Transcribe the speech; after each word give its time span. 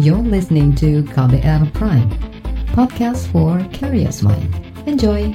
You're 0.00 0.24
listening 0.24 0.72
to 0.80 1.04
KBR 1.12 1.76
Prime, 1.76 2.08
podcast 2.72 3.28
for 3.28 3.60
curious 3.68 4.24
mind. 4.24 4.48
Enjoy! 4.88 5.28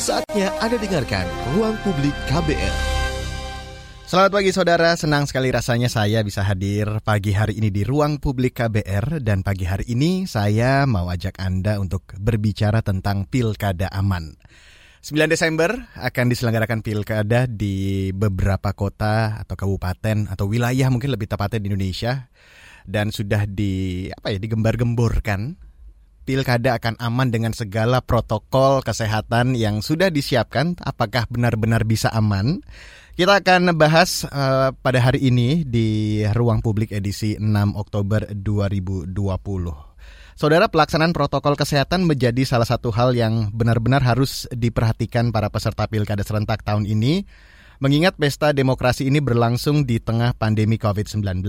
Saatnya 0.00 0.48
Anda 0.64 0.80
dengarkan 0.80 1.28
Ruang 1.52 1.76
Publik 1.84 2.16
KBR. 2.32 2.72
Selamat 4.08 4.32
pagi 4.32 4.48
saudara, 4.48 4.96
senang 4.96 5.28
sekali 5.28 5.52
rasanya 5.52 5.92
saya 5.92 6.24
bisa 6.24 6.40
hadir 6.40 7.04
pagi 7.04 7.36
hari 7.36 7.60
ini 7.60 7.68
di 7.68 7.84
Ruang 7.84 8.16
Publik 8.16 8.56
KBR 8.56 9.20
dan 9.20 9.44
pagi 9.44 9.68
hari 9.68 9.84
ini 9.92 10.24
saya 10.24 10.88
mau 10.88 11.12
ajak 11.12 11.36
Anda 11.36 11.76
untuk 11.76 12.16
berbicara 12.16 12.80
tentang 12.80 13.28
Pilkada 13.28 13.92
Aman. 13.92 14.40
9 14.98 15.30
Desember 15.30 15.70
akan 15.94 16.26
diselenggarakan 16.26 16.82
pilkada 16.82 17.46
di 17.46 18.10
beberapa 18.10 18.74
kota 18.74 19.38
atau 19.46 19.54
kabupaten 19.54 20.26
atau 20.26 20.50
wilayah 20.50 20.90
mungkin 20.90 21.14
lebih 21.14 21.30
tepatnya 21.30 21.62
di 21.62 21.68
Indonesia. 21.70 22.26
Dan 22.88 23.12
sudah 23.12 23.44
di 23.44 24.08
apa 24.08 24.32
ya 24.32 24.40
digembar-gemborkan 24.40 25.60
pilkada 26.28 26.76
akan 26.76 26.96
aman 27.00 27.28
dengan 27.32 27.52
segala 27.56 28.04
protokol 28.04 28.82
kesehatan 28.82 29.54
yang 29.54 29.80
sudah 29.84 30.10
disiapkan. 30.10 30.76
Apakah 30.82 31.24
benar-benar 31.30 31.86
bisa 31.86 32.10
aman? 32.10 32.64
Kita 33.14 33.42
akan 33.42 33.74
bahas 33.74 34.26
uh, 34.30 34.70
pada 34.78 34.98
hari 35.02 35.30
ini 35.30 35.66
di 35.66 36.20
ruang 36.34 36.62
publik 36.62 36.90
edisi 36.94 37.34
6 37.38 37.74
Oktober 37.74 38.30
2020 38.30 39.87
Saudara, 40.38 40.70
pelaksanaan 40.70 41.10
protokol 41.10 41.58
kesehatan 41.58 42.06
menjadi 42.06 42.46
salah 42.46 42.62
satu 42.62 42.94
hal 42.94 43.10
yang 43.10 43.50
benar-benar 43.50 44.06
harus 44.06 44.46
diperhatikan 44.54 45.34
para 45.34 45.50
peserta 45.50 45.90
pilkada 45.90 46.22
serentak 46.22 46.62
tahun 46.62 46.86
ini, 46.86 47.26
mengingat 47.82 48.14
pesta 48.14 48.54
demokrasi 48.54 49.10
ini 49.10 49.18
berlangsung 49.18 49.82
di 49.82 49.98
tengah 49.98 50.38
pandemi 50.38 50.78
COVID-19. 50.78 51.42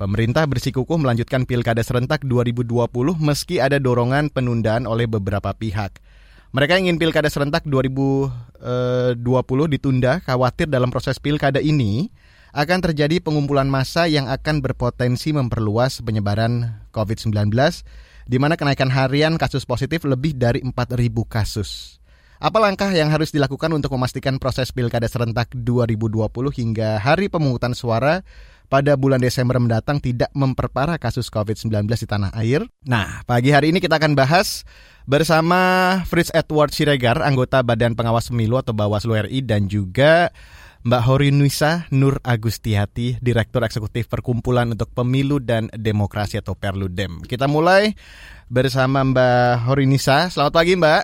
Pemerintah 0.00 0.48
bersikukuh 0.48 0.96
melanjutkan 0.96 1.44
pilkada 1.44 1.84
serentak 1.84 2.24
2020 2.24 2.88
meski 3.20 3.60
ada 3.60 3.76
dorongan 3.76 4.32
penundaan 4.32 4.88
oleh 4.88 5.04
beberapa 5.04 5.52
pihak. 5.52 6.00
Mereka 6.56 6.80
ingin 6.80 6.96
pilkada 6.96 7.28
serentak 7.28 7.68
2020 7.68 9.20
eh, 9.20 9.68
ditunda, 9.68 10.24
khawatir 10.24 10.64
dalam 10.72 10.88
proses 10.88 11.20
pilkada 11.20 11.60
ini 11.60 12.08
akan 12.52 12.78
terjadi 12.80 13.20
pengumpulan 13.20 13.68
massa 13.68 14.08
yang 14.08 14.28
akan 14.28 14.64
berpotensi 14.64 15.36
memperluas 15.36 16.00
penyebaran 16.00 16.80
COVID-19 16.96 17.52
di 18.28 18.36
mana 18.36 18.60
kenaikan 18.60 18.92
harian 18.92 19.40
kasus 19.40 19.64
positif 19.64 20.04
lebih 20.04 20.36
dari 20.36 20.60
4.000 20.60 20.72
kasus. 21.28 21.98
Apa 22.38 22.62
langkah 22.62 22.86
yang 22.94 23.10
harus 23.10 23.34
dilakukan 23.34 23.74
untuk 23.74 23.90
memastikan 23.98 24.38
proses 24.38 24.70
pilkada 24.70 25.10
serentak 25.10 25.50
2020 25.58 26.30
hingga 26.54 27.02
hari 27.02 27.26
pemungutan 27.26 27.74
suara 27.74 28.22
pada 28.70 28.94
bulan 28.94 29.18
Desember 29.18 29.58
mendatang 29.58 29.98
tidak 29.98 30.30
memperparah 30.36 31.02
kasus 31.02 31.32
COVID-19 31.34 31.88
di 31.88 32.06
tanah 32.06 32.30
air? 32.38 32.62
Nah, 32.86 33.26
pagi 33.26 33.50
hari 33.50 33.74
ini 33.74 33.82
kita 33.82 33.98
akan 33.98 34.14
bahas 34.14 34.62
bersama 35.08 35.58
Fritz 36.06 36.30
Edward 36.30 36.70
Siregar, 36.70 37.18
anggota 37.26 37.64
Badan 37.66 37.98
Pengawas 37.98 38.30
Pemilu 38.30 38.60
atau 38.60 38.70
Bawaslu 38.70 39.18
RI 39.26 39.42
dan 39.42 39.66
juga 39.66 40.30
Mbak 40.86 41.02
Horinisa 41.10 41.90
Nur 41.90 42.22
Agustiati, 42.22 43.18
Direktur 43.18 43.66
Eksekutif 43.66 44.06
Perkumpulan 44.06 44.70
untuk 44.70 44.94
Pemilu 44.94 45.42
dan 45.42 45.66
Demokrasi 45.74 46.38
atau 46.38 46.54
Perludem. 46.54 47.18
Kita 47.26 47.50
mulai 47.50 47.98
bersama 48.46 49.02
Mbak 49.02 49.66
Horinisa. 49.66 50.30
Selamat 50.30 50.54
pagi 50.54 50.78
Mbak. 50.78 51.02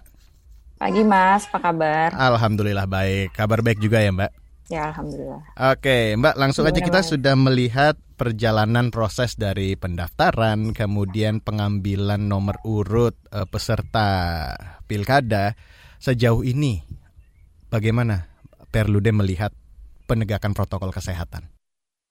Pagi 0.78 1.02
Mas, 1.02 1.50
apa 1.50 1.58
kabar? 1.58 2.14
Alhamdulillah 2.14 2.86
baik. 2.86 3.34
Kabar 3.34 3.66
baik 3.66 3.82
juga 3.82 3.98
ya 3.98 4.14
Mbak? 4.14 4.30
Ya 4.70 4.94
Alhamdulillah. 4.94 5.42
Oke 5.74 6.14
Mbak, 6.22 6.34
langsung 6.38 6.70
aja 6.70 6.78
kita 6.78 7.02
sudah 7.02 7.34
melihat 7.34 7.98
perjalanan 8.14 8.94
proses 8.94 9.34
dari 9.34 9.74
pendaftaran, 9.74 10.70
kemudian 10.70 11.42
pengambilan 11.42 12.30
nomor 12.30 12.62
urut 12.62 13.18
eh, 13.34 13.42
peserta 13.50 14.54
pilkada. 14.86 15.58
Sejauh 15.98 16.46
ini 16.46 16.78
bagaimana 17.74 18.30
Perludem 18.70 19.22
melihat 19.22 19.54
penegakan 20.04 20.52
protokol 20.52 20.92
kesehatan? 20.92 21.48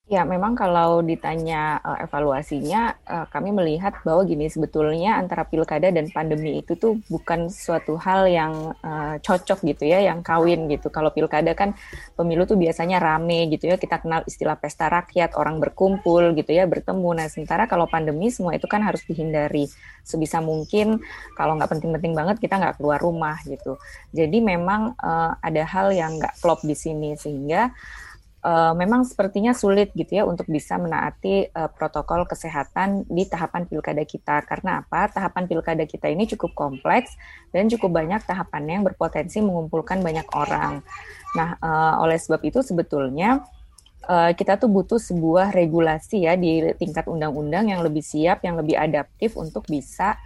Ya, 0.04 0.28
memang 0.28 0.52
kalau 0.52 1.00
ditanya 1.00 1.80
uh, 1.80 1.96
evaluasinya, 2.04 2.92
uh, 3.08 3.24
kami 3.32 3.56
melihat 3.56 3.96
bahwa 4.04 4.28
gini 4.28 4.52
sebetulnya 4.52 5.16
antara 5.16 5.48
pilkada 5.48 5.96
dan 5.96 6.12
pandemi 6.12 6.60
itu 6.60 6.76
tuh 6.76 7.00
bukan 7.08 7.48
suatu 7.48 7.96
hal 7.96 8.28
yang 8.28 8.76
uh, 8.84 9.16
cocok 9.24 9.64
gitu 9.64 9.88
ya, 9.88 10.04
yang 10.04 10.20
kawin 10.20 10.68
gitu. 10.68 10.92
Kalau 10.92 11.08
pilkada 11.16 11.56
kan 11.56 11.72
pemilu 12.20 12.44
tuh 12.44 12.60
biasanya 12.60 13.00
rame 13.00 13.48
gitu 13.48 13.72
ya, 13.72 13.80
kita 13.80 14.04
kenal 14.04 14.28
istilah 14.28 14.60
pesta 14.60 14.92
rakyat, 14.92 15.40
orang 15.40 15.64
berkumpul 15.64 16.36
gitu 16.36 16.52
ya, 16.52 16.68
bertemu. 16.68 17.24
Nah, 17.24 17.32
sementara 17.32 17.64
kalau 17.72 17.88
pandemi 17.88 18.28
semua 18.28 18.60
itu 18.60 18.68
kan 18.68 18.84
harus 18.84 19.08
dihindari 19.08 19.72
sebisa 20.04 20.44
mungkin. 20.44 21.00
Kalau 21.40 21.56
nggak 21.56 21.80
penting-penting 21.80 22.12
banget 22.12 22.44
kita 22.44 22.60
nggak 22.60 22.76
keluar 22.76 23.00
rumah 23.00 23.40
gitu. 23.48 23.80
Jadi 24.12 24.44
memang 24.44 25.00
uh, 25.00 25.40
ada 25.40 25.64
hal 25.64 25.96
yang 25.96 26.20
nggak 26.20 26.44
klop 26.44 26.60
di 26.60 26.76
sini 26.76 27.16
sehingga 27.16 27.72
uh, 28.44 28.74
memang 28.76 29.08
sepertinya 29.08 29.56
sulit 29.56 29.96
gitu 29.96 30.22
ya 30.22 30.24
untuk 30.28 30.46
bisa 30.52 30.76
menaati 30.76 31.50
uh, 31.56 31.72
protokol 31.72 32.28
kesehatan 32.28 33.08
di 33.08 33.26
tahapan 33.26 33.66
pilkada 33.66 34.04
kita. 34.04 34.44
Karena 34.44 34.84
apa? 34.84 35.10
Tahapan 35.10 35.48
pilkada 35.48 35.84
kita 35.88 36.12
ini 36.12 36.28
cukup 36.30 36.54
kompleks 36.54 37.16
dan 37.56 37.72
cukup 37.72 38.04
banyak 38.04 38.22
tahapannya 38.28 38.84
yang 38.84 38.86
berpotensi 38.86 39.40
mengumpulkan 39.40 40.04
banyak 40.04 40.28
orang. 40.36 40.84
Nah, 41.34 41.58
uh, 41.64 42.04
oleh 42.04 42.20
sebab 42.20 42.44
itu 42.46 42.62
sebetulnya 42.62 43.42
uh, 44.06 44.32
kita 44.36 44.60
tuh 44.60 44.70
butuh 44.70 45.00
sebuah 45.00 45.56
regulasi 45.56 46.28
ya 46.28 46.38
di 46.38 46.62
tingkat 46.78 47.08
undang-undang 47.08 47.72
yang 47.72 47.82
lebih 47.82 48.04
siap, 48.04 48.44
yang 48.46 48.60
lebih 48.60 48.78
adaptif 48.78 49.34
untuk 49.40 49.66
bisa 49.66 50.20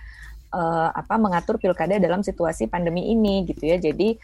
uh, 0.52 0.90
apa 0.92 1.16
mengatur 1.16 1.62
pilkada 1.62 2.02
dalam 2.02 2.26
situasi 2.26 2.68
pandemi 2.68 3.14
ini 3.14 3.46
gitu 3.48 3.64
ya. 3.64 3.78
Jadi 3.80 4.18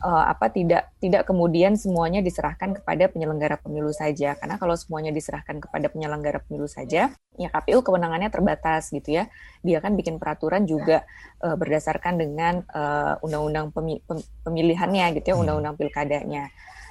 uh, 0.00 0.24
apa 0.28 0.48
tidak 0.48 0.92
tidak 0.98 1.28
kemudian 1.28 1.76
semuanya 1.76 2.24
diserahkan 2.24 2.76
kepada 2.76 3.08
penyelenggara 3.12 3.60
pemilu 3.60 3.92
saja. 3.92 4.34
Karena 4.36 4.56
kalau 4.56 4.74
semuanya 4.74 5.12
diserahkan 5.12 5.60
kepada 5.60 5.92
penyelenggara 5.92 6.40
pemilu 6.44 6.66
saja 6.66 7.12
ya 7.38 7.48
KPU 7.48 7.80
kewenangannya 7.84 8.32
terbatas 8.32 8.90
gitu 8.90 9.20
ya. 9.20 9.24
Dia 9.60 9.78
kan 9.84 9.94
bikin 9.94 10.16
peraturan 10.16 10.64
juga 10.64 11.04
uh, 11.44 11.54
berdasarkan 11.54 12.16
dengan 12.16 12.64
uh, 12.72 13.20
undang-undang 13.24 13.72
pemi 13.72 14.00
pemilihannya 14.44 15.20
gitu 15.20 15.32
ya 15.32 15.36
hmm. 15.36 15.42
undang-undang 15.46 15.76
pilkadanya. 15.76 16.48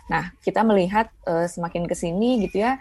Nah 0.10 0.34
kita 0.42 0.66
melihat 0.66 1.10
uh, 1.26 1.46
semakin 1.46 1.86
ke 1.86 1.94
sini 1.98 2.46
gitu 2.46 2.62
ya 2.66 2.78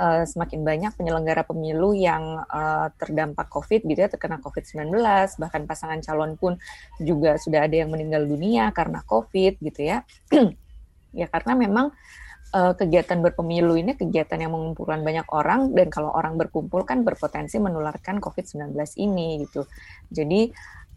uh, 0.00 0.24
semakin 0.24 0.64
banyak 0.64 0.92
penyelenggara 0.96 1.44
pemilu 1.44 1.92
yang 1.92 2.40
uh, 2.48 2.88
terdampak 2.96 3.52
COVID 3.52 3.84
gitu 3.84 4.00
ya, 4.00 4.08
terkena 4.08 4.40
COVID-19, 4.40 4.96
bahkan 5.36 5.62
pasangan 5.68 6.00
calon 6.00 6.40
pun 6.40 6.56
juga 6.96 7.36
sudah 7.36 7.68
ada 7.68 7.76
yang 7.84 7.92
meninggal 7.92 8.24
dunia 8.24 8.72
karena 8.72 9.04
COVID 9.04 9.60
gitu 9.60 9.80
ya. 9.84 10.00
ya 11.20 11.26
karena 11.28 11.52
memang 11.52 11.92
uh, 12.56 12.72
kegiatan 12.74 13.18
berpemilu 13.20 13.76
ini 13.76 13.92
kegiatan 13.98 14.40
yang 14.40 14.56
mengumpulkan 14.56 15.04
banyak 15.04 15.26
orang 15.30 15.76
dan 15.76 15.92
kalau 15.92 16.10
orang 16.14 16.40
berkumpul 16.40 16.82
kan 16.88 17.04
berpotensi 17.04 17.60
menularkan 17.60 18.18
COVID-19 18.18 18.72
ini 18.96 19.44
gitu. 19.44 19.68
Jadi 20.08 20.50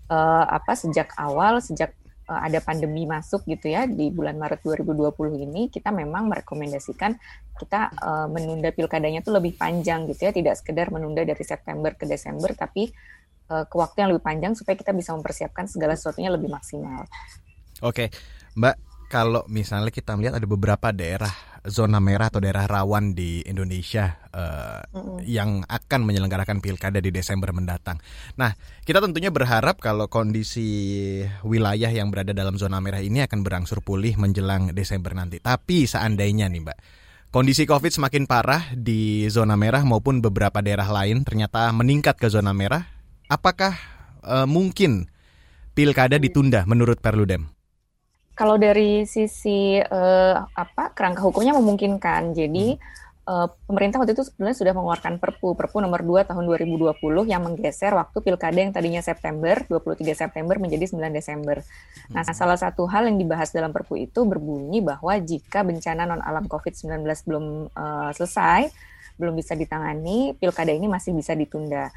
uh, 0.10 0.46
apa 0.48 0.74
sejak 0.74 1.12
awal 1.20 1.60
sejak 1.60 1.94
uh, 2.30 2.42
ada 2.44 2.60
pandemi 2.64 3.04
masuk 3.04 3.44
gitu 3.48 3.72
ya 3.72 3.88
di 3.88 4.10
bulan 4.10 4.40
Maret 4.40 4.64
2020 4.64 5.46
ini 5.50 5.62
kita 5.68 5.92
memang 5.92 6.32
merekomendasikan 6.32 7.16
kita 7.60 7.94
uh, 8.00 8.28
menunda 8.32 8.72
pilkadanya 8.74 9.22
itu 9.22 9.32
lebih 9.32 9.56
panjang 9.56 10.10
gitu 10.10 10.28
ya 10.28 10.32
tidak 10.34 10.56
sekedar 10.60 10.90
menunda 10.90 11.22
dari 11.24 11.44
September 11.44 11.94
ke 11.94 12.08
Desember 12.08 12.52
tapi 12.56 12.92
uh, 13.52 13.66
ke 13.68 13.76
waktu 13.76 14.06
yang 14.06 14.10
lebih 14.16 14.24
panjang 14.24 14.54
supaya 14.56 14.76
kita 14.80 14.96
bisa 14.96 15.12
mempersiapkan 15.14 15.68
segala 15.68 15.94
sesuatunya 15.94 16.32
lebih 16.34 16.50
maksimal. 16.50 17.06
Oke, 17.84 18.10
Mbak 18.56 18.94
kalau 19.14 19.46
misalnya 19.46 19.94
kita 19.94 20.18
melihat 20.18 20.42
ada 20.42 20.48
beberapa 20.50 20.90
daerah 20.90 21.30
zona 21.64 22.04
merah 22.04 22.28
atau 22.28 22.44
daerah 22.44 22.68
rawan 22.68 23.16
di 23.16 23.40
Indonesia 23.48 24.20
uh, 24.36 24.84
mm-hmm. 24.84 25.18
yang 25.24 25.64
akan 25.64 26.02
menyelenggarakan 26.04 26.60
pilkada 26.60 27.00
di 27.00 27.08
Desember 27.08 27.56
mendatang. 27.56 28.04
Nah, 28.36 28.52
kita 28.84 29.00
tentunya 29.00 29.32
berharap 29.32 29.80
kalau 29.80 30.12
kondisi 30.12 31.24
wilayah 31.48 31.88
yang 31.88 32.12
berada 32.12 32.36
dalam 32.36 32.60
zona 32.60 32.84
merah 32.84 33.00
ini 33.00 33.24
akan 33.24 33.48
berangsur 33.48 33.80
pulih 33.80 34.20
menjelang 34.20 34.76
Desember 34.76 35.16
nanti. 35.16 35.40
Tapi 35.40 35.88
seandainya 35.88 36.52
nih, 36.52 36.68
Mbak, 36.68 36.78
kondisi 37.32 37.64
COVID 37.64 37.92
semakin 37.96 38.28
parah 38.28 38.76
di 38.76 39.32
zona 39.32 39.56
merah 39.56 39.88
maupun 39.88 40.20
beberapa 40.20 40.60
daerah 40.60 40.92
lain 40.92 41.24
ternyata 41.24 41.72
meningkat 41.72 42.20
ke 42.20 42.28
zona 42.28 42.52
merah, 42.52 42.84
apakah 43.32 43.80
uh, 44.20 44.44
mungkin 44.44 45.08
pilkada 45.72 46.20
ditunda 46.20 46.68
menurut 46.68 47.00
Perludem? 47.00 47.53
Kalau 48.34 48.58
dari 48.58 49.06
sisi 49.06 49.78
uh, 49.78 50.36
apa 50.58 50.94
kerangka 50.98 51.22
hukumnya 51.22 51.54
memungkinkan. 51.54 52.34
Jadi 52.34 52.74
uh, 53.30 53.48
pemerintah 53.70 54.02
waktu 54.02 54.18
itu 54.18 54.26
sebenarnya 54.26 54.58
sudah 54.58 54.74
mengeluarkan 54.74 55.14
Perpu, 55.22 55.54
Perpu 55.54 55.78
nomor 55.80 56.02
2 56.02 56.26
tahun 56.28 56.44
2020 56.50 56.98
yang 57.30 57.42
menggeser 57.46 57.94
waktu 57.94 58.18
pilkada 58.20 58.58
yang 58.58 58.74
tadinya 58.74 59.02
September, 59.06 59.62
23 59.70 60.02
September 60.18 60.56
menjadi 60.58 60.90
9 60.90 61.00
Desember. 61.14 61.62
Nah, 62.12 62.26
hmm. 62.26 62.34
salah 62.36 62.58
satu 62.58 62.90
hal 62.90 63.08
yang 63.08 63.22
dibahas 63.22 63.54
dalam 63.54 63.72
Perpu 63.72 64.02
itu 64.02 64.26
berbunyi 64.26 64.82
bahwa 64.82 65.14
jika 65.22 65.62
bencana 65.62 66.10
non 66.10 66.22
alam 66.22 66.50
COVID-19 66.50 67.06
belum 67.30 67.46
uh, 67.70 68.12
selesai, 68.18 68.74
belum 69.18 69.38
bisa 69.38 69.54
ditangani, 69.54 70.34
pilkada 70.42 70.74
ini 70.74 70.90
masih 70.90 71.14
bisa 71.14 71.38
ditunda. 71.38 71.94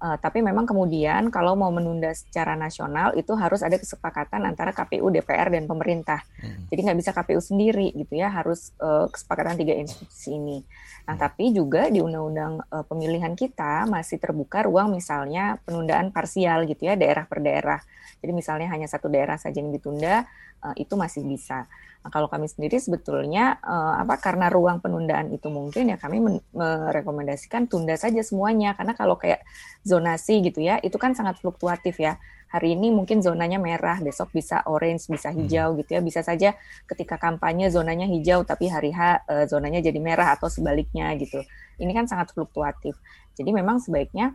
Uh, 0.00 0.16
tapi 0.16 0.40
memang 0.40 0.64
kemudian 0.64 1.28
kalau 1.28 1.52
mau 1.52 1.68
menunda 1.68 2.08
secara 2.16 2.56
nasional 2.56 3.12
itu 3.20 3.36
harus 3.36 3.60
ada 3.60 3.76
kesepakatan 3.76 4.48
antara 4.48 4.72
KPU, 4.72 5.12
DPR 5.12 5.52
dan 5.52 5.68
pemerintah. 5.68 6.24
Hmm. 6.40 6.64
Jadi 6.72 6.80
nggak 6.88 6.98
bisa 7.04 7.10
KPU 7.12 7.40
sendiri 7.44 7.92
gitu 7.92 8.16
ya, 8.16 8.32
harus 8.32 8.72
uh, 8.80 9.12
kesepakatan 9.12 9.60
tiga 9.60 9.76
institusi 9.76 10.40
ini. 10.40 10.64
Nah 11.04 11.20
tapi 11.20 11.52
juga 11.52 11.92
di 11.92 12.00
undang-undang 12.00 12.64
uh, 12.72 12.80
pemilihan 12.88 13.36
kita 13.36 13.84
masih 13.92 14.16
terbuka 14.16 14.64
ruang 14.64 14.88
misalnya 14.88 15.60
penundaan 15.68 16.16
parsial 16.16 16.64
gitu 16.64 16.88
ya 16.88 16.96
daerah 16.96 17.28
per 17.28 17.44
daerah. 17.44 17.84
Jadi 18.24 18.32
misalnya 18.32 18.72
hanya 18.72 18.88
satu 18.88 19.12
daerah 19.12 19.36
saja 19.36 19.60
yang 19.60 19.68
ditunda 19.68 20.24
uh, 20.64 20.74
itu 20.80 20.96
masih 20.96 21.28
bisa. 21.28 21.68
Nah, 22.00 22.08
kalau 22.08 22.32
kami 22.32 22.48
sendiri 22.48 22.80
sebetulnya 22.80 23.60
uh, 23.60 24.00
apa 24.00 24.16
karena 24.16 24.48
ruang 24.48 24.80
penundaan 24.80 25.28
itu 25.36 25.52
mungkin 25.52 25.92
ya 25.92 26.00
kami 26.00 26.40
merekomendasikan 26.56 27.68
tunda 27.68 27.92
saja 28.00 28.24
semuanya 28.24 28.72
karena 28.72 28.96
kalau 28.96 29.20
kayak 29.20 29.44
zonasi 29.84 30.40
gitu 30.40 30.64
ya 30.64 30.80
itu 30.80 30.96
kan 30.96 31.12
sangat 31.12 31.36
fluktuatif 31.44 32.00
ya. 32.00 32.16
Hari 32.50 32.74
ini 32.74 32.90
mungkin 32.90 33.22
zonanya 33.22 33.62
merah, 33.62 34.02
besok 34.02 34.34
bisa 34.34 34.66
orange, 34.66 35.06
bisa 35.06 35.30
hmm. 35.30 35.38
hijau 35.44 35.68
gitu 35.78 35.90
ya. 35.94 36.00
Bisa 36.02 36.24
saja 36.24 36.58
ketika 36.88 37.14
kampanye 37.14 37.70
zonanya 37.70 38.10
hijau 38.10 38.42
tapi 38.42 38.66
hari 38.66 38.90
H 38.90 39.22
uh, 39.28 39.44
zonanya 39.46 39.78
jadi 39.84 40.00
merah 40.00 40.34
atau 40.34 40.48
sebaliknya 40.50 41.12
gitu. 41.20 41.44
Ini 41.78 41.92
kan 41.94 42.08
sangat 42.10 42.32
fluktuatif. 42.32 42.96
Jadi 43.36 43.50
memang 43.54 43.78
sebaiknya 43.78 44.34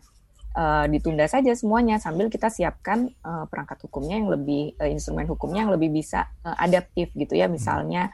uh, 0.55 0.85
ditunda 0.87 1.27
saja 1.27 1.51
semuanya 1.53 1.99
sambil 1.99 2.31
kita 2.31 2.47
siapkan 2.47 3.11
uh, 3.21 3.45
perangkat 3.51 3.83
hukumnya 3.85 4.17
yang 4.17 4.31
lebih 4.31 4.73
uh, 4.79 4.89
instrumen 4.89 5.27
hukumnya 5.27 5.67
yang 5.67 5.73
lebih 5.75 5.91
bisa 5.91 6.31
uh, 6.47 6.55
adaptif 6.57 7.11
gitu 7.13 7.35
ya. 7.35 7.51
Misalnya 7.51 8.09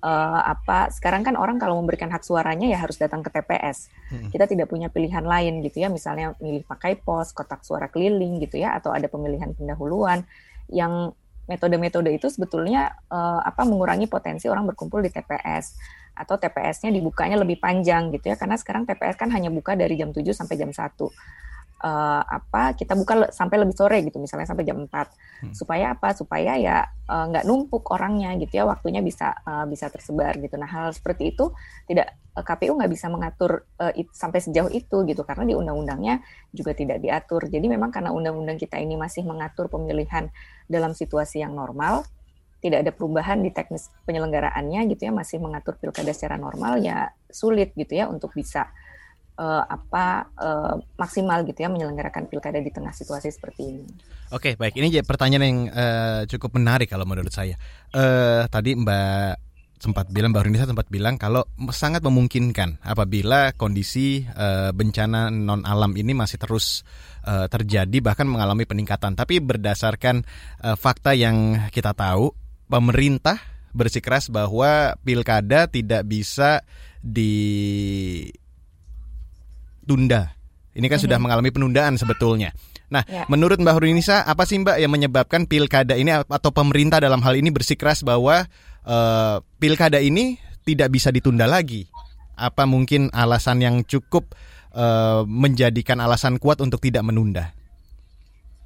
uh, 0.00 0.40
apa 0.40 0.88
sekarang 0.94 1.26
kan 1.26 1.34
orang 1.34 1.58
kalau 1.58 1.76
memberikan 1.82 2.08
hak 2.08 2.22
suaranya 2.22 2.70
ya 2.70 2.78
harus 2.80 2.96
datang 2.96 3.20
ke 3.20 3.28
TPS 3.28 3.90
hmm. 4.14 4.30
kita 4.32 4.48
tidak 4.48 4.70
punya 4.70 4.88
pilihan 4.88 5.26
lain 5.26 5.60
gitu 5.66 5.82
ya. 5.82 5.90
Misalnya 5.90 6.38
milih 6.38 6.64
pakai 6.64 6.96
pos 6.96 7.34
kotak 7.34 7.66
suara 7.66 7.90
keliling 7.90 8.38
gitu 8.40 8.62
ya 8.62 8.78
atau 8.78 8.94
ada 8.94 9.10
pemilihan 9.10 9.52
pendahuluan 9.52 10.24
yang 10.70 11.12
metode-metode 11.50 12.14
itu 12.14 12.30
sebetulnya 12.30 12.94
uh, 13.10 13.42
apa 13.42 13.66
mengurangi 13.66 14.06
potensi 14.06 14.46
orang 14.46 14.70
berkumpul 14.70 15.02
di 15.02 15.10
TPS 15.10 15.98
atau 16.14 16.38
TPS-nya 16.38 16.94
dibukanya 16.94 17.42
lebih 17.42 17.58
panjang 17.58 18.14
gitu 18.14 18.30
ya. 18.30 18.38
Karena 18.38 18.54
sekarang 18.54 18.86
TPS 18.86 19.18
kan 19.18 19.34
hanya 19.34 19.50
buka 19.50 19.74
dari 19.74 19.98
jam 19.98 20.14
7 20.14 20.22
sampai 20.30 20.54
jam 20.54 20.70
1 20.70 20.78
uh, 21.80 22.22
apa 22.22 22.76
kita 22.76 22.92
buka 22.92 23.32
sampai 23.32 23.56
lebih 23.64 23.74
sore 23.74 24.04
gitu 24.04 24.20
misalnya 24.20 24.46
sampai 24.46 24.64
jam 24.68 24.84
4 24.84 24.88
hmm. 24.88 25.52
supaya 25.56 25.96
apa? 25.96 26.12
Supaya 26.12 26.56
ya 26.60 26.84
uh, 27.08 27.24
nggak 27.32 27.44
numpuk 27.48 27.88
orangnya 27.90 28.36
gitu 28.36 28.60
ya 28.60 28.64
waktunya 28.68 29.00
bisa 29.00 29.32
uh, 29.44 29.64
bisa 29.64 29.88
tersebar 29.88 30.36
gitu. 30.38 30.60
Nah 30.60 30.68
hal 30.68 30.92
seperti 30.92 31.32
itu 31.32 31.50
tidak 31.88 32.14
uh, 32.36 32.44
KPU 32.44 32.76
nggak 32.76 32.92
bisa 32.92 33.08
mengatur 33.08 33.64
uh, 33.80 33.92
it, 33.96 34.12
sampai 34.12 34.44
sejauh 34.44 34.70
itu 34.70 35.02
gitu 35.08 35.22
karena 35.24 35.48
di 35.48 35.54
undang-undangnya 35.56 36.20
juga 36.52 36.76
tidak 36.76 37.00
diatur. 37.00 37.48
Jadi 37.48 37.66
memang 37.66 37.88
karena 37.88 38.12
undang-undang 38.12 38.60
kita 38.60 38.76
ini 38.76 38.94
masih 39.00 39.24
mengatur 39.24 39.72
pemilihan 39.72 40.28
dalam 40.68 40.92
situasi 40.92 41.40
yang 41.40 41.56
normal 41.56 42.04
tidak 42.60 42.84
ada 42.84 42.92
perubahan 42.92 43.40
di 43.40 43.50
teknis 43.50 43.88
penyelenggaraannya 44.04 44.84
gitu 44.92 45.08
ya 45.08 45.12
masih 45.16 45.40
mengatur 45.40 45.80
pilkada 45.80 46.12
secara 46.12 46.36
normal 46.36 46.76
ya 46.84 47.08
sulit 47.32 47.72
gitu 47.72 47.96
ya 47.96 48.06
untuk 48.06 48.36
bisa 48.36 48.68
uh, 49.36 49.62
apa 49.66 50.26
uh, 50.38 50.74
maksimal 50.98 51.44
gitu 51.46 51.62
ya 51.62 51.70
menyelenggarakan 51.70 52.26
pilkada 52.26 52.58
di 52.58 52.72
tengah 52.72 52.90
situasi 52.90 53.30
seperti 53.30 53.62
ini. 53.70 53.84
Oke, 54.30 54.54
baik. 54.54 54.78
Ini 54.78 55.02
pertanyaan 55.02 55.44
yang 55.44 55.60
uh, 55.70 56.22
cukup 56.30 56.54
menarik 56.58 56.90
kalau 56.90 57.02
menurut 57.06 57.34
saya. 57.34 57.58
Uh, 57.90 58.46
tadi 58.46 58.78
Mbak 58.78 59.50
sempat 59.80 60.12
bilang 60.12 60.30
Mbak 60.36 60.44
Rinisa 60.44 60.68
sempat 60.68 60.92
bilang 60.92 61.16
kalau 61.16 61.48
sangat 61.72 62.04
memungkinkan 62.04 62.84
apabila 62.84 63.56
kondisi 63.56 64.28
uh, 64.28 64.76
bencana 64.76 65.32
non 65.32 65.64
alam 65.64 65.96
ini 65.96 66.12
masih 66.12 66.36
terus 66.36 66.84
uh, 67.24 67.48
terjadi 67.48 67.98
bahkan 68.04 68.28
mengalami 68.28 68.68
peningkatan. 68.68 69.16
Tapi 69.16 69.40
berdasarkan 69.40 70.22
uh, 70.62 70.76
fakta 70.76 71.16
yang 71.16 71.66
kita 71.72 71.96
tahu, 71.96 72.30
pemerintah 72.68 73.40
bersikeras 73.74 74.28
bahwa 74.28 74.94
pilkada 75.02 75.66
tidak 75.66 76.06
bisa 76.06 76.62
di 77.00 77.32
tunda. 79.84 80.36
Ini 80.70 80.86
kan 80.86 80.96
mm 80.96 80.96
-hmm. 80.96 81.04
sudah 81.04 81.18
mengalami 81.18 81.50
penundaan 81.50 81.94
sebetulnya. 81.98 82.54
Nah, 82.90 83.06
ya. 83.06 83.26
menurut 83.30 83.62
Mbak 83.62 83.74
Hurunisa, 83.78 84.26
apa 84.26 84.42
sih 84.46 84.58
Mbak 84.58 84.76
yang 84.82 84.90
menyebabkan 84.90 85.46
pilkada 85.46 85.94
ini 85.94 86.10
atau 86.10 86.50
pemerintah 86.50 86.98
dalam 86.98 87.22
hal 87.22 87.38
ini 87.38 87.54
bersikeras 87.54 88.02
bahwa 88.02 88.50
uh, 88.82 89.38
pilkada 89.62 90.02
ini 90.02 90.42
tidak 90.66 90.90
bisa 90.90 91.14
ditunda 91.14 91.46
lagi? 91.46 91.86
Apa 92.34 92.66
mungkin 92.66 93.10
alasan 93.14 93.62
yang 93.62 93.86
cukup 93.86 94.34
uh, 94.74 95.22
menjadikan 95.22 96.02
alasan 96.02 96.42
kuat 96.42 96.58
untuk 96.58 96.82
tidak 96.82 97.06
menunda? 97.06 97.54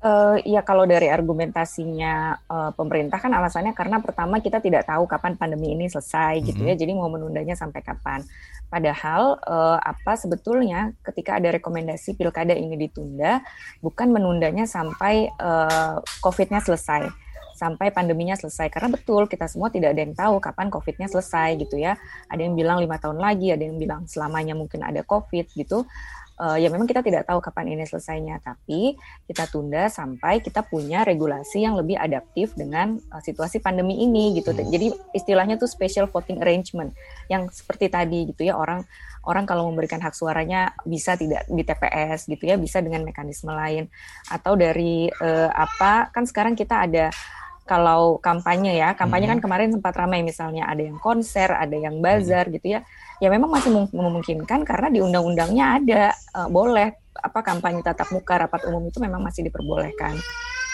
Uh, 0.05 0.37
ya 0.45 0.61
kalau 0.61 0.85
dari 0.85 1.09
argumentasinya 1.09 2.37
uh, 2.45 2.77
pemerintah 2.77 3.17
kan 3.17 3.33
alasannya 3.33 3.73
karena 3.73 4.05
pertama 4.05 4.37
kita 4.37 4.61
tidak 4.61 4.85
tahu 4.85 5.09
kapan 5.09 5.33
pandemi 5.41 5.73
ini 5.73 5.89
selesai 5.89 6.37
mm 6.37 6.41
-hmm. 6.45 6.49
gitu 6.53 6.63
ya, 6.69 6.75
jadi 6.77 6.93
mau 6.93 7.09
menundanya 7.09 7.57
sampai 7.57 7.81
kapan. 7.81 8.21
Padahal 8.69 9.41
uh, 9.49 9.81
apa 9.81 10.21
sebetulnya 10.21 10.93
ketika 11.09 11.41
ada 11.41 11.57
rekomendasi 11.57 12.21
pilkada 12.21 12.53
ini 12.53 12.77
ditunda, 12.77 13.41
bukan 13.81 14.13
menundanya 14.13 14.69
sampai 14.69 15.33
uh, 15.41 16.05
COVID-nya 16.21 16.61
selesai, 16.61 17.09
sampai 17.55 17.95
pandeminya 17.95 18.35
selesai. 18.35 18.69
Karena 18.69 18.91
betul 18.91 19.31
kita 19.31 19.47
semua 19.47 19.71
tidak 19.71 19.95
ada 19.95 20.01
yang 20.03 20.13
tahu 20.13 20.43
kapan 20.43 20.69
COVID-nya 20.69 21.09
selesai 21.09 21.55
gitu 21.65 21.79
ya. 21.79 21.95
Ada 22.27 22.45
yang 22.45 22.59
bilang 22.59 22.83
lima 22.83 22.99
tahun 22.99 23.23
lagi, 23.23 23.55
ada 23.55 23.63
yang 23.63 23.79
bilang 23.79 24.11
selamanya 24.11 24.59
mungkin 24.59 24.83
ada 24.83 25.01
COVID 25.01 25.55
gitu 25.55 25.87
uh, 26.41 26.59
ya 26.59 26.69
memang 26.71 26.87
kita 26.89 27.03
tidak 27.03 27.27
tahu 27.29 27.39
kapan 27.39 27.75
ini 27.75 27.85
selesainya, 27.87 28.43
tapi 28.43 28.99
kita 29.27 29.47
tunda 29.51 29.87
sampai 29.87 30.43
kita 30.43 30.67
punya 30.67 31.07
regulasi 31.07 31.63
yang 31.63 31.79
lebih 31.79 31.95
adaptif 31.99 32.55
dengan 32.59 32.99
uh, 33.13 33.23
situasi 33.23 33.63
pandemi 33.63 34.03
ini 34.03 34.35
gitu. 34.39 34.51
Hmm. 34.51 34.67
Jadi 34.67 34.95
istilahnya 35.15 35.61
tuh 35.61 35.71
special 35.71 36.11
voting 36.11 36.43
arrangement 36.43 36.91
yang 37.31 37.47
seperti 37.51 37.91
tadi 37.91 38.31
gitu 38.35 38.47
ya 38.51 38.59
orang 38.59 38.83
orang 39.25 39.49
kalau 39.49 39.65
memberikan 39.73 40.03
hak 40.05 40.13
suaranya 40.13 40.77
bisa 40.85 41.17
tidak 41.17 41.49
di 41.49 41.63
TPS 41.65 42.29
gitu 42.29 42.45
ya, 42.45 42.57
bisa 42.59 42.83
dengan 42.85 43.07
mekanisme 43.07 43.51
lain 43.51 43.89
atau 44.29 44.59
dari 44.59 45.09
uh, 45.09 45.51
apa 45.55 46.13
kan 46.13 46.29
sekarang 46.29 46.59
kita 46.59 46.85
ada 46.85 47.09
kalau 47.65 48.21
kampanye 48.21 48.77
ya, 48.77 48.93
kampanye 48.93 49.25
kan 49.25 49.41
hmm. 49.41 49.41
kan 49.41 49.45
kemarin 49.49 49.69
sempat 49.73 49.95
ramai 49.97 50.21
misalnya 50.21 50.69
ada 50.69 50.85
yang 50.85 51.01
konser, 51.01 51.49
ada 51.49 51.73
yang 51.73 52.05
bazar 52.05 52.53
hmm. 52.53 52.55
gitu 52.61 52.77
ya 52.77 52.83
ya 53.23 53.29
memang 53.31 53.51
masih 53.51 53.71
memungkinkan 53.95 54.67
karena 54.67 54.89
di 54.91 54.99
undang-undangnya 55.03 55.65
ada 55.79 56.03
uh, 56.35 56.49
boleh 56.51 56.95
apa 57.15 57.41
kampanye 57.47 57.81
tatap 57.83 58.11
muka 58.11 58.35
rapat 58.43 58.67
umum 58.67 58.91
itu 58.91 58.99
memang 58.99 59.23
masih 59.23 59.47
diperbolehkan. 59.47 60.19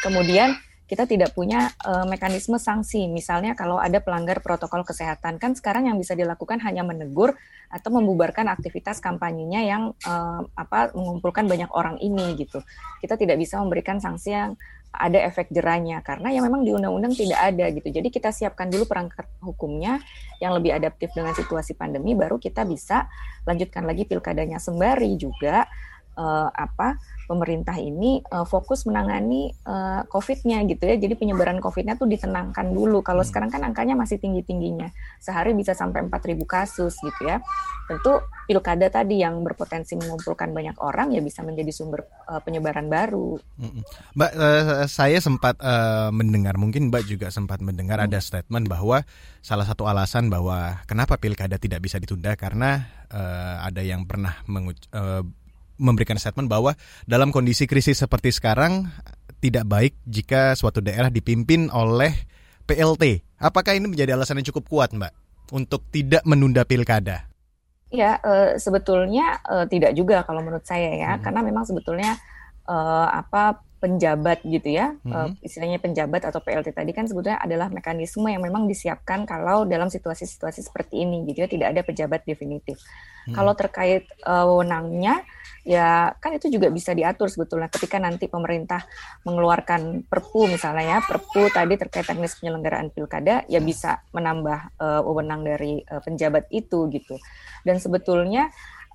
Kemudian 0.00 0.56
kita 0.90 1.06
tidak 1.06 1.30
punya 1.38 1.70
uh, 1.86 2.02
mekanisme 2.02 2.58
sanksi. 2.58 3.06
Misalnya 3.06 3.54
kalau 3.54 3.78
ada 3.78 4.02
pelanggar 4.02 4.42
protokol 4.42 4.82
kesehatan, 4.82 5.38
kan 5.38 5.54
sekarang 5.54 5.86
yang 5.86 5.94
bisa 5.94 6.18
dilakukan 6.18 6.58
hanya 6.66 6.82
menegur 6.82 7.38
atau 7.70 7.94
membubarkan 7.94 8.50
aktivitas 8.50 8.98
kampanyenya 8.98 9.62
yang 9.62 9.82
uh, 10.02 10.42
apa 10.58 10.90
mengumpulkan 10.90 11.46
banyak 11.46 11.70
orang 11.70 11.94
ini 12.02 12.34
gitu. 12.34 12.58
Kita 12.98 13.14
tidak 13.14 13.38
bisa 13.38 13.62
memberikan 13.62 14.02
sanksi 14.02 14.34
yang 14.34 14.58
ada 14.90 15.22
efek 15.22 15.54
jerahnya 15.54 16.02
karena 16.02 16.34
yang 16.34 16.42
memang 16.42 16.66
di 16.66 16.74
undang-undang 16.74 17.14
tidak 17.14 17.38
ada 17.38 17.70
gitu. 17.70 17.88
Jadi 17.88 18.08
kita 18.10 18.34
siapkan 18.34 18.66
dulu 18.66 18.90
perangkat 18.90 19.26
hukumnya 19.38 20.02
yang 20.42 20.50
lebih 20.52 20.74
adaptif 20.74 21.14
dengan 21.14 21.30
situasi 21.32 21.78
pandemi 21.78 22.18
baru 22.18 22.42
kita 22.42 22.66
bisa 22.66 23.06
lanjutkan 23.46 23.86
lagi 23.86 24.02
pilkadanya 24.04 24.58
sembari 24.58 25.14
juga 25.14 25.70
uh, 26.16 26.48
apa 26.50 26.98
pemerintah 27.30 27.78
ini 27.78 28.18
uh, 28.26 28.42
fokus 28.42 28.82
menangani 28.90 29.54
uh, 29.62 30.02
COVID-nya 30.10 30.66
gitu 30.66 30.82
ya. 30.82 30.98
Jadi 30.98 31.14
penyebaran 31.14 31.62
COVID-nya 31.62 31.94
tuh 31.94 32.10
ditenangkan 32.10 32.74
dulu. 32.74 33.06
Kalau 33.06 33.22
hmm. 33.22 33.28
sekarang 33.30 33.50
kan 33.54 33.62
angkanya 33.62 33.94
masih 33.94 34.18
tinggi-tingginya. 34.18 34.90
Sehari 35.22 35.54
bisa 35.54 35.70
sampai 35.70 36.02
4.000 36.10 36.42
kasus 36.42 36.98
gitu 36.98 37.22
ya. 37.22 37.38
Tentu 37.86 38.18
pilkada 38.50 38.90
tadi 38.90 39.22
yang 39.22 39.46
berpotensi 39.46 39.94
mengumpulkan 39.94 40.50
banyak 40.50 40.74
orang 40.82 41.14
ya 41.14 41.22
bisa 41.22 41.46
menjadi 41.46 41.70
sumber 41.70 42.02
uh, 42.26 42.42
penyebaran 42.42 42.90
baru. 42.90 43.38
Mbak, 44.18 44.32
uh, 44.34 44.86
saya 44.90 45.22
sempat 45.22 45.54
uh, 45.62 46.10
mendengar, 46.10 46.58
mungkin 46.58 46.90
Mbak 46.90 47.06
juga 47.06 47.30
sempat 47.30 47.62
mendengar 47.62 48.02
hmm. 48.02 48.06
ada 48.10 48.18
statement 48.18 48.66
bahwa 48.66 49.06
salah 49.38 49.64
satu 49.64 49.86
alasan 49.86 50.28
bahwa 50.28 50.82
kenapa 50.84 51.16
pilkada 51.16 51.56
tidak 51.56 51.80
bisa 51.80 51.96
ditunda 52.02 52.34
karena 52.34 52.90
uh, 53.08 53.64
ada 53.64 53.80
yang 53.80 54.04
pernah 54.04 54.36
menguc 54.50 54.78
uh, 54.92 55.22
memberikan 55.80 56.20
statement 56.20 56.52
bahwa 56.52 56.76
dalam 57.08 57.32
kondisi 57.32 57.64
krisis 57.64 58.04
seperti 58.04 58.30
sekarang 58.30 58.92
tidak 59.40 59.64
baik 59.64 59.96
jika 60.04 60.52
suatu 60.52 60.84
daerah 60.84 61.08
dipimpin 61.08 61.72
oleh 61.72 62.12
PLT. 62.68 63.24
Apakah 63.40 63.72
ini 63.72 63.88
menjadi 63.88 64.14
alasan 64.14 64.38
yang 64.38 64.52
cukup 64.52 64.68
kuat, 64.68 64.92
Mbak, 64.92 65.12
untuk 65.56 65.88
tidak 65.88 66.22
menunda 66.28 66.62
pilkada? 66.68 67.26
Ya, 67.90 68.22
e, 68.22 68.60
sebetulnya 68.60 69.42
e, 69.42 69.66
tidak 69.66 69.96
juga 69.98 70.22
kalau 70.22 70.44
menurut 70.44 70.62
saya 70.62 70.94
ya, 70.94 71.10
hmm. 71.16 71.22
karena 71.26 71.40
memang 71.42 71.64
sebetulnya 71.66 72.14
e, 72.62 72.76
apa 73.10 73.64
penjabat 73.80 74.44
gitu 74.44 74.68
ya, 74.68 74.92
mm 75.00 75.08
-hmm. 75.10 75.28
istilahnya 75.40 75.80
penjabat 75.80 76.28
atau 76.28 76.44
PLT 76.44 76.76
tadi 76.76 76.92
kan 76.92 77.08
sebetulnya 77.08 77.40
adalah 77.40 77.72
mekanisme 77.72 78.28
yang 78.28 78.44
memang 78.44 78.68
disiapkan 78.68 79.24
kalau 79.24 79.64
dalam 79.64 79.88
situasi-situasi 79.88 80.60
seperti 80.60 81.00
ini 81.02 81.24
gitu 81.26 81.42
ya, 81.42 81.48
tidak 81.48 81.68
ada 81.72 81.82
pejabat 81.82 82.20
definitif. 82.28 82.76
Hmm. 83.28 83.36
Kalau 83.36 83.52
terkait 83.52 84.08
uh, 84.24 84.44
wewenangnya, 84.48 85.24
ya 85.64 86.12
kan 86.16 86.32
itu 86.36 86.48
juga 86.48 86.72
bisa 86.72 86.96
diatur 86.96 87.28
sebetulnya 87.28 87.68
ketika 87.68 88.00
nanti 88.00 88.32
pemerintah 88.32 88.84
mengeluarkan 89.28 90.08
perpu 90.08 90.48
misalnya 90.48 90.96
ya, 90.96 90.98
perpu 91.04 91.52
tadi 91.52 91.74
terkait 91.76 92.08
teknis 92.08 92.36
penyelenggaraan 92.40 92.88
pilkada, 92.92 93.44
ya 93.48 93.60
bisa 93.60 94.00
menambah 94.16 94.76
uh, 94.80 95.00
wewenang 95.04 95.44
dari 95.44 95.84
uh, 95.88 96.00
penjabat 96.00 96.48
itu 96.52 96.88
gitu. 96.92 97.16
Dan 97.60 97.76
sebetulnya 97.76 98.48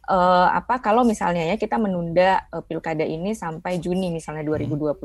uh, 0.09 0.49
apa 0.53 0.81
kalau 0.81 1.05
misalnya 1.05 1.45
ya 1.45 1.55
kita 1.57 1.77
menunda 1.77 2.45
uh, 2.53 2.61
pilkada 2.61 3.05
ini 3.05 3.33
sampai 3.33 3.77
Juni 3.81 4.09
misalnya 4.13 4.45
2021 4.45 5.01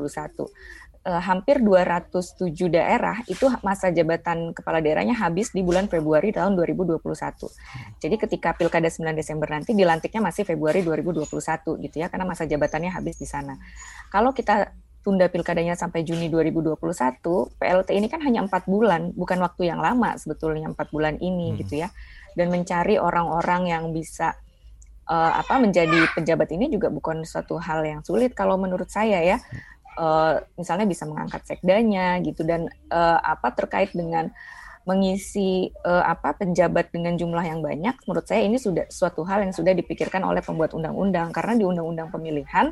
uh, 1.05 1.21
hampir 1.21 1.61
207 1.61 2.53
daerah 2.69 3.21
itu 3.25 3.49
masa 3.65 3.89
jabatan 3.89 4.53
kepala 4.53 4.81
daerahnya 4.81 5.17
habis 5.17 5.49
di 5.53 5.65
bulan 5.65 5.89
Februari 5.89 6.29
tahun 6.33 6.53
2021. 6.57 7.01
Jadi 8.01 8.15
ketika 8.17 8.53
Pilkada 8.53 8.89
9 8.89 9.17
Desember 9.17 9.49
nanti 9.49 9.73
dilantiknya 9.73 10.21
masih 10.21 10.45
Februari 10.45 10.85
2021 10.85 11.29
gitu 11.89 11.95
ya 11.97 12.07
karena 12.09 12.25
masa 12.25 12.45
jabatannya 12.45 12.91
habis 12.93 13.17
di 13.17 13.25
sana. 13.25 13.57
Kalau 14.13 14.35
kita 14.35 14.69
tunda 15.01 15.25
pilkadanya 15.33 15.73
sampai 15.73 16.05
Juni 16.05 16.29
2021, 16.29 16.77
PLT 17.57 17.89
ini 17.97 18.05
kan 18.05 18.21
hanya 18.21 18.45
empat 18.45 18.69
bulan, 18.69 19.09
bukan 19.17 19.41
waktu 19.41 19.73
yang 19.73 19.81
lama 19.81 20.13
sebetulnya 20.13 20.69
empat 20.69 20.93
bulan 20.93 21.17
ini 21.17 21.51
hmm. 21.51 21.57
gitu 21.65 21.81
ya. 21.81 21.89
Dan 22.37 22.53
mencari 22.53 22.95
orang-orang 22.95 23.67
yang 23.67 23.83
bisa 23.91 24.37
uh, 25.07 25.31
apa 25.41 25.57
menjadi 25.57 26.09
pejabat 26.13 26.51
ini 26.53 26.69
juga 26.69 26.91
bukan 26.91 27.23
suatu 27.25 27.57
hal 27.57 27.81
yang 27.85 28.01
sulit 28.05 28.35
kalau 28.35 28.59
menurut 28.59 28.89
saya 28.91 29.21
ya. 29.23 29.37
Uh, 29.91 30.39
misalnya 30.55 30.87
bisa 30.87 31.03
mengangkat 31.03 31.43
sekdanya 31.43 32.15
gitu 32.23 32.47
dan 32.47 32.71
uh, 32.87 33.19
apa 33.19 33.51
terkait 33.51 33.91
dengan 33.91 34.31
mengisi 34.87 35.69
uh, 35.83 36.01
apa 36.07 36.33
penjabat 36.39 36.89
dengan 36.89 37.13
jumlah 37.13 37.43
yang 37.43 37.61
banyak 37.61 37.93
menurut 38.07 38.25
saya 38.25 38.47
ini 38.47 38.57
sudah 38.57 38.89
suatu 38.89 39.21
hal 39.27 39.45
yang 39.45 39.53
sudah 39.53 39.75
dipikirkan 39.77 40.23
oleh 40.25 40.41
pembuat 40.41 40.73
undang-undang. 40.73 41.29
Karena 41.35 41.53
di 41.59 41.67
undang-undang 41.67 42.09
pemilihan 42.09 42.71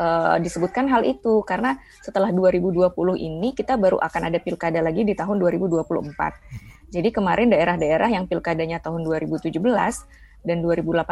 uh, 0.00 0.36
disebutkan 0.42 0.88
hal 0.90 1.06
itu. 1.06 1.44
Karena 1.46 1.78
setelah 2.02 2.32
2020 2.34 2.90
ini 3.20 3.54
kita 3.54 3.78
baru 3.78 4.00
akan 4.02 4.32
ada 4.32 4.38
pilkada 4.42 4.82
lagi 4.82 5.06
di 5.06 5.14
tahun 5.14 5.38
2024. 5.38 6.92
Jadi 6.92 7.08
kemarin 7.08 7.48
daerah-daerah 7.48 8.08
yang 8.12 8.28
pilkadanya 8.28 8.82
tahun 8.82 9.04
2017 9.06 9.52
dan 10.42 10.58
2018 10.60 11.06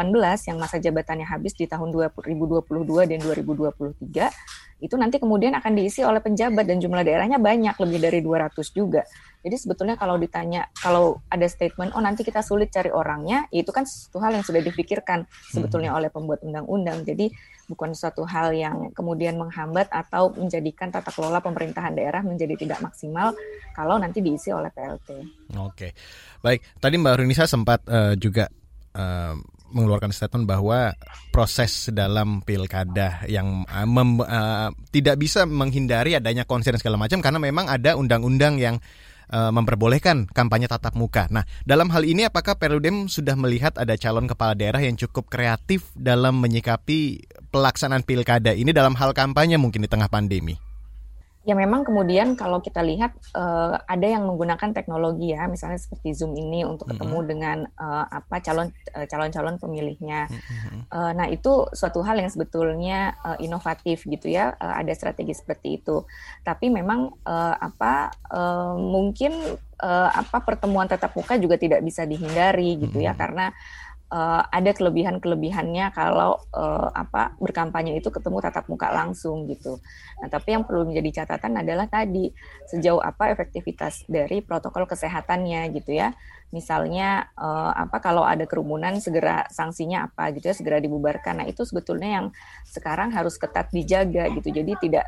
yang 0.47 0.57
masa 0.59 0.77
jabatannya 0.77 1.27
habis 1.27 1.55
di 1.55 1.65
tahun 1.67 1.91
2022 1.91 2.67
dan 3.07 3.19
2023 3.19 4.81
itu 4.81 4.95
nanti 4.97 5.21
kemudian 5.21 5.53
akan 5.53 5.77
diisi 5.77 6.01
oleh 6.01 6.19
penjabat 6.19 6.65
dan 6.65 6.81
jumlah 6.81 7.05
daerahnya 7.05 7.37
banyak 7.37 7.77
lebih 7.77 7.99
dari 8.01 8.19
200 8.25 8.57
juga. 8.73 9.05
Jadi 9.41 9.55
sebetulnya 9.57 9.97
kalau 9.97 10.17
ditanya 10.17 10.69
kalau 10.73 11.21
ada 11.29 11.45
statement 11.45 11.93
oh 11.93 12.01
nanti 12.01 12.25
kita 12.25 12.41
sulit 12.41 12.73
cari 12.73 12.89
orangnya 12.89 13.45
itu 13.53 13.69
kan 13.69 13.85
sesuatu 13.85 14.21
hal 14.21 14.37
yang 14.37 14.45
sudah 14.45 14.61
dipikirkan 14.61 15.25
sebetulnya 15.49 15.93
hmm. 15.93 15.99
oleh 16.01 16.09
pembuat 16.09 16.41
undang-undang. 16.45 17.05
Jadi 17.05 17.29
bukan 17.69 17.93
suatu 17.93 18.25
hal 18.25 18.53
yang 18.57 18.89
kemudian 18.93 19.37
menghambat 19.37 19.89
atau 19.89 20.33
menjadikan 20.33 20.89
tata 20.89 21.13
kelola 21.13 21.41
pemerintahan 21.41 21.93
daerah 21.93 22.21
menjadi 22.25 22.57
tidak 22.57 22.81
maksimal 22.81 23.33
kalau 23.77 24.01
nanti 24.01 24.21
diisi 24.21 24.49
oleh 24.49 24.69
PLT. 24.73 25.09
Oke. 25.61 25.93
Baik, 26.41 26.61
tadi 26.81 26.97
Mbak 26.97 27.15
Runisa 27.21 27.45
sempat 27.45 27.85
uh, 27.85 28.17
juga 28.17 28.49
uh, 28.95 29.35
mengeluarkan 29.71 30.11
statement 30.11 30.45
bahwa 30.45 30.93
proses 31.31 31.89
dalam 31.95 32.43
pilkada 32.43 33.23
yang 33.25 33.63
uh, 33.65 33.87
mem, 33.87 34.19
uh, 34.21 34.69
tidak 34.91 35.15
bisa 35.17 35.47
menghindari 35.47 36.15
adanya 36.15 36.43
konsen 36.43 36.75
segala 36.75 36.99
macam 36.99 37.23
karena 37.23 37.39
memang 37.39 37.71
ada 37.71 37.95
undang-undang 37.95 38.59
yang 38.59 38.83
uh, 39.31 39.49
memperbolehkan 39.49 40.27
kampanye 40.29 40.67
tatap 40.67 40.93
muka. 40.93 41.31
Nah, 41.31 41.47
dalam 41.63 41.87
hal 41.89 42.03
ini 42.03 42.27
apakah 42.27 42.59
Perludem 42.59 43.07
sudah 43.07 43.33
melihat 43.39 43.79
ada 43.79 43.95
calon 43.95 44.27
kepala 44.27 44.53
daerah 44.53 44.83
yang 44.83 44.99
cukup 44.99 45.31
kreatif 45.31 45.87
dalam 45.95 46.37
menyikapi 46.43 47.25
pelaksanaan 47.49 48.03
pilkada 48.03 48.51
ini 48.51 48.75
dalam 48.75 48.93
hal 48.99 49.15
kampanye 49.15 49.55
mungkin 49.55 49.87
di 49.87 49.89
tengah 49.89 50.11
pandemi? 50.11 50.70
Ya 51.41 51.57
memang 51.57 51.81
kemudian 51.81 52.37
kalau 52.37 52.61
kita 52.61 52.85
lihat 52.85 53.17
uh, 53.33 53.73
ada 53.89 54.05
yang 54.05 54.29
menggunakan 54.29 54.77
teknologi 54.77 55.33
ya 55.33 55.49
misalnya 55.49 55.81
seperti 55.81 56.13
zoom 56.13 56.37
ini 56.37 56.61
untuk 56.61 56.93
ketemu 56.93 57.17
mm 57.17 57.21
-hmm. 57.21 57.31
dengan 57.33 57.57
uh, 57.81 58.05
apa 58.05 58.45
calon 58.45 58.69
uh, 58.93 59.05
calon-calon 59.09 59.57
pemilihnya 59.57 60.29
mm 60.29 60.37
-hmm. 60.37 60.79
uh, 60.93 61.11
nah 61.17 61.25
itu 61.25 61.65
suatu 61.73 62.05
hal 62.05 62.21
yang 62.21 62.29
sebetulnya 62.29 63.17
uh, 63.25 63.41
inovatif 63.41 64.05
gitu 64.05 64.29
ya 64.29 64.53
uh, 64.53 64.77
ada 64.77 64.93
strategi 64.93 65.33
seperti 65.33 65.81
itu 65.81 66.05
tapi 66.45 66.69
memang 66.69 67.09
uh, 67.25 67.55
apa 67.57 68.13
uh, 68.29 68.77
mungkin 68.77 69.33
uh, 69.81 70.09
apa 70.13 70.45
pertemuan 70.45 70.85
tatap 70.85 71.17
muka 71.17 71.41
juga 71.41 71.57
tidak 71.57 71.81
bisa 71.81 72.05
dihindari 72.05 72.85
gitu 72.85 73.01
mm 73.01 73.01
-hmm. 73.01 73.09
ya 73.09 73.17
karena 73.17 73.49
uh, 74.11 74.43
ada 74.51 74.75
kelebihan-kelebihannya 74.75 75.95
kalau 75.95 76.37
uh, 76.51 76.91
apa 76.91 77.33
berkampanye 77.39 77.97
itu 77.97 78.11
ketemu 78.11 78.43
tatap 78.43 78.67
muka 78.67 78.91
langsung 78.91 79.47
gitu. 79.47 79.79
Nah, 80.19 80.27
tapi 80.27 80.53
yang 80.53 80.67
perlu 80.67 80.85
menjadi 80.85 81.23
catatan 81.23 81.63
adalah 81.63 81.87
tadi 81.87 82.29
sejauh 82.67 82.99
apa 82.99 83.31
efektivitas 83.31 84.05
dari 84.05 84.43
protokol 84.43 84.85
kesehatannya 84.85 85.71
gitu 85.79 85.95
ya. 85.95 86.11
Misalnya 86.51 87.31
uh, 87.39 87.71
apa 87.71 88.03
kalau 88.03 88.27
ada 88.27 88.43
kerumunan 88.43 88.99
segera 88.99 89.47
sanksinya 89.47 90.11
apa 90.11 90.35
gitu 90.35 90.51
ya 90.51 90.55
segera 90.55 90.77
dibubarkan. 90.83 91.41
Nah, 91.41 91.47
itu 91.47 91.63
sebetulnya 91.63 92.21
yang 92.21 92.25
sekarang 92.67 93.15
harus 93.15 93.39
ketat 93.39 93.71
dijaga 93.71 94.27
gitu. 94.35 94.51
Jadi 94.51 94.75
tidak 94.83 95.07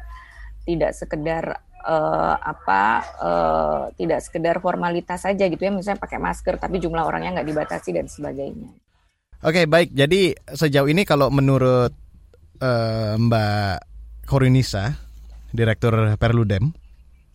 tidak 0.64 0.96
sekedar 0.96 1.60
uh, 1.84 2.36
apa 2.40 2.84
uh, 3.20 3.84
tidak 4.00 4.24
sekedar 4.24 4.64
formalitas 4.64 5.28
saja 5.28 5.44
gitu 5.52 5.60
ya 5.60 5.76
misalnya 5.76 6.00
pakai 6.00 6.24
masker 6.24 6.56
tapi 6.56 6.80
jumlah 6.80 7.04
orangnya 7.04 7.44
nggak 7.44 7.50
dibatasi 7.52 7.92
dan 7.92 8.08
sebagainya. 8.08 8.83
Oke, 9.44 9.68
baik. 9.68 9.92
Jadi 9.92 10.32
sejauh 10.56 10.88
ini 10.88 11.04
kalau 11.04 11.28
menurut 11.28 11.92
uh, 12.64 13.14
Mbak 13.20 13.76
Korinisa, 14.24 14.96
Direktur 15.52 16.16
Perludem, 16.16 16.72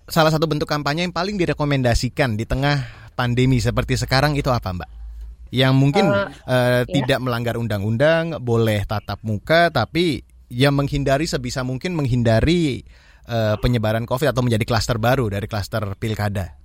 salah 0.09 0.33
satu 0.33 0.49
bentuk 0.49 0.65
kampanye 0.65 1.05
yang 1.05 1.13
paling 1.13 1.37
direkomendasikan 1.37 2.41
di 2.41 2.49
tengah 2.49 3.13
pandemi 3.13 3.61
seperti 3.61 4.01
sekarang 4.01 4.41
itu 4.41 4.49
apa, 4.49 4.73
Mbak? 4.73 4.91
Yang 5.53 5.75
mungkin 5.77 6.09
uh, 6.09 6.33
uh, 6.49 6.89
ya. 6.89 6.89
tidak 6.89 7.21
melanggar 7.21 7.61
undang-undang, 7.61 8.41
boleh 8.41 8.89
tatap 8.89 9.21
muka, 9.21 9.69
tapi 9.69 10.25
yang 10.49 10.81
menghindari 10.81 11.29
sebisa 11.29 11.61
mungkin 11.61 11.93
menghindari 11.93 12.89
uh, 13.29 13.61
penyebaran 13.61 14.09
COVID 14.09 14.33
atau 14.33 14.41
menjadi 14.41 14.65
klaster 14.65 14.97
baru 14.97 15.29
dari 15.29 15.45
klaster 15.45 15.85
pilkada. 16.01 16.57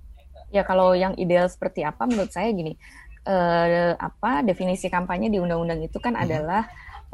Ya, 0.54 0.64
kalau 0.64 0.94
yang 0.94 1.18
ideal 1.18 1.50
seperti 1.50 1.82
apa 1.82 2.06
menurut 2.08 2.30
saya 2.30 2.48
gini, 2.54 2.78
uh, 3.24 3.92
apa 3.96 4.44
definisi 4.44 4.88
kampanye 4.92 5.32
di 5.32 5.40
undang-undang 5.40 5.80
itu 5.84 5.98
kan 6.00 6.14
hmm. 6.16 6.24
adalah 6.24 6.62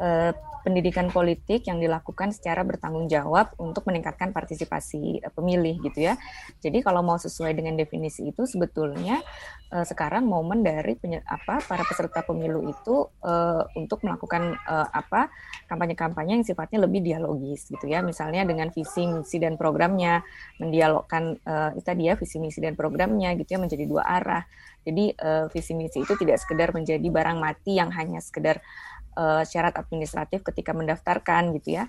uh, 0.01 0.33
pendidikan 0.61 1.09
politik 1.09 1.65
yang 1.65 1.81
dilakukan 1.81 2.29
secara 2.29 2.61
bertanggung 2.61 3.09
jawab 3.09 3.49
untuk 3.57 3.85
meningkatkan 3.89 4.29
partisipasi 4.33 5.21
uh, 5.21 5.33
pemilih 5.33 5.77
gitu 5.85 6.09
ya. 6.09 6.17
Jadi 6.61 6.81
kalau 6.81 7.01
mau 7.05 7.17
sesuai 7.17 7.53
dengan 7.53 7.77
definisi 7.77 8.29
itu 8.29 8.45
sebetulnya 8.45 9.21
uh, 9.73 9.85
sekarang 9.85 10.25
momen 10.25 10.61
dari 10.65 10.97
apa 11.25 11.61
para 11.65 11.81
peserta 11.85 12.21
pemilu 12.25 12.69
itu 12.69 13.09
uh, 13.25 13.63
untuk 13.77 14.05
melakukan 14.05 14.57
uh, 14.65 14.89
apa 14.89 15.29
kampanye-kampanye 15.69 16.41
yang 16.41 16.45
sifatnya 16.45 16.85
lebih 16.85 17.01
dialogis 17.05 17.69
gitu 17.69 17.85
ya. 17.89 18.01
Misalnya 18.05 18.45
dengan 18.45 18.73
visi 18.73 19.05
misi 19.05 19.37
dan 19.41 19.57
programnya 19.57 20.21
mendialogkan 20.61 21.37
uh, 21.45 21.71
itu 21.77 21.89
dia 21.97 22.13
visi 22.17 22.37
misi 22.37 22.61
dan 22.61 22.77
programnya 22.77 23.33
gitu 23.37 23.57
ya 23.57 23.59
menjadi 23.59 23.85
dua 23.85 24.05
arah 24.05 24.45
jadi 24.81 25.13
uh, 25.21 25.45
visi 25.53 25.77
misi 25.77 26.01
itu 26.01 26.13
tidak 26.17 26.41
sekedar 26.41 26.73
menjadi 26.73 27.05
barang 27.05 27.37
mati 27.37 27.77
yang 27.77 27.93
hanya 27.93 28.17
sekedar 28.17 28.61
uh, 29.17 29.43
syarat 29.47 29.75
administratif 29.79 30.43
ketika 30.43 30.71
mendaftarkan 30.75 31.55
gitu 31.57 31.81
ya. 31.81 31.85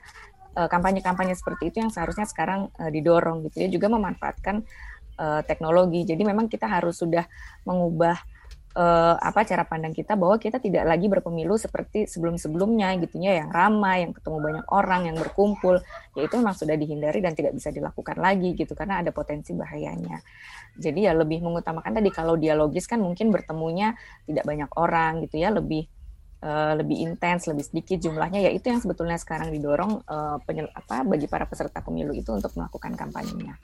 kampanye 0.53 1.01
kampanye-kampanye 1.01 1.33
seperti 1.33 1.73
itu 1.73 1.81
yang 1.81 1.89
seharusnya 1.89 2.29
sekarang 2.29 2.69
uh, 2.77 2.93
didorong 2.93 3.41
gitu 3.49 3.65
ya 3.65 3.73
juga 3.73 3.89
memanfaatkan 3.89 4.61
uh, 5.17 5.41
teknologi. 5.49 6.05
Jadi 6.05 6.29
memang 6.29 6.53
kita 6.53 6.69
harus 6.69 7.01
sudah 7.01 7.25
mengubah 7.65 8.21
uh, 8.77 9.17
apa 9.17 9.45
cara 9.45 9.65
pandang 9.65 9.93
kita 9.93 10.17
bahwa 10.17 10.37
kita 10.37 10.61
tidak 10.61 10.85
lagi 10.85 11.09
berpemilu 11.09 11.57
seperti 11.57 12.05
sebelum-sebelumnya 12.09 13.01
gitu 13.05 13.21
ya 13.21 13.45
yang 13.45 13.51
ramai, 13.53 14.05
yang 14.05 14.13
ketemu 14.13 14.39
banyak 14.45 14.67
orang, 14.73 15.01
yang 15.09 15.17
berkumpul, 15.17 15.81
ya 16.17 16.21
itu 16.25 16.35
memang 16.37 16.57
sudah 16.57 16.77
dihindari 16.77 17.21
dan 17.25 17.33
tidak 17.33 17.57
bisa 17.57 17.73
dilakukan 17.73 18.21
lagi 18.21 18.53
gitu 18.57 18.73
karena 18.77 19.01
ada 19.01 19.09
potensi 19.09 19.57
bahayanya. 19.57 20.21
Jadi 20.77 21.05
ya 21.05 21.13
lebih 21.13 21.45
mengutamakan 21.45 22.01
tadi 22.01 22.13
kalau 22.13 22.37
dialogis 22.37 22.89
kan 22.89 23.01
mungkin 23.01 23.29
bertemunya 23.29 23.97
tidak 24.29 24.45
banyak 24.45 24.71
orang 24.77 25.25
gitu 25.25 25.41
ya, 25.41 25.53
lebih 25.53 25.89
Uh, 26.43 26.75
lebih 26.75 26.99
intens, 27.07 27.47
lebih 27.47 27.63
sedikit 27.63 28.03
jumlahnya, 28.03 28.43
ya 28.43 28.51
itu 28.51 28.67
yang 28.67 28.83
sebetulnya 28.83 29.15
sekarang 29.15 29.55
didorong 29.55 30.03
uh, 30.11 30.43
penyel, 30.43 30.67
apa 30.75 31.07
bagi 31.07 31.31
para 31.31 31.47
peserta 31.47 31.79
pemilu 31.79 32.11
itu 32.11 32.35
untuk 32.35 32.51
melakukan 32.59 32.99
kampanyenya. 32.99 33.55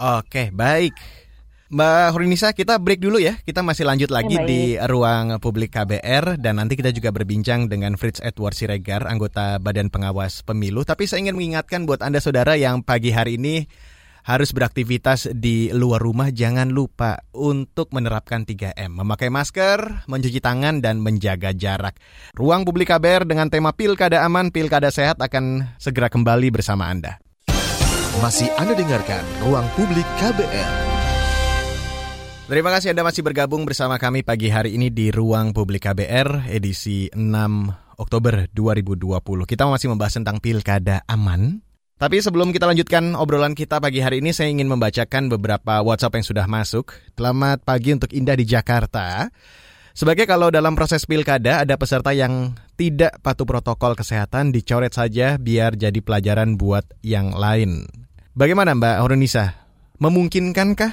Oke, 0.00 0.48
baik. 0.48 0.96
Mbak 1.66 2.14
Horinisa, 2.14 2.54
kita 2.54 2.78
break 2.78 3.02
dulu 3.02 3.18
ya. 3.18 3.42
Kita 3.42 3.58
masih 3.58 3.90
lanjut 3.90 4.06
lagi 4.14 4.38
ya, 4.38 4.46
di 4.46 4.78
ruang 4.78 5.42
publik 5.42 5.74
KBR 5.74 6.38
dan 6.38 6.62
nanti 6.62 6.78
kita 6.78 6.94
juga 6.94 7.10
berbincang 7.10 7.66
dengan 7.66 7.98
Fritz 7.98 8.22
Edward 8.22 8.54
Siregar, 8.54 9.02
anggota 9.10 9.58
Badan 9.58 9.90
Pengawas 9.90 10.46
Pemilu. 10.46 10.86
Tapi 10.86 11.10
saya 11.10 11.26
ingin 11.26 11.34
mengingatkan 11.34 11.82
buat 11.82 12.06
Anda 12.06 12.22
saudara 12.22 12.54
yang 12.54 12.86
pagi 12.86 13.10
hari 13.10 13.34
ini 13.34 13.66
harus 14.26 14.50
beraktivitas 14.50 15.30
di 15.30 15.70
luar 15.70 16.02
rumah, 16.02 16.34
jangan 16.34 16.74
lupa 16.74 17.22
untuk 17.30 17.94
menerapkan 17.94 18.42
3M. 18.42 18.90
Memakai 18.90 19.30
masker, 19.30 20.10
mencuci 20.10 20.42
tangan, 20.42 20.82
dan 20.82 20.98
menjaga 20.98 21.54
jarak. 21.54 21.94
Ruang 22.34 22.66
publik 22.66 22.90
KBR 22.90 23.22
dengan 23.22 23.46
tema 23.46 23.70
Pilkada 23.70 24.26
Aman, 24.26 24.50
Pilkada 24.50 24.90
Sehat 24.90 25.22
akan 25.22 25.78
segera 25.78 26.10
kembali 26.10 26.50
bersama 26.50 26.90
Anda. 26.90 27.22
Masih 28.18 28.50
Anda 28.58 28.74
dengarkan 28.74 29.22
Ruang 29.46 29.68
Publik 29.78 30.08
KBR. 30.18 30.74
Terima 32.46 32.70
kasih 32.74 32.94
Anda 32.94 33.02
masih 33.02 33.22
bergabung 33.26 33.66
bersama 33.66 33.98
kami 33.98 34.22
pagi 34.22 34.50
hari 34.50 34.74
ini 34.78 34.90
di 34.90 35.10
Ruang 35.10 35.50
Publik 35.50 35.86
KBR 35.86 36.50
edisi 36.50 37.10
6 37.10 37.18
Oktober 37.98 38.48
2020. 38.54 39.20
Kita 39.44 39.66
masih 39.66 39.92
membahas 39.92 40.14
tentang 40.16 40.38
pilkada 40.38 41.02
aman. 41.10 41.65
Tapi 41.96 42.20
sebelum 42.20 42.52
kita 42.52 42.68
lanjutkan 42.68 43.16
obrolan 43.16 43.56
kita 43.56 43.80
pagi 43.80 44.04
hari 44.04 44.20
ini, 44.20 44.28
saya 44.28 44.52
ingin 44.52 44.68
membacakan 44.68 45.32
beberapa 45.32 45.80
WhatsApp 45.80 46.20
yang 46.20 46.26
sudah 46.28 46.44
masuk. 46.44 46.92
Selamat 47.16 47.64
pagi 47.64 47.96
untuk 47.96 48.12
Indah 48.12 48.36
di 48.36 48.44
Jakarta. 48.44 49.32
Sebagai 49.96 50.28
kalau 50.28 50.52
dalam 50.52 50.76
proses 50.76 51.08
pilkada 51.08 51.64
ada 51.64 51.72
peserta 51.80 52.12
yang 52.12 52.52
tidak 52.76 53.16
patuh 53.24 53.48
protokol 53.48 53.96
kesehatan, 53.96 54.52
dicoret 54.52 54.92
saja 54.92 55.40
biar 55.40 55.72
jadi 55.80 55.96
pelajaran 56.04 56.60
buat 56.60 56.84
yang 57.00 57.32
lain. 57.32 57.88
Bagaimana 58.36 58.76
Mbak 58.76 58.96
Horunisa? 59.00 59.56
Memungkinkankah 59.96 60.92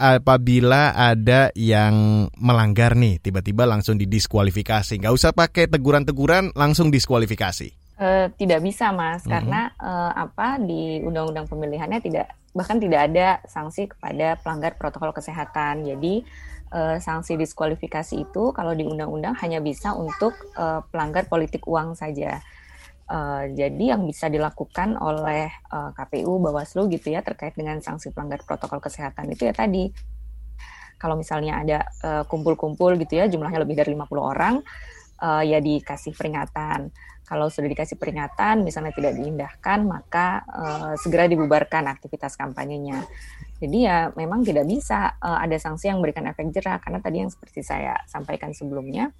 apabila 0.00 0.96
ada 0.96 1.52
yang 1.52 2.24
melanggar 2.40 2.96
nih, 2.96 3.20
tiba-tiba 3.20 3.68
langsung 3.68 4.00
didiskualifikasi. 4.00 4.96
Nggak 4.96 5.12
usah 5.12 5.36
pakai 5.36 5.68
teguran-teguran, 5.68 6.56
langsung 6.56 6.88
diskualifikasi. 6.88 7.85
Uh, 7.96 8.28
tidak 8.36 8.60
bisa, 8.60 8.92
Mas, 8.92 9.24
mm-hmm. 9.24 9.32
karena 9.32 9.60
uh, 9.80 10.12
apa 10.12 10.60
di 10.60 11.00
undang-undang 11.00 11.48
pemilihannya 11.48 12.04
tidak 12.04 12.28
bahkan 12.56 12.80
tidak 12.80 13.12
ada 13.12 13.40
sanksi 13.44 13.88
kepada 13.92 14.40
pelanggar 14.40 14.76
protokol 14.80 15.12
kesehatan. 15.12 15.84
Jadi 15.84 16.24
uh, 16.72 16.96
sanksi 16.96 17.36
diskualifikasi 17.36 18.16
itu 18.16 18.50
kalau 18.56 18.72
di 18.72 18.88
undang-undang 18.88 19.36
hanya 19.44 19.60
bisa 19.60 19.92
untuk 19.92 20.32
uh, 20.56 20.80
pelanggar 20.88 21.28
politik 21.28 21.68
uang 21.68 21.92
saja. 21.94 22.40
Uh, 23.06 23.46
jadi 23.54 23.94
yang 23.94 24.02
bisa 24.02 24.26
dilakukan 24.26 24.98
oleh 24.98 25.46
uh, 25.70 25.78
eh, 25.78 25.90
KPU, 25.94 26.42
Bawaslu 26.42 26.90
gitu 26.90 27.14
ya 27.14 27.22
terkait 27.22 27.54
dengan 27.54 27.78
sanksi 27.78 28.10
pelanggar 28.10 28.42
protokol 28.42 28.82
kesehatan 28.82 29.30
itu 29.30 29.46
ya 29.46 29.54
tadi 29.54 29.94
kalau 30.98 31.14
misalnya 31.14 31.62
ada 31.62 31.78
eh, 32.02 32.24
kumpul-kumpul 32.26 32.96
uh, 32.96 32.98
gitu 32.98 33.22
ya 33.22 33.30
jumlahnya 33.30 33.62
lebih 33.62 33.78
dari 33.78 33.94
50 33.94 34.10
orang 34.18 34.54
uh, 35.22 35.42
ya 35.46 35.62
dikasih 35.62 36.18
peringatan. 36.18 36.90
Kalau 37.26 37.50
sudah 37.50 37.66
dikasih 37.66 37.98
peringatan 37.98 38.62
misalnya 38.62 38.94
tidak 38.94 39.18
diindahkan 39.18 39.82
maka 39.82 40.46
uh, 40.46 40.94
segera 40.94 41.26
dibubarkan 41.26 41.90
aktivitas 41.90 42.38
kampanyenya. 42.38 43.02
Jadi 43.58 43.78
ya 43.82 44.14
memang 44.14 44.46
tidak 44.46 44.64
bisa 44.70 45.18
uh, 45.18 45.42
ada 45.42 45.58
sanksi 45.58 45.90
yang 45.90 45.98
memberikan 45.98 46.30
efek 46.30 46.54
jerah 46.54 46.78
karena 46.78 47.02
tadi 47.02 47.26
yang 47.26 47.30
seperti 47.34 47.66
saya 47.66 47.98
sampaikan 48.06 48.54
sebelumnya 48.54 49.10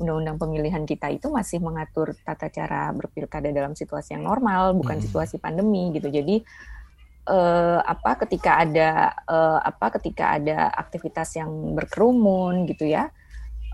undang-undang 0.00 0.40
pemilihan 0.40 0.82
kita 0.88 1.12
itu 1.12 1.28
masih 1.28 1.60
mengatur 1.60 2.16
tata 2.24 2.48
cara 2.48 2.88
berpilkada 2.96 3.52
dalam 3.52 3.76
situasi 3.76 4.16
yang 4.16 4.24
normal, 4.24 4.72
bukan 4.72 4.96
hmm. 4.96 5.04
situasi 5.04 5.36
pandemi 5.36 5.92
gitu. 5.92 6.08
Jadi 6.08 6.40
uh, 7.28 7.84
apa 7.84 8.16
ketika 8.24 8.64
ada 8.64 9.12
uh, 9.28 9.60
apa 9.60 10.00
ketika 10.00 10.40
ada 10.40 10.72
aktivitas 10.72 11.36
yang 11.36 11.52
berkerumun 11.76 12.64
gitu 12.64 12.88
ya, 12.88 13.12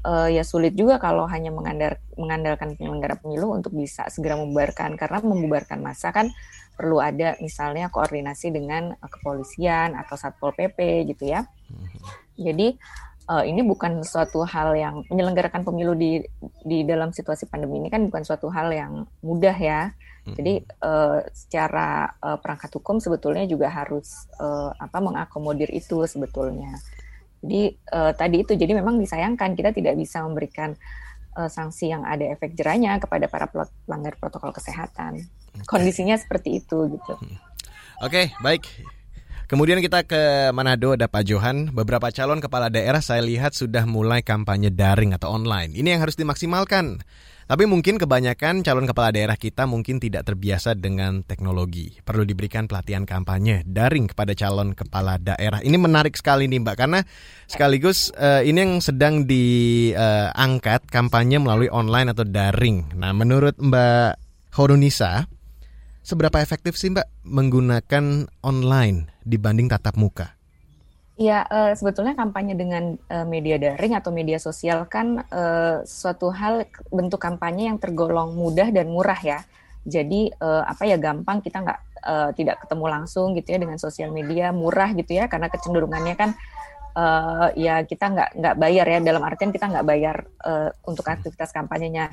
uh, 0.07 0.29
ya 0.31 0.47
sulit 0.47 0.79
juga 0.79 1.03
kalau 1.03 1.27
hanya 1.27 1.51
mengandar, 1.51 1.99
mengandalkan 2.15 2.79
penyelenggara 2.79 3.19
pemilu 3.19 3.51
untuk 3.59 3.75
bisa 3.75 4.07
segera 4.07 4.39
membubarkan 4.39 4.95
karena 4.95 5.19
membubarkan 5.19 5.83
masa 5.83 6.15
kan 6.15 6.31
perlu 6.79 7.03
ada 7.03 7.35
misalnya 7.43 7.91
koordinasi 7.91 8.55
dengan 8.55 8.95
kepolisian 9.03 9.99
atau 9.99 10.15
satpol 10.15 10.55
pp 10.55 11.09
gitu 11.11 11.27
ya. 11.27 11.49
Jadi 12.37 12.77
uh, 13.33 13.43
ini 13.43 13.65
bukan 13.65 14.05
suatu 14.07 14.47
hal 14.47 14.77
yang 14.77 15.03
menyelenggarakan 15.11 15.67
pemilu 15.67 15.97
di 15.97 16.23
di 16.63 16.85
dalam 16.87 17.11
situasi 17.11 17.51
pandemi 17.51 17.83
ini 17.83 17.89
kan 17.91 18.05
bukan 18.07 18.23
suatu 18.23 18.53
hal 18.53 18.71
yang 18.71 19.09
mudah 19.25 19.57
ya. 19.57 19.91
Jadi 20.27 20.59
uh, 20.83 21.23
secara 21.31 22.11
uh, 22.19 22.35
perangkat 22.43 22.75
hukum 22.75 22.99
sebetulnya 22.99 23.47
juga 23.47 23.71
harus 23.71 24.27
uh, 24.43 24.75
apa 24.75 24.99
mengakomodir 24.99 25.71
itu 25.71 26.03
sebetulnya. 26.03 26.75
Jadi 27.47 27.79
uh, 27.95 28.11
tadi 28.11 28.43
itu 28.43 28.59
jadi 28.59 28.75
memang 28.75 28.99
disayangkan 28.99 29.55
kita 29.55 29.71
tidak 29.71 29.95
bisa 29.95 30.27
memberikan 30.27 30.75
uh, 31.39 31.47
sanksi 31.47 31.95
yang 31.95 32.03
ada 32.03 32.27
efek 32.27 32.59
jerahnya 32.59 32.99
kepada 32.99 33.31
para 33.31 33.47
pelanggar 33.87 34.19
protokol 34.19 34.51
kesehatan. 34.51 35.23
Kondisinya 35.71 36.19
seperti 36.19 36.59
itu 36.59 36.91
gitu. 36.91 37.15
Oke, 37.17 37.39
okay, 38.03 38.27
baik. 38.43 38.67
Kemudian 39.47 39.79
kita 39.79 40.03
ke 40.03 40.51
Manado 40.51 40.99
ada 40.99 41.07
Pak 41.07 41.23
Johan. 41.23 41.71
Beberapa 41.71 42.11
calon 42.11 42.43
kepala 42.43 42.67
daerah 42.67 42.99
saya 42.99 43.23
lihat 43.23 43.55
sudah 43.55 43.87
mulai 43.87 44.27
kampanye 44.27 44.75
daring 44.75 45.15
atau 45.15 45.31
online. 45.31 45.71
Ini 45.71 45.95
yang 45.95 46.03
harus 46.03 46.19
dimaksimalkan. 46.19 46.99
Tapi 47.47 47.63
mungkin 47.63 47.95
kebanyakan 47.95 48.67
calon 48.67 48.91
kepala 48.91 49.15
daerah 49.15 49.39
kita 49.39 49.71
mungkin 49.71 50.03
tidak 50.03 50.27
terbiasa 50.27 50.75
dengan 50.75 51.23
teknologi. 51.23 51.95
Perlu 52.03 52.27
diberikan 52.27 52.67
pelatihan 52.67 53.07
kampanye 53.07 53.63
daring 53.63 54.11
kepada 54.11 54.35
calon 54.35 54.75
kepala 54.75 55.15
daerah. 55.23 55.63
Ini 55.63 55.79
menarik 55.79 56.19
sekali 56.19 56.51
nih 56.51 56.59
Mbak 56.67 56.75
karena 56.75 57.07
sekaligus 57.47 58.11
uh, 58.19 58.43
ini 58.43 58.59
yang 58.59 58.75
sedang 58.83 59.31
diangkat 59.31 60.83
uh, 60.83 60.91
kampanye 60.91 61.39
melalui 61.39 61.71
online 61.71 62.11
atau 62.11 62.27
daring. 62.27 62.99
Nah, 62.99 63.15
menurut 63.15 63.55
Mbak 63.63 64.19
Horunisa, 64.59 65.31
seberapa 66.03 66.43
efektif 66.43 66.75
sih 66.75 66.91
Mbak 66.91 67.31
menggunakan 67.31 68.27
online 68.43 69.23
dibanding 69.23 69.71
tatap 69.71 69.95
muka? 69.95 70.36
Ya, 71.17 71.49
uh, 71.49 71.73
sebetulnya 71.73 72.13
kampanye 72.13 72.53
dengan 72.53 73.01
uh, 73.09 73.25
media 73.25 73.57
daring 73.57 73.97
atau 73.97 74.13
media 74.13 74.37
sosial 74.37 74.85
kan 74.85 75.25
uh, 75.33 75.81
suatu 75.89 76.29
hal 76.29 76.69
bentuk 76.93 77.17
kampanye 77.17 77.73
yang 77.73 77.81
tergolong 77.81 78.37
mudah 78.37 78.69
dan 78.69 78.93
murah 78.93 79.17
ya. 79.25 79.41
Jadi 79.89 80.29
uh, 80.37 80.61
apa 80.69 80.85
ya 80.85 81.01
gampang 81.01 81.41
kita 81.41 81.65
nggak 81.65 81.81
uh, 82.05 82.31
tidak 82.37 82.61
ketemu 82.61 82.85
langsung 82.93 83.33
gitu 83.33 83.49
ya 83.49 83.59
dengan 83.65 83.81
sosial 83.81 84.13
media 84.13 84.53
murah 84.53 84.93
gitu 84.93 85.17
ya 85.17 85.25
karena 85.25 85.49
kecenderungannya 85.49 86.15
kan 86.21 86.31
uh, 86.93 87.49
ya 87.57 87.81
kita 87.89 88.13
nggak 88.13 88.31
nggak 88.37 88.57
bayar 88.61 88.87
ya 88.87 88.99
dalam 89.01 89.23
artian 89.25 89.57
kita 89.57 89.73
nggak 89.73 89.87
bayar 89.89 90.17
uh, 90.45 90.69
untuk 90.85 91.09
aktivitas 91.09 91.49
kampanyenya 91.49 92.13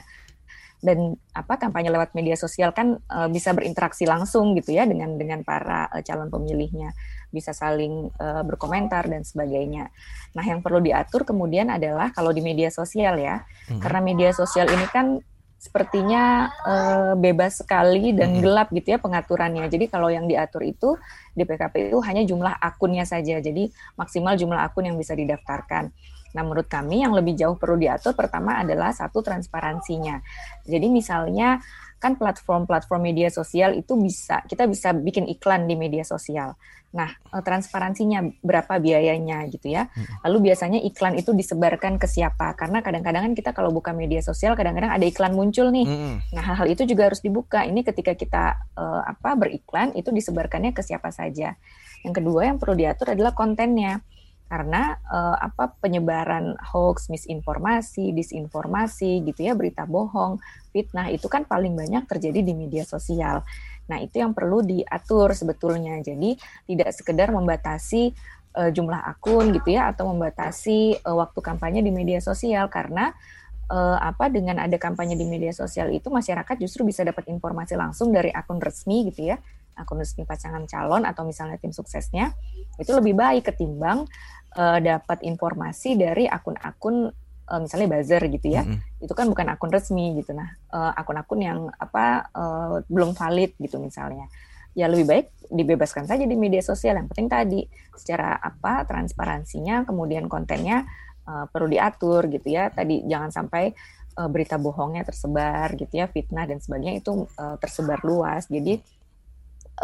dan 0.84 1.16
apa 1.32 1.56
kampanye 1.56 1.92
lewat 1.92 2.12
media 2.12 2.36
sosial 2.36 2.76
kan 2.76 3.00
uh, 3.08 3.28
bisa 3.32 3.56
berinteraksi 3.56 4.04
langsung 4.04 4.52
gitu 4.56 4.76
ya 4.76 4.84
dengan 4.84 5.16
dengan 5.16 5.39
para 5.44 5.88
uh, 5.88 6.04
calon 6.04 6.28
pemilihnya 6.28 6.92
bisa 7.34 7.52
saling 7.52 8.13
uh, 8.22 8.46
berkomentar 8.46 9.10
dan 9.10 9.26
sebagainya. 9.26 9.89
Nah 10.38 10.46
yang 10.46 10.62
perlu 10.62 10.78
diatur 10.80 11.26
kemudian 11.26 11.74
adalah 11.74 12.13
kalau 12.13 12.30
di 12.30 12.46
media 12.46 12.69
sosial 12.69 13.17
ya 13.17 13.41
hmm. 13.74 13.82
karena 13.82 14.00
media 14.06 14.30
sosial 14.30 14.69
ini 14.69 14.86
kan 14.93 15.17
sepertinya 15.63 16.52
uh, 16.67 17.13
bebas 17.15 17.63
sekali 17.63 18.12
dan 18.12 18.36
hmm. 18.36 18.39
gelap 18.43 18.67
gitu 18.69 18.93
ya 18.93 19.00
pengaturannya. 19.02 19.65
Jadi 19.72 19.89
kalau 19.89 20.12
yang 20.13 20.30
diatur 20.30 20.62
itu 20.62 21.00
di 21.34 21.48
PKP 21.48 21.89
itu 21.89 22.00
hanya 22.04 22.22
jumlah 22.28 22.54
akunnya 22.62 23.08
saja. 23.08 23.41
Jadi 23.41 23.72
maksimal 23.98 24.36
jumlah 24.36 24.60
akun 24.60 24.91
yang 24.91 25.00
bisa 25.00 25.15
didaftarkan. 25.15 25.89
Nah, 26.34 26.41
menurut 26.41 26.67
kami 26.67 27.06
yang 27.06 27.13
lebih 27.13 27.38
jauh 27.38 27.56
perlu 27.56 27.78
diatur 27.78 28.17
pertama 28.17 28.60
adalah 28.60 28.91
satu 28.91 29.22
transparansinya. 29.22 30.19
Jadi 30.65 30.89
misalnya 30.89 31.62
kan 32.04 32.20
platform-platform 32.20 33.00
media 33.00 33.32
sosial 33.32 33.72
itu 33.80 33.96
bisa 33.96 34.44
kita 34.44 34.68
bisa 34.68 34.92
bikin 34.92 35.24
iklan 35.32 35.63
di 35.63 35.80
media 35.80 36.04
sosial. 36.04 36.60
Nah, 36.94 37.10
eh, 37.10 37.42
transparansinya 37.42 38.44
berapa 38.44 38.78
biayanya 38.78 39.48
gitu 39.50 39.72
ya. 39.72 39.89
Lalu 40.28 40.52
biasanya 40.52 40.84
iklan 40.84 41.18
itu 41.18 41.34
disebarkan 41.34 41.98
ke 41.98 42.06
siapa? 42.06 42.54
Karena 42.54 42.86
kadang-kadang 42.86 43.32
kan 43.32 43.34
kita 43.34 43.50
kalau 43.56 43.74
buka 43.74 43.96
media 43.96 44.22
sosial 44.22 44.54
kadang-kadang 44.54 44.94
ada 44.94 45.06
iklan 45.08 45.34
muncul 45.34 45.74
nih. 45.74 45.88
Nah, 46.36 46.44
hal-hal 46.44 46.70
itu 46.70 46.86
juga 46.86 47.10
harus 47.10 47.24
dibuka. 47.24 47.66
Ini 47.66 47.82
ketika 47.82 48.13
kita 48.13 48.44
uh, 48.78 49.02
apa 49.08 49.34
beriklan 49.39 49.96
itu 49.98 50.13
disebarkannya 50.13 50.76
ke 50.76 50.86
siapa 50.86 51.10
saja. 51.10 51.58
Yang 52.06 52.13
kedua 52.22 52.52
yang 52.52 52.60
perlu 52.62 52.76
diatur 52.78 53.16
adalah 53.16 53.34
kontennya 53.34 54.04
karena 54.54 55.02
uh, 55.10 55.34
apa 55.34 55.74
penyebaran 55.82 56.54
hoax, 56.62 57.10
misinformasi, 57.10 58.13
disinformasi 58.13 59.26
gitu 59.26 59.50
ya, 59.50 59.58
berita 59.58 59.89
bohong, 59.89 60.38
fitnah 60.70 61.10
itu 61.10 61.26
kan 61.26 61.42
paling 61.50 61.74
banyak 61.74 62.06
terjadi 62.06 62.46
di 62.46 62.54
media 62.54 62.86
sosial. 62.86 63.42
Nah, 63.89 63.98
itu 63.98 64.22
yang 64.22 64.38
perlu 64.38 64.62
diatur 64.62 65.34
sebetulnya. 65.34 65.98
Jadi 66.06 66.38
tidak 66.70 66.94
sekedar 66.94 67.34
membatasi 67.34 68.13
uh, 68.62 68.70
jumlah 68.70 69.02
akun 69.02 69.50
gitu 69.58 69.74
ya 69.74 69.89
atau 69.89 70.13
membatasi 70.13 71.02
uh, 71.02 71.18
waktu 71.18 71.39
kampanye 71.42 71.82
di 71.82 71.89
media 71.89 72.22
sosial 72.22 72.70
karena 72.70 73.10
uh, 73.74 73.98
apa 73.98 74.30
dengan 74.30 74.62
ada 74.62 74.78
kampanye 74.78 75.18
di 75.18 75.26
media 75.26 75.50
sosial 75.50 75.89
itu 75.89 76.13
masyarakat 76.13 76.62
justru 76.62 76.86
bisa 76.86 77.02
dapat 77.02 77.26
informasi 77.26 77.74
langsung 77.74 78.13
dari 78.13 78.30
akun 78.30 78.62
resmi 78.62 79.10
gitu 79.10 79.34
ya 79.34 79.42
akun 79.74 79.98
resmi 79.98 80.24
pasangan 80.24 80.70
calon 80.70 81.04
atau 81.04 81.26
misalnya 81.26 81.58
tim 81.58 81.74
suksesnya 81.74 82.34
itu 82.78 82.92
lebih 82.94 83.18
baik 83.18 83.50
ketimbang 83.54 84.06
uh, 84.58 84.80
dapat 84.80 85.26
informasi 85.26 85.98
dari 85.98 86.26
akun-akun 86.30 87.10
uh, 87.50 87.60
misalnya 87.60 87.98
buzzer 88.00 88.24
gitu 88.30 88.48
ya. 88.50 88.63
Mm-hmm. 88.63 89.04
Itu 89.04 89.13
kan 89.13 89.28
bukan 89.30 89.48
akun 89.54 89.72
resmi 89.74 90.16
gitu 90.20 90.32
nah. 90.34 90.50
Uh, 90.72 90.92
akun-akun 90.96 91.39
yang 91.42 91.60
apa 91.76 92.30
uh, 92.34 92.82
belum 92.88 93.18
valid 93.18 93.58
gitu 93.60 93.82
misalnya. 93.82 94.30
Ya 94.74 94.89
lebih 94.89 95.06
baik 95.06 95.26
dibebaskan 95.54 96.10
saja 96.10 96.26
di 96.26 96.34
media 96.34 96.63
sosial. 96.66 96.98
Yang 96.98 97.13
penting 97.13 97.30
tadi 97.30 97.62
secara 97.94 98.42
apa 98.42 98.88
transparansinya, 98.89 99.86
kemudian 99.86 100.26
kontennya 100.26 100.88
uh, 101.30 101.46
perlu 101.46 101.70
diatur 101.70 102.26
gitu 102.32 102.48
ya. 102.50 102.74
Tadi 102.74 103.06
jangan 103.06 103.30
sampai 103.30 103.70
uh, 104.18 104.30
berita 104.30 104.58
bohongnya 104.58 105.06
tersebar 105.06 105.78
gitu 105.78 105.94
ya, 105.94 106.10
fitnah 106.10 106.50
dan 106.50 106.58
sebagainya 106.58 107.06
itu 107.06 107.30
uh, 107.38 107.56
tersebar 107.62 108.02
luas. 108.02 108.50
Jadi 108.50 108.82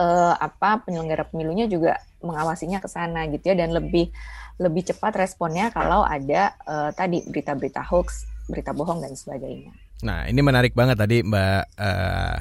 uh, 0.01 0.33
apa 0.33 0.81
penyelenggara 0.81 1.29
pemilunya 1.29 1.69
juga 1.69 2.01
mengawasinya 2.19 2.83
ke 2.83 2.89
sana 2.91 3.27
gitu 3.31 3.51
ya 3.51 3.55
dan 3.65 3.71
lebih 3.75 4.11
lebih 4.59 4.83
cepat 4.91 5.15
responnya 5.15 5.71
kalau 5.71 6.03
ada 6.03 6.51
uh, 6.67 6.91
tadi 6.91 7.23
berita-berita 7.23 7.79
hoax, 7.79 8.27
berita 8.51 8.75
bohong 8.75 8.99
dan 8.99 9.15
sebagainya. 9.15 9.71
Nah, 10.03 10.27
ini 10.27 10.39
menarik 10.43 10.75
banget 10.75 10.99
tadi 10.99 11.23
Mbak 11.23 11.63
uh, 11.79 12.35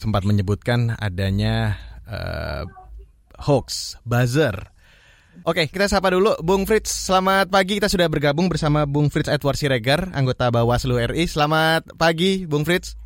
sempat 0.00 0.22
menyebutkan 0.28 0.96
adanya 1.00 1.80
uh, 2.04 2.68
hoax, 3.40 3.96
buzzer. 4.04 4.72
Oke, 5.48 5.64
kita 5.64 5.88
sapa 5.88 6.12
dulu 6.12 6.36
Bung 6.44 6.68
Fritz. 6.68 6.92
Selamat 7.08 7.48
pagi. 7.48 7.80
Kita 7.80 7.88
sudah 7.88 8.04
bergabung 8.04 8.52
bersama 8.52 8.84
Bung 8.84 9.08
Fritz 9.08 9.32
Edward 9.32 9.56
Siregar, 9.56 10.12
anggota 10.12 10.52
Bawaslu 10.52 11.00
RI. 11.00 11.24
Selamat 11.24 11.88
pagi, 11.96 12.44
Bung 12.44 12.68
Fritz. 12.68 13.00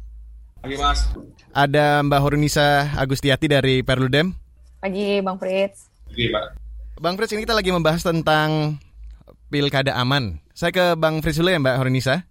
Pagi, 0.58 0.74
Mas. 0.74 1.06
Ada 1.54 2.02
Mbak 2.02 2.20
Horunisa 2.20 2.98
Agustiati 2.98 3.46
dari 3.46 3.86
Perludem. 3.86 4.34
Pagi, 4.82 5.22
Bang 5.22 5.38
Fritz. 5.38 5.85
Pagi, 6.16 6.32
Pak. 6.32 6.46
Bang 6.96 7.20
Fritz 7.20 7.36
ini 7.36 7.44
kita 7.44 7.52
lagi 7.52 7.68
membahas 7.68 8.00
tentang 8.00 8.80
pilkada 9.52 10.00
aman. 10.00 10.40
Saya 10.56 10.72
ke 10.72 10.96
Bang 10.96 11.20
Fritz 11.20 11.36
dulu 11.36 11.52
ya 11.52 11.60
Mbak 11.60 11.76
Hornisa. 11.76 12.24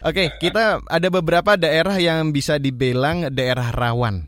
Oke, 0.00 0.32
kita 0.40 0.80
ada 0.80 1.08
beberapa 1.12 1.60
daerah 1.60 2.00
yang 2.00 2.32
bisa 2.32 2.56
dibilang 2.56 3.28
daerah 3.28 3.76
rawan 3.76 4.24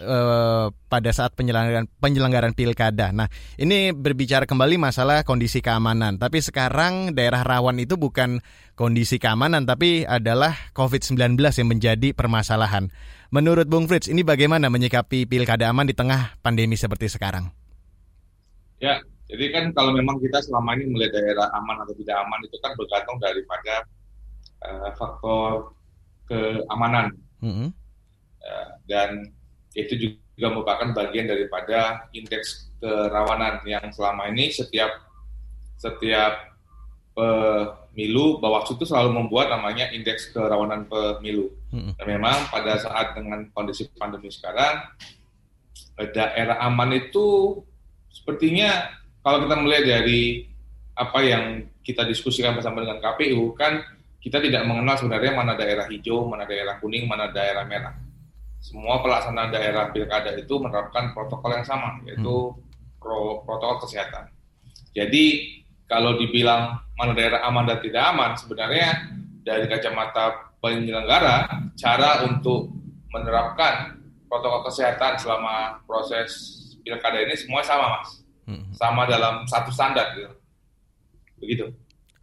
uh, 0.00 0.72
pada 0.88 1.10
saat 1.12 1.36
penyelenggaraan 1.36 1.84
penyelenggaraan 2.00 2.56
pilkada. 2.56 3.12
Nah, 3.12 3.28
ini 3.60 3.92
berbicara 3.92 4.48
kembali 4.48 4.80
masalah 4.80 5.20
kondisi 5.20 5.60
keamanan. 5.60 6.16
Tapi 6.16 6.40
sekarang 6.40 7.12
daerah 7.12 7.44
rawan 7.44 7.76
itu 7.76 8.00
bukan 8.00 8.40
kondisi 8.72 9.20
keamanan, 9.20 9.68
tapi 9.68 10.08
adalah 10.08 10.56
COVID-19 10.72 11.36
yang 11.36 11.68
menjadi 11.68 12.16
permasalahan. 12.16 12.88
Menurut 13.28 13.68
Bung 13.68 13.84
Fritz, 13.84 14.08
ini 14.08 14.24
bagaimana 14.24 14.72
menyikapi 14.72 15.28
pilkada 15.28 15.68
aman 15.68 15.84
di 15.84 15.92
tengah 15.92 16.40
pandemi 16.40 16.80
seperti 16.80 17.12
sekarang? 17.12 17.57
Ya, 18.78 19.02
jadi 19.26 19.44
kan 19.52 19.64
kalau 19.74 19.90
memang 19.92 20.22
kita 20.22 20.40
selama 20.40 20.78
ini 20.78 20.88
melihat 20.88 21.18
daerah 21.18 21.50
aman 21.58 21.82
atau 21.82 21.94
tidak 21.98 22.16
aman 22.22 22.40
itu 22.46 22.56
kan 22.62 22.72
bergantung 22.78 23.18
daripada 23.18 23.74
uh, 24.64 24.90
faktor 24.94 25.74
keamanan. 26.30 27.12
Mm 27.42 27.52
-hmm. 27.54 27.68
uh, 28.42 28.68
dan 28.86 29.30
itu 29.76 29.94
juga 29.94 30.46
merupakan 30.54 30.90
bagian 30.94 31.26
daripada 31.28 32.08
indeks 32.14 32.70
kerawanan 32.78 33.62
yang 33.66 33.90
selama 33.90 34.30
ini 34.30 34.50
setiap 34.54 34.90
setiap 35.78 36.54
pemilu 37.14 38.38
Bawaslu 38.38 38.78
itu 38.78 38.86
selalu 38.86 39.10
membuat 39.14 39.50
namanya 39.50 39.90
indeks 39.90 40.30
kerawanan 40.30 40.86
pemilu. 40.86 41.50
Hmm. 41.74 41.94
Dan 41.98 42.06
memang 42.18 42.46
pada 42.50 42.78
saat 42.78 43.18
dengan 43.18 43.50
kondisi 43.50 43.90
pandemi 43.98 44.30
sekarang 44.30 44.86
daerah 46.14 46.62
aman 46.62 46.94
itu 46.94 47.58
sepertinya 48.28 48.92
kalau 49.24 49.48
kita 49.48 49.56
melihat 49.56 49.84
dari 49.88 50.44
apa 50.92 51.24
yang 51.24 51.64
kita 51.80 52.04
diskusikan 52.04 52.52
bersama 52.52 52.84
dengan 52.84 53.00
KPU 53.00 53.56
kan 53.56 53.80
kita 54.20 54.44
tidak 54.44 54.68
mengenal 54.68 55.00
sebenarnya 55.00 55.32
mana 55.32 55.56
daerah 55.56 55.88
hijau, 55.88 56.28
mana 56.28 56.44
daerah 56.44 56.76
kuning, 56.76 57.08
mana 57.08 57.32
daerah 57.32 57.64
merah. 57.64 57.96
Semua 58.60 59.00
pelaksanaan 59.00 59.48
daerah 59.48 59.88
pilkada 59.96 60.36
itu 60.36 60.60
menerapkan 60.60 61.16
protokol 61.16 61.56
yang 61.56 61.64
sama, 61.64 62.04
yaitu 62.04 62.52
hmm. 62.52 63.00
pro, 63.00 63.40
protokol 63.48 63.88
kesehatan. 63.88 64.28
Jadi 64.92 65.56
kalau 65.88 66.20
dibilang 66.20 66.84
mana 67.00 67.16
daerah 67.16 67.48
aman 67.48 67.64
dan 67.64 67.80
tidak 67.80 68.12
aman, 68.12 68.36
sebenarnya 68.36 69.08
dari 69.40 69.64
kacamata 69.72 70.52
penyelenggara, 70.60 71.48
cara 71.80 72.28
untuk 72.28 72.76
menerapkan 73.08 73.96
protokol 74.28 74.68
kesehatan 74.68 75.16
selama 75.16 75.80
proses 75.88 76.58
pilkada 76.84 77.18
ini 77.22 77.34
semua 77.34 77.60
sama 77.66 77.98
mas, 77.98 78.22
hmm. 78.46 78.74
sama 78.74 79.06
dalam 79.08 79.46
satu 79.46 79.70
standar 79.72 80.14
gitu, 80.14 80.30
begitu. 81.40 81.66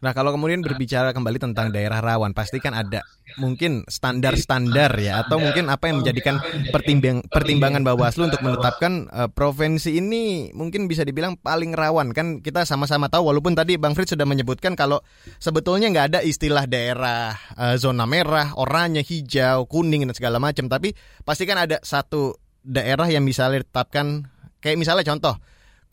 Nah 0.04 0.14
kalau 0.14 0.30
kemudian 0.38 0.62
berbicara 0.62 1.18
kembali 1.18 1.42
tentang 1.42 1.74
daerah 1.74 1.98
rawan, 1.98 2.30
pasti 2.38 2.62
kan 2.62 2.78
ada 2.78 3.02
mungkin 3.42 3.82
standar-standar 3.90 4.94
ya, 5.02 5.26
atau 5.26 5.42
mungkin 5.42 5.66
apa 5.66 5.90
yang 5.90 6.06
menjadikan 6.06 6.38
pertimbang, 6.70 7.26
pertimbangan 7.26 7.82
Bawaslu 7.82 8.30
untuk 8.30 8.44
menetapkan 8.46 9.10
uh, 9.10 9.26
provinsi 9.34 9.98
ini 9.98 10.54
mungkin 10.54 10.86
bisa 10.86 11.02
dibilang 11.02 11.42
paling 11.42 11.74
rawan. 11.74 12.14
Kan 12.14 12.46
kita 12.46 12.70
sama-sama 12.70 13.10
tahu 13.10 13.34
walaupun 13.34 13.58
tadi 13.58 13.82
Bang 13.82 13.98
Fritz 13.98 14.14
sudah 14.14 14.30
menyebutkan 14.30 14.78
kalau 14.78 15.02
sebetulnya 15.42 15.90
nggak 15.90 16.08
ada 16.14 16.20
istilah 16.22 16.70
daerah 16.70 17.34
uh, 17.58 17.74
zona 17.74 18.06
merah, 18.06 18.54
oranye, 18.62 19.02
hijau, 19.02 19.66
kuning 19.66 20.06
dan 20.06 20.14
segala 20.14 20.38
macam, 20.38 20.70
tapi 20.70 20.94
pasti 21.26 21.50
kan 21.50 21.66
ada 21.66 21.82
satu 21.82 22.38
daerah 22.62 23.10
yang 23.10 23.26
bisa 23.26 23.50
ditetapkan 23.50 24.35
Kayak 24.66 24.82
misalnya 24.82 25.06
contoh, 25.06 25.38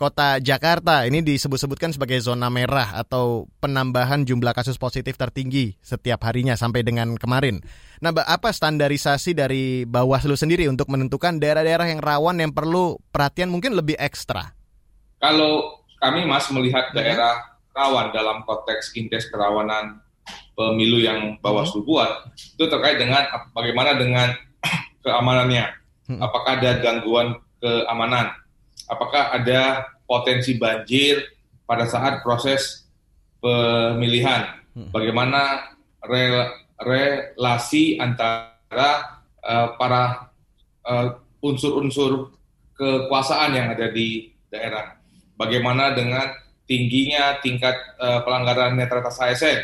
kota 0.00 0.40
Jakarta 0.40 1.04
ini 1.04 1.20
disebut-sebutkan 1.20 1.92
sebagai 1.92 2.16
zona 2.24 2.48
merah 2.48 2.96
atau 2.96 3.44
penambahan 3.60 4.24
jumlah 4.24 4.56
kasus 4.56 4.80
positif 4.80 5.20
tertinggi 5.20 5.76
setiap 5.84 6.24
harinya 6.24 6.56
sampai 6.56 6.80
dengan 6.80 7.20
kemarin. 7.20 7.60
Nah, 8.00 8.16
apa 8.24 8.48
standarisasi 8.48 9.36
dari 9.36 9.84
Bawaslu 9.84 10.40
sendiri 10.40 10.72
untuk 10.72 10.88
menentukan 10.88 11.36
daerah-daerah 11.36 11.84
yang 11.92 12.00
rawan 12.00 12.40
yang 12.40 12.56
perlu 12.56 12.96
perhatian 13.12 13.52
mungkin 13.52 13.76
lebih 13.76 14.00
ekstra? 14.00 14.56
Kalau 15.20 15.84
kami 16.00 16.24
Mas 16.24 16.48
melihat 16.48 16.96
ya. 16.96 17.04
daerah 17.04 17.60
rawan 17.76 18.08
dalam 18.08 18.48
konteks 18.48 18.96
indeks 18.96 19.28
kerawanan 19.28 20.00
pemilu 20.56 20.96
yang 20.96 21.36
Bawaslu 21.44 21.84
hmm. 21.84 21.88
buat 21.92 22.10
itu 22.56 22.64
terkait 22.72 22.96
dengan 22.96 23.28
bagaimana 23.52 24.00
dengan 24.00 24.32
keamanannya. 25.04 25.64
Hmm. 26.08 26.24
Apakah 26.24 26.56
ada 26.56 26.80
gangguan 26.80 27.36
keamanan? 27.60 28.41
Apakah 28.88 29.34
ada 29.34 29.92
potensi 30.04 30.58
banjir 30.58 31.22
pada 31.64 31.88
saat 31.88 32.20
proses 32.20 32.84
pemilihan, 33.40 34.60
hmm. 34.76 34.90
bagaimana 34.92 35.72
relasi 36.82 37.96
antara 37.98 39.22
uh, 39.42 39.74
para 39.78 40.30
uh, 40.86 41.18
unsur-unsur 41.42 42.34
kekuasaan 42.76 43.54
yang 43.54 43.68
ada 43.74 43.90
di 43.90 44.30
daerah, 44.50 44.98
bagaimana 45.38 45.94
dengan 45.96 46.30
tingginya 46.66 47.40
tingkat 47.42 47.74
uh, 47.98 48.22
pelanggaran 48.22 48.78
netralitas 48.78 49.18
ASN, 49.18 49.58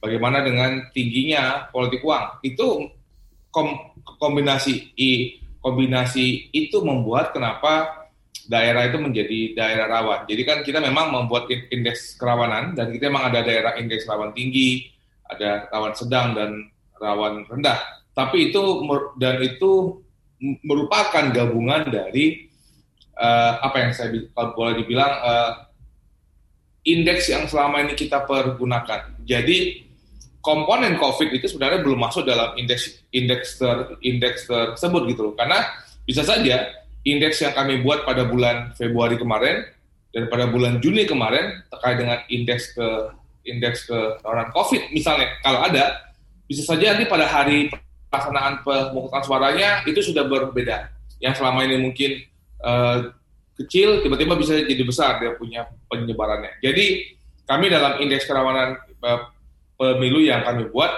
bagaimana 0.00 0.44
dengan 0.44 0.88
tingginya 0.94 1.68
politik 1.74 2.04
uang, 2.04 2.40
itu 2.46 2.88
kom 3.50 3.96
kombinasi 4.20 4.92
i 4.94 5.40
kombinasi 5.58 6.52
itu 6.54 6.78
membuat 6.84 7.34
kenapa 7.34 7.97
daerah 8.48 8.88
itu 8.88 8.96
menjadi 8.96 9.40
daerah 9.52 9.86
rawan. 9.86 10.24
Jadi 10.24 10.42
kan 10.48 10.58
kita 10.64 10.80
memang 10.80 11.12
membuat 11.12 11.52
indeks 11.52 12.16
kerawanan 12.16 12.72
dan 12.72 12.88
kita 12.88 13.12
memang 13.12 13.28
ada 13.28 13.44
daerah 13.44 13.76
indeks 13.76 14.08
rawan 14.08 14.32
tinggi, 14.32 14.88
ada 15.28 15.68
rawan 15.68 15.92
sedang 15.92 16.32
dan 16.32 16.50
rawan 16.96 17.44
rendah. 17.44 17.76
Tapi 18.16 18.50
itu 18.50 18.88
dan 19.20 19.38
itu 19.44 20.00
merupakan 20.64 21.28
gabungan 21.28 21.92
dari 21.92 22.48
uh, 23.20 23.60
apa 23.60 23.76
yang 23.84 23.92
saya 23.92 24.16
kalau 24.32 24.56
boleh 24.56 24.80
dibilang 24.80 25.12
uh, 25.20 25.52
indeks 26.88 27.28
yang 27.28 27.44
selama 27.44 27.84
ini 27.84 27.92
kita 27.92 28.24
pergunakan. 28.24 29.12
Jadi 29.28 29.84
komponen 30.40 30.96
COVID 30.96 31.36
itu 31.36 31.52
sebenarnya 31.52 31.84
belum 31.84 32.00
masuk 32.00 32.24
dalam 32.24 32.56
indeks 32.56 33.04
indeks 33.12 33.60
ter, 33.60 34.00
indeks 34.00 34.48
tersebut 34.48 35.02
gitu 35.12 35.20
loh. 35.30 35.34
Karena 35.36 35.68
bisa 36.08 36.24
saja 36.24 36.64
indeks 37.08 37.40
yang 37.40 37.56
kami 37.56 37.80
buat 37.80 38.04
pada 38.04 38.28
bulan 38.28 38.76
Februari 38.76 39.16
kemarin 39.16 39.64
dan 40.12 40.28
pada 40.28 40.48
bulan 40.48 40.80
Juni 40.80 41.04
kemarin 41.04 41.64
terkait 41.68 41.96
dengan 42.00 42.18
indeks 42.28 42.72
ke 42.76 42.86
indeks 43.48 43.88
ke 43.88 43.98
orang 44.24 44.52
COVID 44.52 44.92
misalnya. 44.92 45.32
Kalau 45.40 45.60
ada 45.64 46.12
bisa 46.48 46.64
saja 46.64 46.96
nanti 46.96 47.08
pada 47.08 47.28
hari 47.28 47.72
pelaksanaan 48.08 48.64
pemungutan 48.64 49.22
suaranya 49.24 49.68
itu 49.84 50.00
sudah 50.00 50.24
berbeda. 50.24 50.88
Yang 51.20 51.40
selama 51.40 51.64
ini 51.64 51.76
mungkin 51.80 52.10
uh, 52.64 53.12
kecil 53.58 54.00
tiba-tiba 54.04 54.38
bisa 54.38 54.56
jadi 54.56 54.84
besar 54.84 55.20
dia 55.20 55.34
punya 55.36 55.68
penyebarannya. 55.90 56.60
Jadi 56.60 57.16
kami 57.48 57.72
dalam 57.72 58.00
indeks 58.00 58.28
kerawanan 58.28 58.76
uh, 59.04 59.28
pemilu 59.76 60.24
yang 60.24 60.44
kami 60.44 60.68
buat 60.68 60.92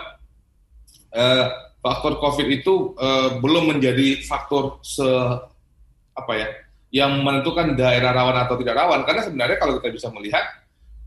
uh, 1.15 1.47
faktor 1.81 2.21
COVID 2.21 2.47
itu 2.51 2.95
uh, 3.01 3.41
belum 3.41 3.77
menjadi 3.77 4.23
faktor 4.25 4.79
se 4.85 5.05
apa 6.17 6.33
ya 6.37 6.49
yang 6.91 7.23
menentukan 7.23 7.79
daerah 7.79 8.11
rawan 8.11 8.37
atau 8.43 8.59
tidak 8.59 8.75
rawan 8.75 9.07
karena 9.07 9.23
sebenarnya 9.23 9.57
kalau 9.63 9.79
kita 9.79 9.95
bisa 9.95 10.09
melihat 10.11 10.43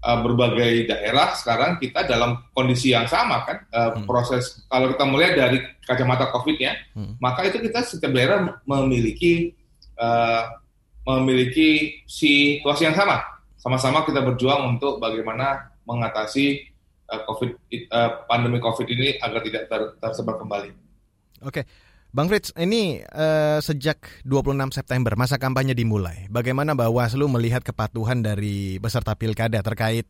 uh, 0.03 0.19
berbagai 0.23 0.87
daerah 0.87 1.35
sekarang 1.35 1.75
kita 1.79 2.07
dalam 2.07 2.39
kondisi 2.55 2.95
yang 2.95 3.07
sama 3.07 3.43
kan 3.43 3.57
uh, 3.71 3.91
hmm. 3.95 4.07
proses 4.07 4.63
kalau 4.71 4.91
kita 4.95 5.03
melihat 5.03 5.33
dari 5.35 5.57
kacamata 5.83 6.31
COVID-nya 6.31 6.95
hmm. 6.95 7.19
maka 7.19 7.47
itu 7.47 7.59
kita 7.59 7.83
setiap 7.83 8.15
daerah 8.15 8.63
memiliki 8.63 9.51
uh, 9.99 10.55
memiliki 11.03 11.99
situasi 12.07 12.87
yang 12.87 12.95
sama 12.95 13.33
sama-sama 13.59 14.03
kita 14.03 14.19
berjuang 14.19 14.75
untuk 14.75 14.99
bagaimana 14.99 15.71
mengatasi 15.87 16.67
uh, 17.11 17.23
COVID 17.27 17.51
uh, 17.91 18.27
pandemi 18.27 18.59
COVID 18.59 18.87
ini 18.91 19.07
agar 19.23 19.39
tidak 19.39 19.63
ter, 19.71 19.81
tersebar 20.03 20.35
kembali. 20.35 20.75
Oke. 21.47 21.63
Bang 22.13 22.29
Fritz, 22.29 22.53
ini 22.61 23.01
uh, 23.01 23.57
sejak 23.57 24.21
26 24.21 24.69
September 24.69 25.17
masa 25.17 25.41
kampanye 25.41 25.73
dimulai. 25.73 26.29
Bagaimana 26.29 26.77
Bawaslu 26.77 27.25
melihat 27.25 27.65
kepatuhan 27.65 28.21
dari 28.21 28.77
peserta 28.77 29.17
pilkada 29.17 29.57
terkait 29.65 30.05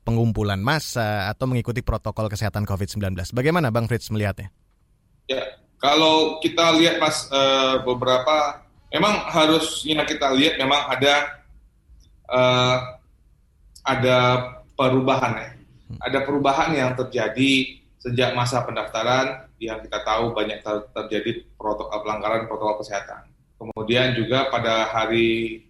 pengumpulan 0.00 0.56
massa 0.56 1.28
atau 1.28 1.44
mengikuti 1.44 1.84
protokol 1.84 2.32
kesehatan 2.32 2.64
COVID-19? 2.64 3.36
Bagaimana 3.36 3.68
Bang 3.68 3.84
Fritz 3.84 4.08
melihatnya? 4.08 4.48
Ya, 5.28 5.44
kalau 5.76 6.40
kita 6.40 6.72
lihat 6.80 6.96
Mas 6.96 7.28
uh, 7.28 7.84
beberapa, 7.84 8.64
memang 8.88 9.28
harusnya 9.28 10.08
kita 10.08 10.32
lihat 10.32 10.56
memang 10.56 10.88
ada 10.88 11.36
uh, 12.32 12.76
ada 13.84 14.18
perubahan 14.72 15.36
ya, 15.36 15.50
hmm. 15.52 15.98
ada 16.00 16.18
perubahan 16.24 16.72
yang 16.72 16.96
terjadi 16.96 17.76
sejak 18.00 18.32
masa 18.32 18.64
pendaftaran 18.64 19.51
yang 19.62 19.78
kita 19.82 20.02
tahu 20.02 20.34
banyak 20.34 20.58
ter 20.60 20.90
terjadi 20.90 21.46
protokol 21.54 22.02
pelanggaran 22.02 22.50
protokol 22.50 22.82
kesehatan. 22.82 23.30
Kemudian 23.56 24.18
juga 24.18 24.50
pada 24.50 24.90
hari 24.90 25.62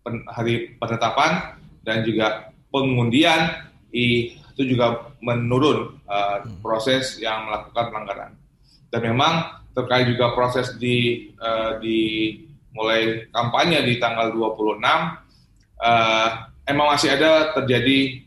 pen 0.00 0.24
hari 0.32 0.72
penetapan 0.80 1.60
dan 1.84 2.00
juga 2.02 2.48
pengundian 2.72 3.68
itu 3.92 4.62
juga 4.64 5.12
menurun 5.20 6.00
uh, 6.08 6.44
proses 6.64 7.20
yang 7.20 7.48
melakukan 7.48 7.92
pelanggaran. 7.92 8.32
Dan 8.88 9.00
memang 9.04 9.62
terkait 9.76 10.08
juga 10.08 10.32
proses 10.34 10.74
di 10.80 11.28
uh, 11.38 11.76
di 11.78 12.34
mulai 12.74 13.30
kampanye 13.30 13.84
di 13.84 13.96
tanggal 14.02 14.34
26 14.34 14.82
uh, 15.78 16.28
emang 16.66 16.86
masih 16.94 17.14
ada 17.14 17.54
terjadi 17.56 18.22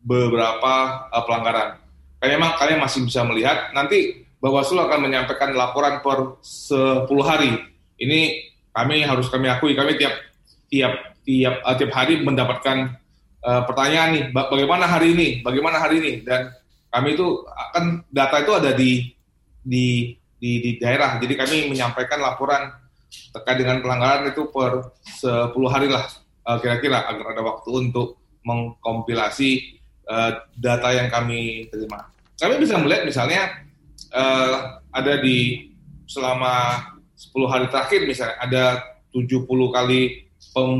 beberapa 0.00 1.04
uh, 1.10 1.22
pelanggaran 1.24 1.79
memang 2.28 2.60
kalian 2.60 2.80
masih 2.80 3.00
bisa 3.08 3.24
melihat. 3.24 3.72
Nanti 3.72 4.28
Bawaslu 4.40 4.80
akan 4.80 5.04
menyampaikan 5.04 5.52
laporan 5.52 6.00
per 6.00 6.40
10 6.40 7.04
hari. 7.24 7.60
Ini 8.00 8.20
kami 8.72 9.04
harus 9.04 9.28
kami 9.28 9.52
akui, 9.52 9.76
kami 9.76 10.00
tiap 10.00 10.16
tiap 10.72 11.20
tiap 11.20 11.60
uh, 11.60 11.76
tiap 11.76 11.92
hari 11.92 12.24
mendapatkan 12.24 12.96
uh, 13.44 13.62
pertanyaan 13.68 14.10
nih, 14.16 14.24
bagaimana 14.32 14.88
hari 14.88 15.12
ini, 15.12 15.28
bagaimana 15.44 15.76
hari 15.76 16.00
ini, 16.00 16.12
dan 16.24 16.56
kami 16.88 17.20
itu 17.20 17.44
akan 17.44 18.08
data 18.08 18.36
itu 18.40 18.52
ada 18.56 18.70
di 18.72 19.12
di 19.60 20.16
di, 20.40 20.50
di 20.64 20.70
daerah. 20.80 21.20
Jadi 21.20 21.34
kami 21.36 21.56
menyampaikan 21.68 22.24
laporan 22.24 22.72
terkait 23.36 23.60
dengan 23.60 23.84
pelanggaran 23.84 24.32
itu 24.32 24.48
per 24.48 24.96
10 25.04 25.52
hari 25.68 25.92
lah 25.92 26.08
uh, 26.48 26.56
kira-kira 26.62 27.04
agar 27.04 27.36
ada 27.36 27.42
waktu 27.44 27.68
untuk 27.68 28.16
mengkompilasi 28.46 29.79
uh, 30.10 30.30
data 30.58 30.88
yang 30.90 31.08
kami 31.08 31.70
terima. 31.70 32.10
Kami 32.36 32.58
bisa 32.58 32.74
melihat 32.82 33.06
misalnya 33.06 33.62
uh, 34.10 34.82
ada 34.90 35.22
di 35.22 35.70
selama 36.10 36.82
10 37.14 37.52
hari 37.52 37.66
terakhir 37.70 38.00
misalnya 38.10 38.36
ada 38.42 38.64
70 39.14 39.46
kali 39.46 40.26
pem, 40.50 40.70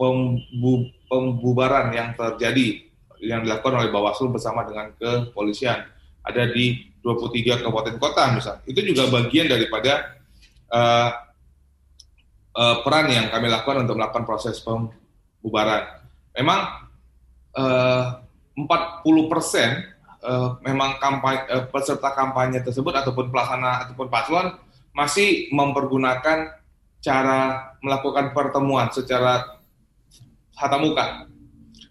pembu, 0.00 0.72
pembubaran 1.10 1.92
yang 1.92 2.16
terjadi 2.16 2.88
yang 3.22 3.44
dilakukan 3.46 3.78
oleh 3.78 3.90
Bawaslu 3.92 4.32
bersama 4.32 4.66
dengan 4.66 4.90
kepolisian. 4.96 5.86
Ada 6.22 6.50
di 6.50 6.90
23 7.02 7.66
kabupaten 7.66 7.98
kota 7.98 8.30
misalnya. 8.34 8.62
Itu 8.66 8.80
juga 8.82 9.10
bagian 9.10 9.50
daripada 9.50 10.18
uh, 10.70 11.10
uh, 12.54 12.76
peran 12.86 13.10
yang 13.10 13.26
kami 13.30 13.50
lakukan 13.50 13.86
untuk 13.86 13.98
melakukan 13.98 14.24
proses 14.26 14.62
pembubaran. 14.62 16.02
Memang 16.38 16.90
uh, 17.58 18.21
40 18.56 19.32
persen 19.32 19.80
uh, 20.22 20.60
memang 20.62 21.00
kampanye 21.00 21.42
uh, 21.48 21.64
peserta 21.68 22.12
kampanye 22.12 22.60
tersebut 22.60 22.92
ataupun 22.92 23.32
pelaksana 23.32 23.88
ataupun 23.88 24.06
paslon 24.12 24.46
masih 24.92 25.48
mempergunakan 25.50 26.52
cara 27.02 27.40
melakukan 27.82 28.30
pertemuan 28.30 28.92
secara 28.92 29.58
tatap 30.54 30.80
muka. 30.80 31.26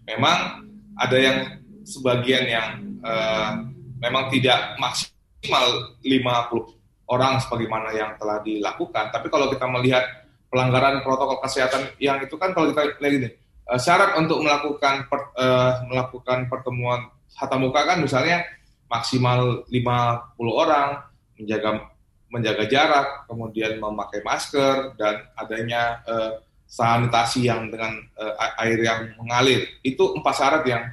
Memang 0.08 0.64
ada 0.96 1.16
yang 1.18 1.38
sebagian 1.84 2.44
yang 2.48 2.68
uh, 3.04 3.68
memang 4.00 4.30
tidak 4.32 4.78
maksimal 4.78 5.98
50 6.00 7.12
orang 7.12 7.36
sebagaimana 7.42 7.92
yang 7.92 8.16
telah 8.16 8.40
dilakukan. 8.40 9.12
Tapi 9.12 9.26
kalau 9.28 9.52
kita 9.52 9.66
melihat 9.68 10.04
pelanggaran 10.48 11.04
protokol 11.04 11.42
kesehatan 11.44 11.92
yang 12.00 12.22
itu 12.24 12.36
kan 12.40 12.56
kalau 12.56 12.72
kita 12.72 12.96
lihat 13.00 13.14
ini 13.20 13.28
uh, 13.72 13.80
syarat 13.80 14.20
untuk 14.20 14.44
melakukan 14.44 15.08
per, 15.08 15.32
uh, 15.40 15.80
melakukan 15.88 16.52
pertemuan 16.52 17.08
tatap 17.32 17.58
muka 17.58 17.80
kan 17.88 17.98
misalnya 18.04 18.44
maksimal 18.92 19.64
50 19.72 20.36
orang 20.52 21.00
menjaga 21.40 21.88
menjaga 22.32 22.64
jarak, 22.64 23.06
kemudian 23.28 23.76
memakai 23.76 24.24
masker 24.24 24.96
dan 24.96 25.20
adanya 25.36 26.00
uh, 26.08 26.40
sanitasi 26.64 27.44
yang 27.44 27.68
dengan 27.68 28.00
uh, 28.16 28.60
air 28.64 28.80
yang 28.80 29.12
mengalir. 29.20 29.68
Itu 29.84 30.16
empat 30.16 30.34
syarat 30.40 30.64
yang 30.64 30.84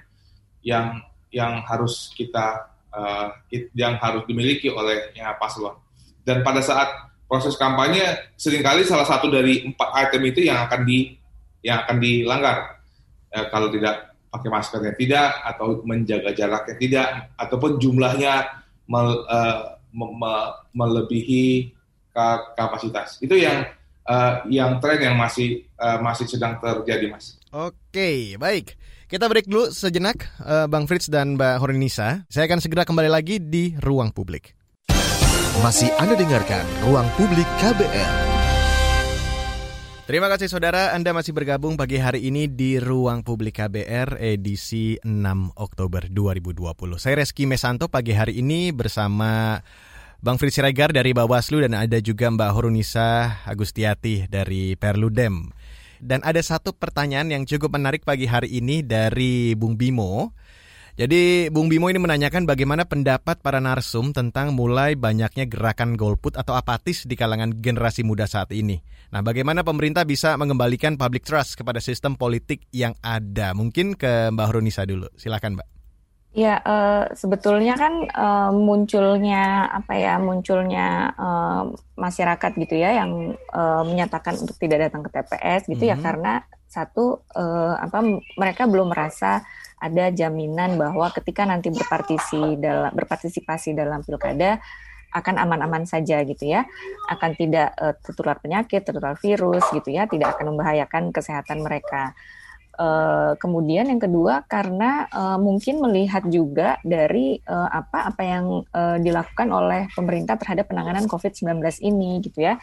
yang 0.59 0.87
yang 1.31 1.63
harus 1.63 2.11
kita 2.11 2.67
uh, 2.91 3.31
yang 3.71 3.95
harus 4.03 4.27
dimiliki 4.27 4.67
oleh 4.67 5.15
ya, 5.15 5.31
paslon. 5.39 5.79
Dan 6.27 6.43
pada 6.43 6.59
saat 6.59 6.91
proses 7.23 7.55
kampanye 7.55 8.35
sering 8.35 8.59
kali 8.59 8.83
salah 8.83 9.07
satu 9.07 9.31
dari 9.31 9.63
empat 9.63 9.89
item 9.95 10.27
itu 10.27 10.43
yang 10.43 10.67
akan 10.67 10.83
di 10.83 11.15
yang 11.65 11.83
akan 11.85 11.97
dilanggar 11.99 12.79
eh, 13.33 13.45
kalau 13.51 13.67
tidak 13.71 14.15
pakai 14.29 14.49
maskernya 14.49 14.93
tidak 14.93 15.29
atau 15.41 15.81
menjaga 15.83 16.31
jaraknya 16.37 16.75
tidak 16.77 17.07
ataupun 17.35 17.81
jumlahnya 17.81 18.45
mel, 18.85 19.25
eh, 19.25 19.59
me, 19.91 20.05
me, 20.13 20.33
melebihi 20.75 21.73
kapasitas 22.57 23.15
itu 23.23 23.31
yang 23.39 23.63
uh, 24.03 24.43
yang 24.51 24.75
tren 24.83 24.99
yang 24.99 25.15
masih 25.15 25.63
uh, 25.79 25.95
masih 26.03 26.27
sedang 26.27 26.59
terjadi 26.59 27.07
mas. 27.07 27.39
Oke 27.55 28.35
baik 28.35 28.75
kita 29.07 29.31
break 29.31 29.47
dulu 29.47 29.71
sejenak 29.71 30.27
Bang 30.67 30.85
Fritz 30.85 31.07
dan 31.09 31.39
Mbak 31.39 31.63
Horinisa. 31.63 32.27
Saya 32.27 32.45
akan 32.45 32.59
segera 32.61 32.83
kembali 32.85 33.09
lagi 33.09 33.39
di 33.39 33.73
ruang 33.81 34.13
publik. 34.13 34.53
Masih 35.59 35.91
Anda 35.97 36.13
dengarkan 36.13 36.63
ruang 36.85 37.09
publik 37.17 37.49
KBR. 37.59 38.38
Terima 40.09 40.25
kasih 40.25 40.49
saudara, 40.49 40.97
Anda 40.97 41.13
masih 41.13 41.37
bergabung 41.37 41.77
pagi 41.77 42.01
hari 42.01 42.33
ini 42.33 42.49
di 42.49 42.81
Ruang 42.81 43.21
Publik 43.21 43.61
KBR 43.61 44.17
edisi 44.17 44.97
6 45.05 45.53
Oktober 45.53 46.09
2020. 46.09 46.97
Saya 46.97 47.21
Reski 47.21 47.45
Mesanto 47.45 47.85
pagi 47.93 48.17
hari 48.17 48.41
ini 48.41 48.73
bersama 48.73 49.61
Bang 50.17 50.41
Fritz 50.41 50.57
Siregar 50.57 50.97
dari 50.97 51.13
Bawaslu 51.13 51.61
dan 51.61 51.77
ada 51.77 52.01
juga 52.01 52.25
Mbak 52.25 52.51
Horunisa 52.57 53.37
Agustiati 53.45 54.25
dari 54.25 54.73
Perludem. 54.73 55.53
Dan 56.01 56.25
ada 56.25 56.41
satu 56.41 56.73
pertanyaan 56.73 57.29
yang 57.29 57.45
cukup 57.45 57.77
menarik 57.77 58.01
pagi 58.01 58.25
hari 58.25 58.49
ini 58.49 58.81
dari 58.81 59.53
Bung 59.53 59.77
Bimo. 59.77 60.33
Jadi 60.99 61.47
Bung 61.47 61.71
Bimo 61.71 61.87
ini 61.87 61.95
menanyakan 61.95 62.43
bagaimana 62.43 62.83
pendapat 62.83 63.39
para 63.39 63.63
narsum 63.63 64.11
tentang 64.11 64.51
mulai 64.51 64.99
banyaknya 64.99 65.47
gerakan 65.47 65.95
golput 65.95 66.35
atau 66.35 66.59
apatis 66.59 67.07
di 67.07 67.15
kalangan 67.15 67.55
generasi 67.55 68.03
muda 68.03 68.27
saat 68.27 68.51
ini. 68.51 68.83
Nah, 69.15 69.23
bagaimana 69.23 69.63
pemerintah 69.63 70.03
bisa 70.03 70.35
mengembalikan 70.35 70.99
public 70.99 71.23
trust 71.23 71.55
kepada 71.55 71.79
sistem 71.79 72.19
politik 72.19 72.67
yang 72.75 72.99
ada? 72.99 73.55
Mungkin 73.55 73.95
ke 73.95 74.27
Mbak 74.35 74.51
Ronisa 74.51 74.83
dulu. 74.83 75.07
Silakan, 75.15 75.55
Mbak. 75.55 75.67
Ya, 76.35 76.59
uh, 76.67 77.07
sebetulnya 77.15 77.79
kan 77.79 78.03
uh, 78.11 78.51
munculnya 78.51 79.71
apa 79.71 79.95
ya, 79.95 80.19
munculnya 80.19 81.15
uh, 81.15 81.63
masyarakat 81.95 82.51
gitu 82.59 82.75
ya 82.75 82.99
yang 82.99 83.39
uh, 83.55 83.87
menyatakan 83.87 84.35
untuk 84.35 84.59
tidak 84.59 84.91
datang 84.91 85.07
ke 85.07 85.15
TPS 85.15 85.63
gitu 85.71 85.79
mm 85.79 85.79
-hmm. 85.79 85.91
ya 85.91 85.95
mhm. 85.95 86.03
karena 86.03 86.33
satu 86.69 87.25
uh, 87.33 87.73
apa 87.81 88.05
mereka 88.37 88.69
belum 88.69 88.93
merasa 88.93 89.41
ada 89.79 90.11
jaminan 90.11 90.75
bahwa 90.75 91.09
ketika 91.15 91.47
nanti 91.47 91.71
berpartisi 91.73 92.59
dalam 92.59 92.91
berpartisipasi 92.93 93.73
dalam 93.73 94.03
pilkada 94.05 94.59
akan 95.09 95.41
aman-aman 95.41 95.89
saja 95.89 96.21
gitu 96.21 96.45
ya, 96.53 96.69
akan 97.09 97.33
tidak 97.33 97.73
uh, 97.81 97.97
tertular 97.97 98.37
penyakit, 98.37 98.85
tertular 98.85 99.17
virus 99.17 99.65
gitu 99.73 99.89
ya, 99.89 100.05
tidak 100.05 100.37
akan 100.37 100.53
membahayakan 100.53 101.09
kesehatan 101.09 101.65
mereka. 101.65 102.13
Uh, 102.79 103.35
kemudian 103.41 103.91
yang 103.91 103.99
kedua 103.99 104.47
karena 104.47 105.03
uh, 105.11 105.35
mungkin 105.35 105.83
melihat 105.83 106.23
juga 106.31 106.79
dari 106.85 107.35
uh, 107.43 107.67
apa 107.67 108.07
apa 108.07 108.21
yang 108.23 108.63
uh, 108.71 108.95
dilakukan 109.01 109.51
oleh 109.51 109.91
pemerintah 109.91 110.39
terhadap 110.39 110.71
penanganan 110.71 111.03
COVID-19 111.09 111.59
ini 111.83 112.23
gitu 112.23 112.39
ya 112.39 112.55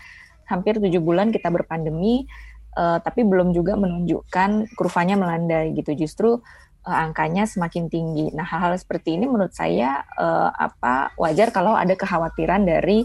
hampir 0.47 0.79
tujuh 0.79 1.03
bulan 1.03 1.35
kita 1.35 1.51
berpandemi, 1.51 2.25
uh, 2.79 2.99
tapi 3.03 3.27
belum 3.27 3.53
juga 3.53 3.75
menunjukkan 3.77 4.79
kurvanya 4.79 5.19
melandai 5.19 5.75
gitu. 5.75 5.93
Justru 5.99 6.41
uh, 6.87 6.99
angkanya 7.11 7.45
semakin 7.45 7.91
tinggi. 7.91 8.31
Nah, 8.33 8.47
hal-hal 8.47 8.79
seperti 8.79 9.19
ini 9.19 9.27
menurut 9.27 9.53
saya 9.53 10.07
uh, 10.15 10.55
apa 10.55 11.13
wajar 11.19 11.51
kalau 11.51 11.75
ada 11.75 11.99
kekhawatiran 11.99 12.63
dari 12.63 13.03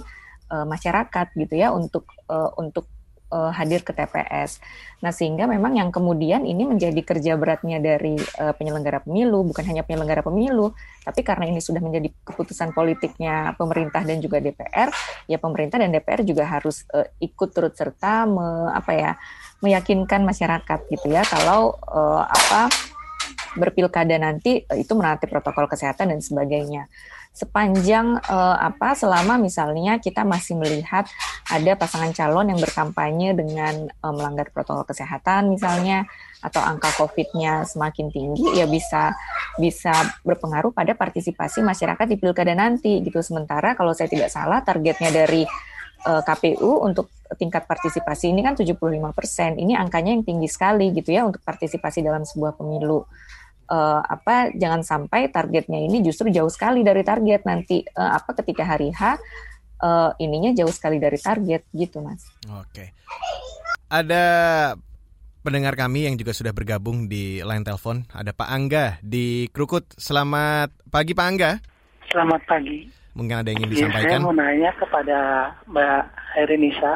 uh, 0.53 0.65
masyarakat 0.69 1.33
gitu 1.33 1.57
ya 1.57 1.73
untuk 1.73 2.05
uh, 2.29 2.53
untuk 2.61 2.85
uh, 3.33 3.49
hadir 3.49 3.81
ke 3.81 3.95
TPS. 3.95 4.61
Nah, 5.01 5.09
sehingga 5.09 5.49
memang 5.49 5.73
yang 5.73 5.89
kemudian 5.89 6.45
ini 6.45 6.67
menjadi 6.67 7.01
kerja 7.01 7.33
beratnya 7.39 7.81
dari 7.81 8.19
uh, 8.37 8.53
penyelenggara 8.53 9.01
pemilu, 9.01 9.41
bukan 9.47 9.65
hanya 9.65 9.81
penyelenggara 9.81 10.21
pemilu, 10.21 10.75
tapi 11.01 11.25
karena 11.25 11.49
ini 11.49 11.57
sudah 11.57 11.81
menjadi 11.81 12.11
keputusan 12.27 12.75
politiknya 12.75 13.57
pemerintah 13.57 14.05
dan 14.05 14.21
juga 14.21 14.37
DPR, 14.37 14.93
ya 15.25 15.41
pemerintah 15.41 15.81
dan 15.81 15.89
DPR 15.89 16.21
juga 16.21 16.45
harus 16.45 16.85
uh, 16.93 17.07
ikut 17.17 17.49
turut 17.49 17.73
serta 17.73 18.29
me, 18.29 18.69
apa 18.77 18.91
ya, 18.93 19.11
meyakinkan 19.63 20.21
masyarakat 20.25 20.79
gitu 20.89 21.07
ya 21.13 21.21
kalau 21.25 21.77
uh, 21.85 22.25
apa 22.25 22.69
berpilkada 23.57 24.15
nanti 24.19 24.63
uh, 24.67 24.77
itu 24.77 24.91
menaati 24.95 25.27
protokol 25.27 25.67
kesehatan 25.67 26.13
dan 26.15 26.19
sebagainya. 26.23 26.87
Sepanjang 27.31 28.19
uh, 28.27 28.57
apa 28.59 28.91
selama 28.91 29.39
misalnya 29.39 30.03
kita 30.03 30.27
masih 30.27 30.59
melihat 30.59 31.07
ada 31.47 31.79
pasangan 31.79 32.11
calon 32.11 32.51
yang 32.51 32.59
berkampanye 32.59 33.31
dengan 33.31 33.87
uh, 34.03 34.11
melanggar 34.11 34.51
protokol 34.51 34.83
kesehatan 34.83 35.47
misalnya 35.47 36.03
atau 36.43 36.59
angka 36.59 36.91
COVID-nya 36.99 37.63
semakin 37.63 38.11
tinggi 38.11 38.57
ya 38.57 38.65
bisa 38.67 39.15
bisa 39.55 39.93
berpengaruh 40.25 40.73
pada 40.73 40.97
partisipasi 40.97 41.63
masyarakat 41.63 42.03
di 42.03 42.17
pilkada 42.19 42.51
nanti 42.51 42.99
gitu. 42.99 43.23
Sementara 43.23 43.79
kalau 43.79 43.95
saya 43.95 44.09
tidak 44.09 44.27
salah 44.33 44.65
targetnya 44.65 45.13
dari 45.13 45.45
eh, 46.01 46.21
KPU 46.25 46.81
untuk 46.81 47.13
tingkat 47.37 47.69
partisipasi 47.69 48.33
ini 48.33 48.41
kan 48.41 48.57
75 48.57 48.81
persen. 49.13 49.55
Ini 49.55 49.77
angkanya 49.77 50.17
yang 50.17 50.25
tinggi 50.25 50.49
sekali 50.49 50.91
gitu 50.91 51.13
ya 51.13 51.23
untuk 51.23 51.45
partisipasi 51.45 52.01
dalam 52.01 52.25
sebuah 52.25 52.57
pemilu 52.57 53.05
uh, 53.71 54.03
apa 54.03 54.51
jangan 54.59 54.83
sampai 54.83 55.31
targetnya 55.31 55.79
ini 55.79 56.03
justru 56.03 56.27
jauh 56.27 56.51
sekali 56.51 56.83
dari 56.83 57.07
target 57.07 57.47
nanti 57.47 57.79
uh, 57.95 58.19
apa 58.19 58.35
ketika 58.43 58.67
hari 58.67 58.91
H 58.91 59.15
uh, 59.81 60.11
ininya 60.19 60.51
jauh 60.51 60.71
sekali 60.71 60.99
dari 60.99 61.17
target 61.17 61.63
gitu 61.71 62.03
mas. 62.03 62.27
Oke. 62.51 62.91
Ada 63.91 64.23
pendengar 65.41 65.73
kami 65.75 66.07
yang 66.07 66.15
juga 66.15 66.31
sudah 66.35 66.53
bergabung 66.53 67.07
di 67.07 67.39
line 67.41 67.65
telepon. 67.65 68.07
Ada 68.11 68.31
Pak 68.31 68.49
Angga 68.51 68.85
di 69.01 69.47
Krukut. 69.51 69.87
Selamat 69.95 70.71
pagi 70.91 71.15
Pak 71.15 71.25
Angga. 71.27 71.51
Selamat 72.11 72.43
pagi. 72.45 72.87
Mungkin 73.11 73.43
ada 73.43 73.51
yang 73.51 73.59
ingin 73.63 73.71
disampaikan. 73.75 74.07
Ya, 74.07 74.23
saya 74.23 74.27
mau 74.27 74.35
nanya 74.35 74.71
kepada 74.79 75.17
Mbak 75.67 76.03
Herenisa, 76.39 76.93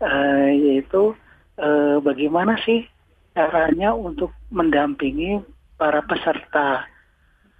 uh, 0.00 0.48
yaitu 0.48 1.12
uh, 1.60 2.00
bagaimana 2.00 2.56
sih 2.64 2.88
caranya 3.36 3.92
untuk 3.92 4.32
mendampingi 4.48 5.42
para 5.84 6.00
peserta 6.00 6.88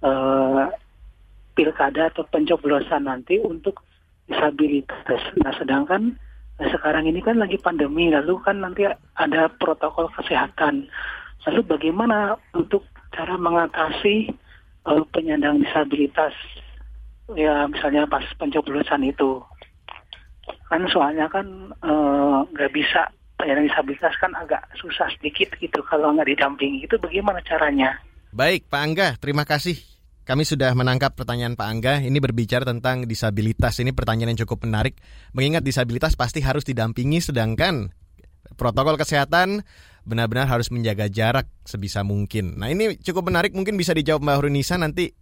uh, 0.01 0.65
pilkada 1.53 2.09
atau 2.09 2.25
pencoblosan 2.25 3.05
nanti 3.05 3.37
untuk 3.37 3.85
disabilitas. 4.25 5.21
Nah, 5.45 5.53
sedangkan 5.61 6.17
nah 6.57 6.67
sekarang 6.73 7.05
ini 7.05 7.21
kan 7.21 7.37
lagi 7.37 7.61
pandemi, 7.61 8.09
lalu 8.09 8.41
kan 8.41 8.65
nanti 8.65 8.89
ada 9.13 9.45
protokol 9.61 10.09
kesehatan. 10.17 10.89
Lalu 11.45 11.61
bagaimana 11.69 12.33
untuk 12.57 12.81
cara 13.13 13.37
mengatasi 13.37 14.33
uh, 14.89 15.05
penyandang 15.13 15.61
disabilitas? 15.61 16.33
Ya, 17.37 17.69
misalnya 17.69 18.09
pas 18.09 18.25
pencoblosan 18.41 19.05
itu. 19.05 19.37
Kan 20.65 20.89
soalnya 20.89 21.29
kan 21.29 21.45
nggak 22.49 22.71
uh, 22.73 22.73
bisa 22.73 23.05
penyandang 23.37 23.69
disabilitas 23.69 24.17
kan 24.17 24.33
agak 24.33 24.65
susah 24.81 25.13
sedikit 25.13 25.53
gitu 25.61 25.85
kalau 25.85 26.09
nggak 26.17 26.33
didampingi. 26.33 26.89
Itu 26.89 26.97
bagaimana 26.97 27.37
caranya? 27.45 28.01
Baik, 28.35 28.67
Pak 28.67 28.81
Angga, 28.83 29.07
terima 29.15 29.47
kasih. 29.47 29.79
Kami 30.27 30.43
sudah 30.43 30.75
menangkap 30.75 31.15
pertanyaan 31.15 31.55
Pak 31.55 31.67
Angga. 31.71 32.03
Ini 32.03 32.19
berbicara 32.19 32.67
tentang 32.67 33.07
disabilitas. 33.07 33.79
Ini 33.79 33.95
pertanyaan 33.95 34.35
yang 34.35 34.43
cukup 34.43 34.67
menarik. 34.67 34.99
Mengingat 35.31 35.63
disabilitas 35.63 36.19
pasti 36.19 36.43
harus 36.43 36.67
didampingi, 36.67 37.23
sedangkan 37.23 37.95
protokol 38.59 38.99
kesehatan 38.99 39.63
benar-benar 40.03 40.51
harus 40.51 40.67
menjaga 40.67 41.07
jarak 41.07 41.47
sebisa 41.63 42.03
mungkin. 42.03 42.59
Nah 42.59 42.67
ini 42.67 42.99
cukup 42.99 43.31
menarik. 43.31 43.55
Mungkin 43.55 43.79
bisa 43.79 43.95
dijawab 43.95 44.27
Mbak 44.27 44.35
Hurunisa. 44.43 44.75
Nanti 44.75 45.15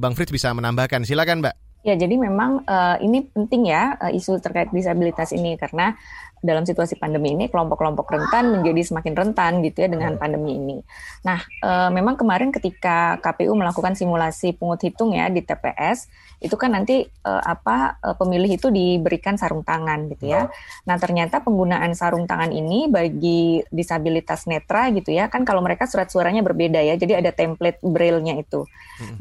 Bang 0.00 0.16
Fritz 0.16 0.32
bisa 0.32 0.56
menambahkan. 0.56 1.04
Silakan 1.04 1.44
Mbak. 1.44 1.84
Ya, 1.84 2.00
jadi 2.00 2.16
memang 2.16 2.64
uh, 2.64 2.96
ini 3.04 3.28
penting 3.28 3.68
ya 3.68 3.92
uh, 4.00 4.08
isu 4.08 4.40
terkait 4.40 4.72
disabilitas 4.72 5.36
ini 5.36 5.60
karena 5.60 5.98
dalam 6.42 6.66
situasi 6.66 6.98
pandemi 6.98 7.38
ini 7.38 7.46
kelompok-kelompok 7.46 8.10
rentan 8.10 8.50
menjadi 8.50 8.82
semakin 8.82 9.14
rentan 9.14 9.62
gitu 9.62 9.86
ya 9.86 9.88
dengan 9.88 10.18
pandemi 10.18 10.58
ini. 10.58 10.82
Nah, 11.22 11.38
e, 11.38 11.70
memang 11.94 12.18
kemarin 12.18 12.50
ketika 12.50 13.22
KPU 13.22 13.54
melakukan 13.54 13.94
simulasi 13.94 14.50
pungut 14.58 14.82
hitung 14.82 15.14
ya 15.14 15.30
di 15.30 15.46
TPS, 15.46 16.10
itu 16.42 16.58
kan 16.58 16.74
nanti 16.74 17.06
e, 17.06 17.32
apa 17.46 18.02
e, 18.02 18.08
pemilih 18.18 18.50
itu 18.58 18.74
diberikan 18.74 19.38
sarung 19.38 19.62
tangan 19.62 20.10
gitu 20.10 20.34
ya. 20.34 20.50
Nah, 20.82 20.98
ternyata 20.98 21.38
penggunaan 21.46 21.94
sarung 21.94 22.26
tangan 22.26 22.50
ini 22.50 22.90
bagi 22.90 23.62
disabilitas 23.70 24.50
netra 24.50 24.90
gitu 24.90 25.14
ya, 25.14 25.30
kan 25.30 25.46
kalau 25.46 25.62
mereka 25.62 25.86
surat 25.86 26.10
suaranya 26.10 26.42
berbeda 26.42 26.82
ya, 26.82 26.98
jadi 26.98 27.22
ada 27.22 27.30
template 27.30 27.78
braille-nya 27.86 28.34
itu. 28.42 28.66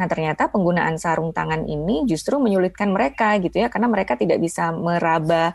Nah, 0.01 0.09
ternyata 0.09 0.49
penggunaan 0.49 0.97
sarung 0.97 1.29
tangan 1.37 1.69
ini 1.69 2.01
justru 2.09 2.41
menyulitkan 2.41 2.89
mereka 2.89 3.37
gitu 3.37 3.61
ya, 3.61 3.69
karena 3.69 3.85
mereka 3.85 4.17
tidak 4.17 4.41
bisa 4.41 4.73
meraba 4.73 5.53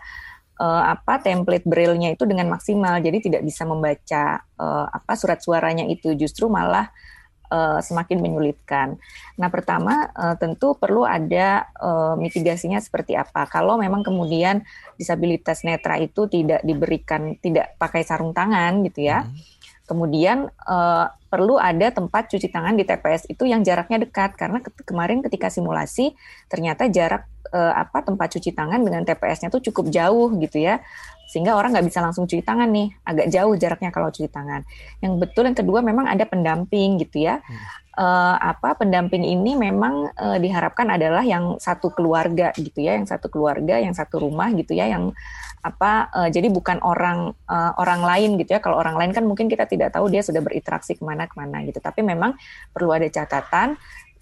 uh, 0.61 0.85
apa 0.92 1.21
template 1.21 1.64
braille-nya 1.69 2.16
itu 2.16 2.25
dengan 2.25 2.49
maksimal 2.53 3.01
jadi 3.01 3.19
tidak 3.21 3.42
bisa 3.45 3.62
membaca 3.69 4.45
uh, 4.57 4.87
apa 4.88 5.12
surat 5.16 5.40
suaranya 5.40 5.85
itu 5.88 6.12
justru 6.16 6.49
malah 6.49 6.90
uh, 7.51 7.79
semakin 7.83 8.19
menyulitkan. 8.19 8.99
Nah, 9.38 9.49
pertama 9.51 10.11
uh, 10.14 10.35
tentu 10.38 10.75
perlu 10.75 11.07
ada 11.07 11.66
uh, 11.79 12.14
mitigasinya 12.19 12.81
seperti 12.83 13.14
apa. 13.14 13.47
Kalau 13.47 13.79
memang 13.79 14.03
kemudian 14.03 14.62
disabilitas 14.99 15.62
netra 15.62 16.01
itu 16.01 16.27
tidak 16.27 16.62
diberikan 16.66 17.38
tidak 17.38 17.75
pakai 17.79 18.03
sarung 18.03 18.35
tangan 18.35 18.83
gitu 18.87 19.07
ya. 19.07 19.25
Hmm. 19.27 19.35
Kemudian 19.87 20.38
uh, 20.66 21.07
perlu 21.37 21.61
ada 21.61 21.92
tempat 21.92 22.33
cuci 22.33 22.49
tangan 22.49 22.72
di 22.72 22.88
TPS 22.88 23.29
itu 23.29 23.44
yang 23.44 23.61
jaraknya 23.61 24.09
dekat. 24.09 24.40
Karena 24.40 24.64
ke 24.64 24.72
kemarin 24.88 25.20
ketika 25.20 25.53
simulasi 25.53 26.16
ternyata 26.49 26.88
jarak 26.88 27.29
uh, 27.53 27.77
apa 27.77 28.01
tempat 28.01 28.33
cuci 28.33 28.57
tangan 28.57 28.81
dengan 28.81 29.05
TPS-nya 29.05 29.53
tuh 29.53 29.61
cukup 29.61 29.92
jauh 29.92 30.33
gitu 30.40 30.64
ya 30.64 30.81
sehingga 31.27 31.59
orang 31.59 31.75
nggak 31.75 31.87
bisa 31.91 31.99
langsung 31.99 32.25
cuci 32.31 32.47
tangan 32.47 32.71
nih 32.71 32.95
agak 33.03 33.27
jauh 33.35 33.55
jaraknya 33.59 33.91
kalau 33.91 34.09
cuci 34.15 34.31
tangan. 34.31 34.62
Yang 35.03 35.12
betul 35.27 35.43
yang 35.51 35.59
kedua 35.59 35.83
memang 35.83 36.07
ada 36.07 36.23
pendamping 36.23 37.03
gitu 37.03 37.27
ya. 37.27 37.43
Hmm. 37.43 37.59
uh, 37.99 38.37
apa 38.39 38.79
pendamping 38.79 39.27
ini 39.27 39.59
memang 39.59 40.12
uh, 40.15 40.39
diharapkan 40.39 40.87
adalah 40.93 41.27
yang 41.27 41.59
satu 41.59 41.91
keluarga 41.91 42.53
gitu 42.55 42.85
ya 42.85 42.95
yang 42.95 43.09
satu 43.09 43.27
keluarga 43.33 43.81
yang 43.81 43.97
satu 43.97 44.21
rumah 44.21 44.53
gitu 44.53 44.77
ya 44.77 44.87
yang 44.87 45.17
apa 45.65 46.12
uh, 46.15 46.29
jadi 46.31 46.47
bukan 46.47 46.79
orang 46.87 47.35
uh, 47.51 47.73
orang 47.83 48.07
lain 48.07 48.39
gitu 48.39 48.55
ya. 48.55 48.61
Kalau 48.62 48.79
orang 48.79 48.95
lain 48.95 49.11
kan 49.11 49.27
mungkin 49.27 49.51
kita 49.51 49.67
tidak 49.67 49.99
tahu 49.99 50.07
dia 50.07 50.23
sudah 50.23 50.39
berinteraksi 50.39 50.95
ke 50.95 51.03
mana 51.03 51.27
ke 51.27 51.35
mana 51.35 51.67
gitu. 51.67 51.83
Tapi 51.83 52.07
memang 52.07 52.39
perlu 52.71 52.95
ada 52.95 53.11
catatan 53.11 53.75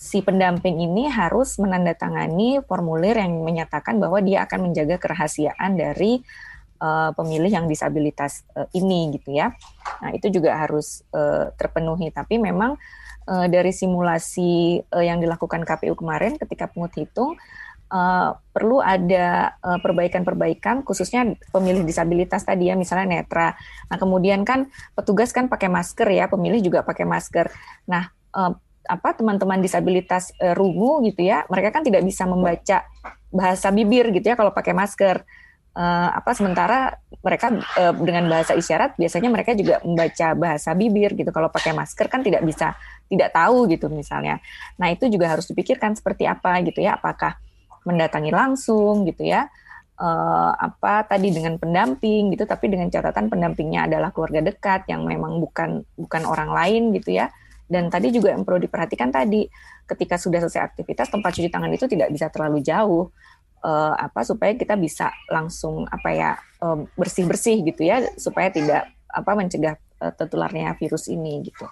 si 0.05 0.21
pendamping 0.21 0.81
ini 0.85 1.09
harus 1.09 1.57
menandatangani 1.57 2.61
formulir 2.69 3.17
yang 3.17 3.41
menyatakan 3.41 3.97
bahwa 3.97 4.21
dia 4.21 4.45
akan 4.45 4.71
menjaga 4.71 5.01
kerahasiaan 5.01 5.81
dari 5.81 6.21
uh, 6.81 7.11
pemilih 7.15 7.51
yang 7.51 7.67
disabilitas 7.67 8.47
uh, 8.55 8.67
ini 8.75 9.15
gitu 9.19 9.35
ya. 9.35 9.53
Nah, 10.03 10.11
itu 10.15 10.31
juga 10.31 10.59
harus 10.59 11.03
uh, 11.15 11.51
terpenuhi 11.55 12.11
tapi 12.11 12.41
memang 12.41 12.79
uh, 13.29 13.47
dari 13.51 13.71
simulasi 13.71 14.83
uh, 14.91 15.05
yang 15.05 15.19
dilakukan 15.21 15.63
KPU 15.63 15.95
kemarin 15.99 16.39
ketika 16.39 16.71
pungut 16.71 16.95
hitung 16.95 17.37
Uh, 17.95 18.35
perlu 18.51 18.81
ada 18.83 19.55
perbaikan-perbaikan 19.63 20.83
khususnya 20.83 21.37
pemilih 21.55 21.87
disabilitas 21.87 22.43
tadi 22.43 22.73
ya 22.73 22.75
misalnya 22.75 23.21
netra. 23.21 23.55
Nah 23.87 23.97
kemudian 24.01 24.43
kan 24.43 24.67
petugas 24.99 25.31
kan 25.31 25.47
pakai 25.47 25.71
masker 25.71 26.09
ya, 26.11 26.27
pemilih 26.27 26.65
juga 26.65 26.83
pakai 26.83 27.07
masker. 27.07 27.53
Nah 27.87 28.09
uh, 28.35 28.57
apa 28.85 29.17
teman-teman 29.17 29.63
disabilitas 29.65 30.35
uh, 30.43 30.53
rungu 30.53 31.01
gitu 31.09 31.25
ya, 31.25 31.49
mereka 31.49 31.81
kan 31.81 31.83
tidak 31.87 32.05
bisa 32.05 32.29
membaca 32.29 32.85
bahasa 33.33 33.73
bibir 33.73 34.13
gitu 34.13 34.27
ya 34.33 34.37
kalau 34.37 34.53
pakai 34.53 34.77
masker. 34.77 35.25
Uh, 35.75 36.07
apa 36.15 36.39
sementara 36.39 37.03
mereka 37.19 37.51
uh, 37.51 37.91
dengan 37.99 38.31
bahasa 38.31 38.55
isyarat 38.55 38.95
biasanya 38.95 39.27
mereka 39.27 39.59
juga 39.59 39.83
membaca 39.83 40.31
bahasa 40.39 40.71
bibir 40.71 41.19
gitu. 41.19 41.35
Kalau 41.35 41.51
pakai 41.51 41.75
masker 41.75 42.07
kan 42.07 42.23
tidak 42.23 42.47
bisa 42.47 42.79
tidak 43.11 43.35
tahu 43.35 43.67
gitu 43.67 43.91
misalnya. 43.91 44.39
Nah, 44.79 44.95
itu 44.95 45.11
juga 45.11 45.35
harus 45.35 45.51
dipikirkan 45.51 45.99
seperti 45.99 46.31
apa 46.31 46.63
gitu 46.63 46.79
ya, 46.79 46.95
apakah 46.95 47.35
mendatangi 47.83 48.31
langsung 48.31 49.03
gitu 49.03 49.27
ya. 49.27 49.51
Uh, 49.95 50.51
apa 50.59 51.07
tadi 51.07 51.31
dengan 51.31 51.55
pendamping 51.55 52.35
gitu 52.35 52.51
tapi 52.51 52.67
dengan 52.67 52.91
catatan 52.91 53.31
pendampingnya 53.31 53.87
adalah 53.87 54.11
keluarga 54.11 54.43
dekat 54.43 54.91
yang 54.91 55.07
memang 55.07 55.39
bukan 55.39 55.87
bukan 55.95 56.23
orang 56.27 56.51
lain 56.51 56.91
gitu 56.99 57.15
ya 57.15 57.31
dan 57.65 57.89
tadi 57.89 58.13
juga 58.13 58.33
yang 58.33 58.45
perlu 58.45 58.61
diperhatikan 58.61 59.09
tadi, 59.09 59.49
ketika 59.89 60.21
sudah 60.21 60.45
selesai 60.45 60.63
aktivitas, 60.63 61.09
tempat 61.09 61.33
cuci 61.33 61.49
tangan 61.49 61.73
itu 61.73 61.89
tidak 61.89 62.13
bisa 62.13 62.29
terlalu 62.29 62.61
jauh. 62.61 63.09
Uh, 63.65 63.97
apa 63.97 64.21
supaya 64.23 64.53
kita 64.55 64.77
bisa 64.77 65.09
langsung 65.33 65.89
apa 65.89 66.11
ya 66.13 66.31
bersih 66.61 66.87
bersih 66.97 67.25
bersih 67.25 67.57
gitu 67.65 67.83
ya 67.89 68.05
supaya 68.21 68.53
tidak 68.53 68.93
apa 69.09 69.33
mencegah 69.33 69.77
uh, 70.05 70.13
tertularnya 70.13 70.77
virus 70.77 71.09
ini 71.09 71.49
gitu. 71.49 71.65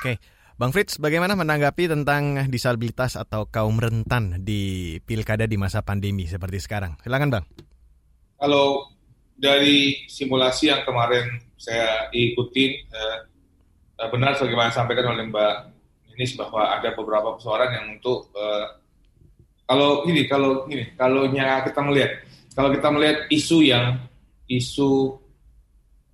Oke. 0.00 0.18
Bang 0.56 0.72
Fritz, 0.72 0.96
bagaimana 0.96 1.36
menanggapi 1.36 1.84
tentang 1.84 2.48
disabilitas 2.48 3.20
atau 3.20 3.44
kaum 3.44 3.76
rentan 3.76 4.40
di 4.40 4.96
pilkada 5.04 5.44
di 5.44 5.60
masa 5.60 5.84
pandemi 5.84 6.24
seperti 6.24 6.64
sekarang? 6.64 6.96
Silakan 7.04 7.28
Bang. 7.28 7.44
Kalau 8.40 8.88
dari 9.36 10.08
simulasi 10.08 10.72
yang 10.72 10.80
kemarin 10.88 11.44
saya 11.60 12.08
ikutin, 12.08 12.72
eh, 12.88 13.18
eh 14.00 14.08
benar 14.08 14.32
sebagaimana 14.40 14.72
sampaikan 14.72 15.12
oleh 15.12 15.28
Mbak 15.28 15.54
Inis 16.16 16.32
bahwa 16.40 16.72
ada 16.72 16.88
beberapa 16.96 17.36
persoalan 17.36 17.76
yang 17.76 17.86
untuk 18.00 18.32
eh, 18.32 18.80
kalau 19.66 20.06
ini 20.06 20.22
kalau 20.30 20.64
ini 20.70 20.94
kalau 20.94 21.28
kita 21.28 21.80
melihat 21.82 22.12
kalau 22.54 22.70
kita 22.72 22.88
melihat 22.88 23.18
isu 23.28 23.58
yang 23.66 24.00
isu 24.46 25.18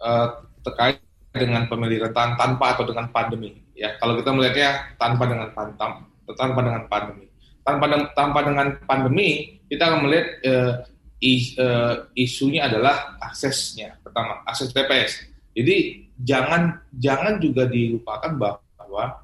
eh, 0.00 0.28
terkait 0.64 0.98
dengan 1.32 1.64
pemilih 1.68 2.12
tanpa 2.12 2.76
atau 2.76 2.84
dengan 2.84 3.08
pandemi 3.08 3.56
ya. 3.72 3.96
Kalau 3.96 4.16
kita 4.20 4.30
melihatnya 4.32 4.96
tanpa 5.00 5.24
dengan 5.24 5.48
pantam 5.56 6.08
tanpa 6.32 6.60
dengan 6.64 6.84
pandemi. 6.88 7.26
Tanpa 7.62 7.84
tanpa 8.16 8.40
dengan 8.42 8.74
pandemi 8.84 9.62
kita 9.72 9.88
akan 9.88 10.00
melihat 10.04 10.28
uh, 10.44 10.72
is, 11.24 11.56
uh, 11.56 12.04
isunya 12.12 12.68
adalah 12.68 13.16
aksesnya 13.24 13.96
pertama 14.04 14.44
akses 14.44 14.68
TPS 14.74 15.24
jadi 15.56 16.04
jangan 16.20 16.76
jangan 17.00 17.40
juga 17.40 17.64
dilupakan 17.64 18.36
bahwa 18.36 19.22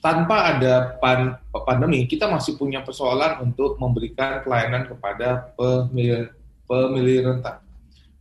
tanpa 0.00 0.56
ada 0.56 0.96
pan, 0.96 1.36
pandemi 1.52 2.08
kita 2.08 2.26
masih 2.32 2.56
punya 2.56 2.80
persoalan 2.80 3.44
untuk 3.44 3.76
memberikan 3.76 4.40
pelayanan 4.40 4.88
kepada 4.88 5.52
pemilih 5.52 6.32
pemilih 6.64 7.16
rentan. 7.28 7.60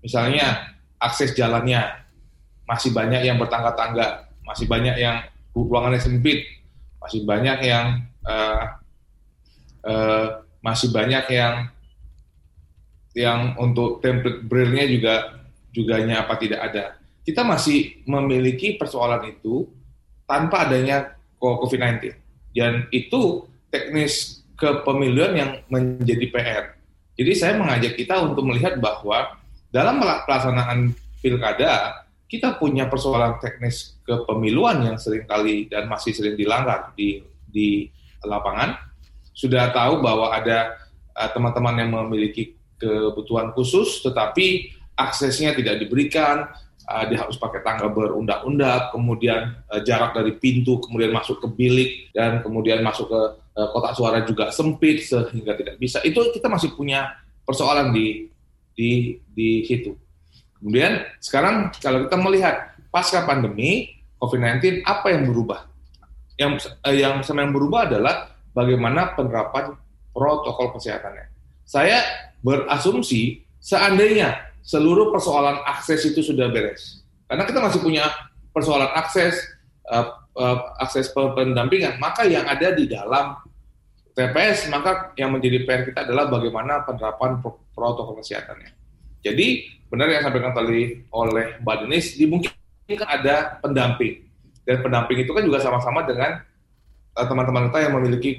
Misalnya 0.03 0.76
akses 0.99 1.34
jalannya. 1.34 2.06
Masih 2.66 2.91
banyak 2.91 3.22
yang 3.22 3.38
bertangga-tangga. 3.38 4.26
Masih 4.41 4.66
banyak 4.66 4.97
yang 4.97 5.22
ruangannya 5.53 6.01
sempit, 6.01 6.45
masih 6.99 7.24
banyak 7.24 7.58
yang 7.64 8.03
uh, 8.28 8.64
uh, 9.86 10.28
masih 10.60 10.89
banyak 10.91 11.24
yang 11.32 11.70
yang 13.16 13.56
untuk 13.56 14.03
template 14.03 14.43
braille-nya 14.43 14.86
juga 14.91 15.16
juga 15.72 15.93
apa 16.03 16.34
tidak 16.36 16.60
ada. 16.62 16.84
Kita 17.26 17.41
masih 17.41 18.03
memiliki 18.06 18.76
persoalan 18.76 19.32
itu 19.32 19.66
tanpa 20.28 20.68
adanya 20.68 21.14
COVID-19. 21.62 22.16
Dan 22.56 22.88
itu 22.89 23.46
teknis 23.70 24.46
kepemiluan 24.56 25.34
yang 25.36 25.52
menjadi 25.68 26.26
PR. 26.32 26.64
Jadi 27.16 27.32
saya 27.36 27.54
mengajak 27.60 27.96
kita 27.96 28.20
untuk 28.24 28.43
melihat 28.48 28.80
bahwa 28.80 29.39
dalam 29.72 30.00
pelaksanaan 30.00 30.96
pilkada 31.20 32.06
kita 32.26 32.58
punya 32.58 32.89
persoalan 32.89 33.38
teknis 33.39 34.00
kepemiluan 34.04 34.82
yang 34.82 34.98
sering 34.98 35.28
kali 35.30 35.70
dan 35.70 35.86
masih 35.86 36.12
sering 36.16 36.36
dilanggar 36.36 36.91
di 36.98 37.22
di 37.46 37.88
lapangan. 38.26 38.76
Sudah 39.36 39.70
tahu 39.72 40.00
bahwa 40.00 40.32
ada 40.32 40.80
uh, 41.16 41.30
teman-teman 41.32 41.76
uh, 41.76 41.80
yang 41.84 41.89
memiliki 41.91 42.56
kebutuhan 42.80 43.56
khusus, 43.56 44.04
tetapi 44.04 44.72
aksesnya 44.96 45.56
tidak 45.56 45.80
diberikan, 45.80 46.48
uh, 46.86 47.04
dia 47.10 47.18
harus 47.22 47.36
pakai 47.36 47.62
tangga 47.66 47.90
berundak-undak, 47.90 48.94
kemudian 48.94 49.58
uh, 49.70 49.82
jarak 49.82 50.14
dari 50.14 50.38
pintu, 50.38 50.80
kemudian 50.82 51.12
masuk 51.12 51.42
ke 51.42 51.48
bilik, 51.52 51.90
dan 52.14 52.40
kemudian 52.46 52.82
masuk 52.86 53.10
ke 53.10 53.22
uh, 53.58 53.68
kotak 53.74 53.94
suara 53.98 54.22
juga 54.24 54.54
sempit 54.54 55.04
sehingga 55.04 55.58
tidak 55.58 55.76
bisa. 55.82 56.00
Itu 56.06 56.32
kita 56.32 56.48
masih 56.48 56.74
punya 56.78 57.14
persoalan 57.46 57.94
di 57.94 58.30
di 58.76 59.18
di 59.34 59.64
situ. 59.66 59.96
Kemudian 60.60 61.06
sekarang 61.22 61.74
kalau 61.78 62.06
kita 62.06 62.18
melihat 62.18 62.56
pasca 62.90 63.22
pandemi 63.28 63.92
COVID-19 64.18 64.86
apa 64.88 65.14
yang 65.14 65.30
berubah? 65.30 65.68
Yang 66.36 66.74
eh, 66.84 66.96
yang 67.00 67.22
yang 67.22 67.52
berubah 67.54 67.88
adalah 67.88 68.36
bagaimana 68.52 69.14
penerapan 69.14 69.76
protokol 70.16 70.76
kesehatannya. 70.76 71.28
Saya 71.68 72.02
berasumsi 72.42 73.44
seandainya 73.60 74.55
seluruh 74.66 75.13
persoalan 75.13 75.61
akses 75.70 76.01
itu 76.09 76.26
sudah 76.26 76.49
beres, 76.49 77.05
karena 77.30 77.45
kita 77.45 77.61
masih 77.61 77.80
punya 77.86 78.09
persoalan 78.49 78.89
akses 78.97 79.38
uh, 79.93 80.26
uh, 80.34 80.57
akses 80.82 81.13
pendampingan, 81.13 82.01
maka 82.01 82.26
yang 82.26 82.49
ada 82.49 82.74
di 82.74 82.89
dalam 82.89 83.38
TPS 84.16 84.72
maka 84.72 85.11
yang 85.20 85.36
menjadi 85.36 85.68
PR 85.68 85.84
kita 85.91 86.07
adalah 86.07 86.32
bagaimana 86.32 86.88
penerapan 86.88 87.43
protokol 87.76 88.16
kesehatannya. 88.24 88.72
Jadi 89.20 89.68
benar 89.91 90.07
yang 90.07 90.24
sampaikan 90.24 90.55
tadi 90.55 91.03
oleh 91.11 91.59
Mbak 91.59 91.76
Denis, 91.84 92.16
dimungkinkan 92.16 93.09
ada 93.11 93.59
pendamping. 93.59 94.24
Dan 94.63 94.82
pendamping 94.82 95.28
itu 95.28 95.32
kan 95.36 95.43
juga 95.43 95.59
sama-sama 95.59 96.07
dengan 96.07 96.39
uh, 97.20 97.26
teman-teman 97.28 97.68
kita 97.68 97.80
yang 97.84 97.93
memiliki 97.99 98.32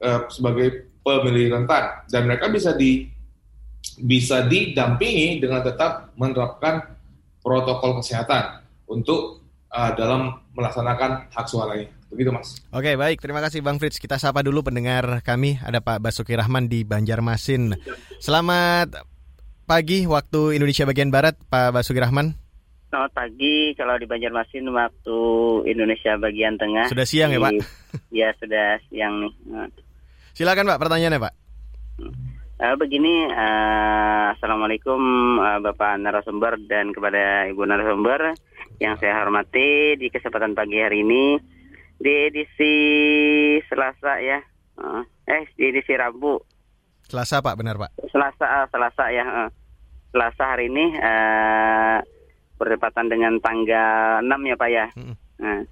uh, 0.00 0.24
sebagai 0.32 0.88
pemilih 1.04 1.60
rentan 1.60 2.04
dan 2.08 2.24
mereka 2.24 2.48
bisa 2.48 2.72
di 2.72 3.08
bisa 4.02 4.46
didampingi 4.46 5.42
dengan 5.42 5.62
tetap 5.62 6.14
menerapkan 6.14 6.82
protokol 7.42 7.98
kesehatan 8.02 8.62
untuk 8.88 9.44
uh, 9.72 9.92
dalam 9.94 10.38
melaksanakan 10.54 11.30
hak 11.32 11.46
suaranya. 11.46 11.88
Begitu 12.08 12.32
Mas. 12.32 12.56
Oke 12.72 12.96
baik, 12.96 13.20
terima 13.20 13.44
kasih 13.44 13.60
Bang 13.60 13.76
Fritz. 13.76 14.00
Kita 14.00 14.16
sapa 14.16 14.40
dulu 14.40 14.64
pendengar 14.64 15.20
kami, 15.20 15.60
ada 15.60 15.84
Pak 15.84 16.00
Basuki 16.00 16.32
Rahman 16.32 16.64
di 16.66 16.80
Banjarmasin. 16.80 17.76
Selamat 18.16 19.04
pagi 19.68 20.08
waktu 20.08 20.56
Indonesia 20.56 20.88
bagian 20.88 21.12
Barat, 21.12 21.36
Pak 21.52 21.76
Basuki 21.76 22.00
Rahman. 22.00 22.32
Selamat 22.88 23.12
pagi, 23.12 23.76
kalau 23.76 24.00
di 24.00 24.08
Banjarmasin 24.08 24.64
waktu 24.72 25.18
Indonesia 25.68 26.16
bagian 26.16 26.56
tengah. 26.56 26.88
Sudah 26.88 27.04
siang 27.04 27.28
di, 27.28 27.36
ya 27.36 27.40
Pak? 27.44 27.52
Ya 28.08 28.28
sudah 28.40 28.66
siang 28.88 29.12
nih. 29.28 29.32
Silakan 30.32 30.72
Pak, 30.72 30.80
pertanyaannya 30.80 31.20
Pak. 31.20 31.34
Uh, 32.58 32.74
begini, 32.74 33.30
uh, 33.30 34.34
Assalamualaikum 34.34 34.98
uh, 35.38 35.62
Bapak 35.62 35.94
narasumber 36.02 36.58
dan 36.66 36.90
kepada 36.90 37.46
Ibu 37.46 37.62
narasumber 37.62 38.34
yang 38.82 38.98
saya 38.98 39.14
hormati 39.22 39.94
di 39.94 40.10
kesempatan 40.10 40.58
pagi 40.58 40.82
hari 40.82 41.06
ini 41.06 41.38
di 42.02 42.10
edisi 42.26 42.74
Selasa 43.62 44.18
ya, 44.18 44.42
uh, 44.74 45.06
eh 45.30 45.46
di 45.54 45.70
edisi 45.70 45.94
Rabu 45.94 46.42
Selasa 47.06 47.38
Pak, 47.38 47.54
benar 47.62 47.78
Pak? 47.78 47.94
Selasa, 48.10 48.46
uh, 48.50 48.66
Selasa 48.74 49.04
ya. 49.14 49.22
Uh, 49.22 49.50
Selasa 50.10 50.58
hari 50.58 50.66
ini 50.66 50.98
uh, 50.98 52.02
berdepatan 52.58 53.06
dengan 53.06 53.38
tanggal 53.38 54.18
6 54.26 54.34
ya 54.34 54.56
Pak 54.58 54.70
ya. 54.74 54.86
Hmm. 54.98 55.14
Nah, 55.38 55.62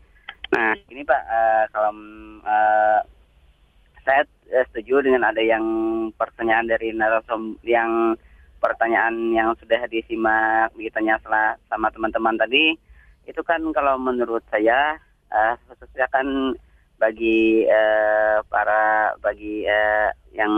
nah 0.55 0.71
ini 0.87 1.03
Pak, 1.03 1.23
uh, 1.27 1.65
kalau 1.75 1.93
uh, 2.47 3.01
saya 4.07 4.23
setuju 4.71 5.03
dengan 5.03 5.27
ada 5.27 5.43
yang 5.43 5.67
pertanyaan 6.15 6.71
dari 6.71 6.95
narasum 6.95 7.59
yang 7.67 8.15
pertanyaan 8.63 9.35
yang 9.35 9.51
sudah 9.59 9.83
disimak 9.91 10.71
ditanya 10.79 11.19
sama 11.67 11.91
teman-teman 11.91 12.39
tadi. 12.39 12.79
Itu 13.27 13.43
kan 13.43 13.61
kalau 13.75 13.99
menurut 13.99 14.47
saya 14.49 14.95
uh, 15.35 15.59
khususnya 15.67 16.07
kan 16.15 16.55
bagi 16.97 17.67
uh, 17.67 18.41
para 18.47 19.13
bagi 19.19 19.67
uh, 19.67 20.15
yang 20.33 20.55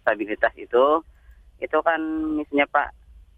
stabilitas 0.00 0.54
itu 0.56 1.02
itu 1.58 1.78
kan 1.82 2.00
misalnya 2.38 2.66
Pak 2.70 2.88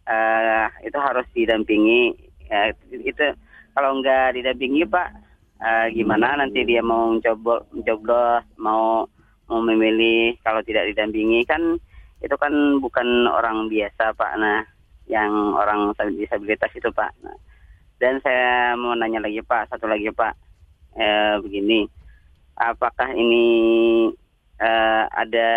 uh, 0.07 0.69
itu 0.85 0.99
harus 1.01 1.27
didampingi 1.33 2.13
uh, 2.53 2.69
itu 2.93 3.33
kalau 3.73 3.99
nggak 3.99 4.39
didampingi 4.39 4.85
Pak 4.85 5.09
uh, 5.65 5.87
gimana? 5.91 6.39
Nanti 6.39 6.63
dia 6.69 6.85
mau 6.85 7.17
mencoblos 7.17 8.45
mau 8.61 9.09
memilih 9.49 10.37
kalau 10.41 10.65
tidak 10.65 10.89
didampingi 10.93 11.45
kan 11.45 11.77
itu 12.25 12.37
kan 12.41 12.81
bukan 12.81 13.29
orang 13.29 13.69
biasa 13.69 14.17
Pak. 14.17 14.33
Nah 14.41 14.65
yang 15.05 15.33
orang 15.53 15.93
disabilitas 16.17 16.73
itu 16.73 16.89
Pak. 16.89 17.13
Nah, 17.21 17.37
dan 18.01 18.21
saya 18.25 18.73
mau 18.77 18.97
nanya 18.97 19.21
lagi 19.21 19.45
Pak 19.45 19.69
satu 19.69 19.85
lagi 19.85 20.09
Pak. 20.09 20.35
Eh, 20.95 21.37
begini 21.43 21.85
apakah 22.59 23.11
ini 23.15 23.47
uh, 24.63 25.05
ada 25.11 25.51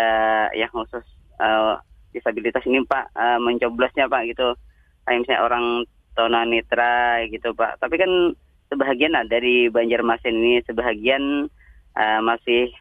yang 0.54 0.70
khusus 0.74 1.04
uh, 1.38 1.78
disabilitas 2.10 2.62
ini 2.66 2.82
Pak? 2.82 3.14
Uh, 3.14 3.38
mencoblosnya 3.38 4.10
Pak 4.10 4.34
gitu. 4.34 4.54
Kayak 5.06 5.18
misalnya 5.24 5.44
orang 5.44 5.64
tunanetra 6.18 7.24
gitu 7.30 7.54
Pak. 7.54 7.78
Tapi 7.78 7.94
kan 7.96 8.10
sebagian 8.68 9.14
ada 9.16 9.38
dari 9.38 9.70
Banjarmasin 9.70 10.34
ini 10.34 10.60
sebagian 10.66 11.46
uh, 11.96 12.20
masih 12.20 12.74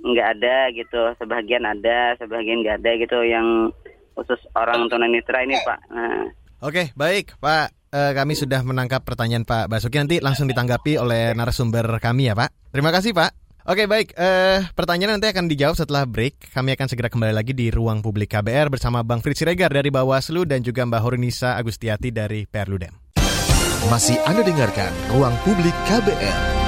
nggak 0.00 0.28
ada 0.38 0.56
gitu 0.76 1.00
sebagian 1.16 1.64
ada 1.64 2.14
sebagian 2.20 2.60
nggak 2.60 2.84
ada 2.84 2.90
gitu 3.00 3.18
yang 3.24 3.72
khusus 4.16 4.40
orang 4.56 4.88
tunanetra 4.88 5.44
ini 5.44 5.56
Pak 5.60 5.78
nah. 5.92 6.24
Oke 6.64 6.92
baik 6.96 7.36
Pak 7.40 7.72
uh, 7.92 8.12
kami 8.16 8.36
sudah 8.36 8.60
menangkap 8.64 9.04
pertanyaan 9.04 9.44
Pak 9.44 9.68
Basuki 9.68 10.00
nanti 10.00 10.20
langsung 10.20 10.48
ditanggapi 10.48 11.00
oleh 11.00 11.32
narasumber 11.32 11.84
kami 12.00 12.28
ya 12.28 12.34
Pak 12.36 12.72
terima 12.72 12.92
kasih 12.92 13.16
Pak 13.16 13.46
Oke 13.66 13.90
baik, 13.90 14.14
uh, 14.14 14.62
pertanyaan 14.78 15.18
nanti 15.18 15.26
akan 15.26 15.50
dijawab 15.50 15.74
setelah 15.74 16.06
break. 16.06 16.54
Kami 16.54 16.78
akan 16.78 16.86
segera 16.86 17.10
kembali 17.10 17.34
lagi 17.34 17.50
di 17.50 17.66
ruang 17.74 17.98
publik 17.98 18.30
KBR 18.30 18.70
bersama 18.70 19.02
Bang 19.02 19.26
Fritz 19.26 19.42
Siregar 19.42 19.74
dari 19.74 19.90
Bawaslu 19.90 20.46
dan 20.46 20.62
juga 20.62 20.86
Mbak 20.86 21.02
Horinisa 21.02 21.58
Agustiati 21.58 22.14
dari 22.14 22.46
Perludem. 22.46 22.94
Masih 23.90 24.22
Anda 24.22 24.46
dengarkan 24.46 24.94
Ruang 25.10 25.34
Publik 25.42 25.74
KBR. 25.90 26.65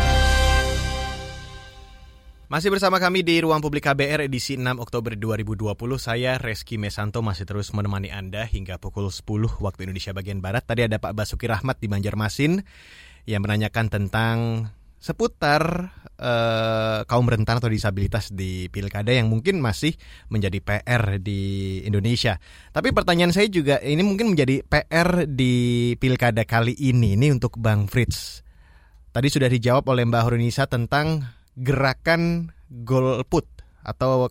Masih 2.48 2.72
bersama 2.72 2.96
kami 2.96 3.20
di 3.20 3.44
Ruang 3.44 3.60
Publik 3.60 3.84
KBR 3.84 4.24
edisi 4.24 4.56
6 4.56 4.80
Oktober 4.80 5.12
2020. 5.12 5.68
Saya 6.00 6.40
Reski 6.40 6.80
Mesanto 6.80 7.20
masih 7.20 7.44
terus 7.44 7.76
menemani 7.76 8.08
Anda 8.08 8.48
hingga 8.48 8.80
pukul 8.80 9.12
10 9.12 9.60
waktu 9.60 9.84
Indonesia 9.84 10.16
bagian 10.16 10.40
Barat. 10.40 10.64
Tadi 10.64 10.88
ada 10.88 10.96
Pak 10.96 11.12
Basuki 11.12 11.44
Rahmat 11.44 11.76
di 11.76 11.92
Banjarmasin 11.92 12.64
yang 13.28 13.44
menanyakan 13.44 13.92
tentang 13.92 14.64
seputar 14.96 15.92
uh, 16.16 17.04
kaum 17.04 17.28
rentan 17.28 17.60
atau 17.60 17.68
disabilitas 17.68 18.32
di 18.32 18.72
pilkada 18.72 19.12
yang 19.12 19.28
mungkin 19.28 19.60
masih 19.60 19.92
menjadi 20.32 20.64
PR 20.64 21.20
di 21.20 21.84
Indonesia. 21.84 22.40
Tapi 22.72 22.96
pertanyaan 22.96 23.36
saya 23.36 23.52
juga 23.52 23.76
ini 23.84 24.00
mungkin 24.00 24.32
menjadi 24.32 24.64
PR 24.64 25.28
di 25.28 25.92
pilkada 26.00 26.48
kali 26.48 26.72
ini 26.80 27.12
ini 27.12 27.28
untuk 27.28 27.60
Bang 27.60 27.92
Fritz. 27.92 28.40
Tadi 29.12 29.28
sudah 29.28 29.52
dijawab 29.52 29.84
oleh 29.92 30.08
Mbak 30.08 30.22
Horunisa 30.24 30.64
tentang 30.64 31.36
gerakan 31.58 32.54
golput 32.70 33.44
atau 33.82 34.30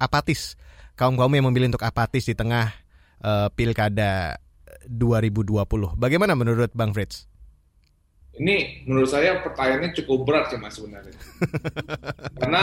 apatis 0.00 0.56
kaum-kaum 0.96 1.32
yang 1.34 1.46
memilih 1.50 1.74
untuk 1.74 1.84
apatis 1.84 2.24
di 2.24 2.32
tengah 2.32 2.72
uh, 3.20 3.52
pilkada 3.52 4.40
2020. 4.88 5.96
Bagaimana 5.98 6.32
menurut 6.32 6.72
Bang 6.72 6.96
Fritz? 6.96 7.26
Ini 8.34 8.86
menurut 8.90 9.06
saya 9.06 9.38
pertanyaannya 9.46 9.94
cukup 9.94 10.26
berat 10.26 10.50
sih 10.50 10.58
mas 10.58 10.74
sebenarnya. 10.74 11.14
Karena 12.40 12.62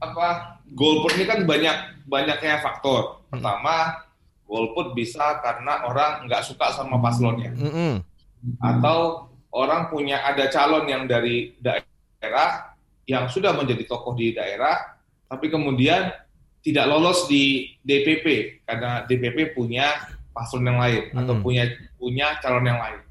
apa 0.00 0.28
golput 0.72 1.12
ini 1.20 1.24
kan 1.28 1.44
banyak 1.44 1.76
banyaknya 2.08 2.64
faktor. 2.64 3.20
Pertama, 3.28 4.00
golput 4.48 4.96
bisa 4.96 5.42
karena 5.42 5.84
orang 5.84 6.24
nggak 6.28 6.44
suka 6.46 6.70
sama 6.72 7.02
paslonnya, 7.02 7.50
mm 7.50 7.70
-hmm. 7.72 7.92
atau 8.62 9.28
orang 9.50 9.90
punya 9.90 10.22
ada 10.22 10.46
calon 10.52 10.86
yang 10.86 11.08
dari 11.10 11.56
daerah 11.58 12.75
yang 13.06 13.30
sudah 13.30 13.54
menjadi 13.54 13.86
tokoh 13.86 14.18
di 14.18 14.34
daerah, 14.34 14.98
tapi 15.30 15.46
kemudian 15.50 16.10
tidak 16.62 16.86
lolos 16.90 17.30
di 17.30 17.74
DPP 17.86 18.60
karena 18.66 19.06
DPP 19.06 19.54
punya 19.54 19.94
paslon 20.34 20.66
yang 20.66 20.82
lain 20.82 21.14
mm. 21.14 21.20
atau 21.22 21.34
punya 21.38 21.64
punya 21.94 22.36
calon 22.42 22.66
yang 22.66 22.82
lain 22.82 23.06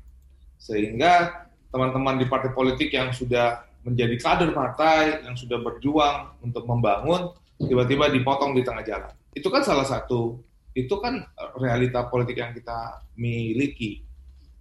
sehingga 0.59 1.45
teman-teman 1.69 2.17
di 2.17 2.25
partai 2.25 2.51
politik 2.51 2.89
yang 2.89 3.13
sudah 3.13 3.61
menjadi 3.85 4.17
kader 4.17 4.49
partai, 4.49 5.21
yang 5.21 5.37
sudah 5.37 5.61
berjuang 5.61 6.41
untuk 6.41 6.65
membangun, 6.65 7.37
tiba-tiba 7.61 8.09
dipotong 8.09 8.57
di 8.57 8.65
tengah 8.65 8.81
jalan. 8.81 9.13
Itu 9.37 9.53
kan 9.53 9.61
salah 9.61 9.85
satu, 9.85 10.41
itu 10.73 10.95
kan 10.97 11.21
realita 11.61 12.09
politik 12.09 12.41
yang 12.41 12.49
kita 12.57 13.05
miliki. 13.13 14.01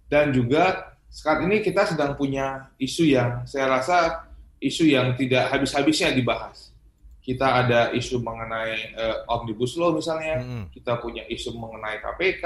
Dan 0.05 0.29
juga 0.29 0.93
saat 1.09 1.41
ini 1.41 1.65
kita 1.65 1.89
sedang 1.89 2.13
punya 2.13 2.69
isu 2.77 3.09
yang 3.09 3.49
saya 3.49 3.65
rasa 3.81 4.29
isu 4.65 4.89
yang 4.89 5.13
tidak 5.13 5.53
habis-habisnya 5.53 6.09
dibahas. 6.17 6.73
Kita 7.21 7.65
ada 7.65 7.93
isu 7.93 8.21
mengenai 8.21 8.97
uh, 8.97 9.17
omnibus 9.33 9.77
law 9.77 9.93
misalnya, 9.93 10.41
hmm. 10.41 10.73
kita 10.73 10.97
punya 11.01 11.25
isu 11.29 11.53
mengenai 11.57 12.01
KPK, 12.01 12.45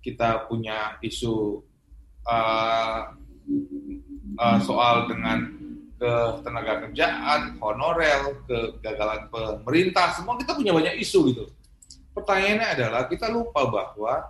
kita 0.00 0.48
punya 0.48 0.96
isu 1.04 1.60
uh, 2.24 3.12
uh, 4.40 4.58
soal 4.64 5.08
dengan 5.08 5.56
ke 5.96 6.12
tenaga 6.44 6.84
kerjaan, 6.84 7.56
honorer, 7.56 8.44
kegagalan 8.44 9.32
pemerintah, 9.32 10.12
semua 10.12 10.36
kita 10.36 10.52
punya 10.52 10.76
banyak 10.76 11.00
isu 11.00 11.32
gitu. 11.32 11.44
Pertanyaannya 12.12 12.68
adalah 12.76 13.02
kita 13.08 13.32
lupa 13.32 13.64
bahwa 13.64 14.28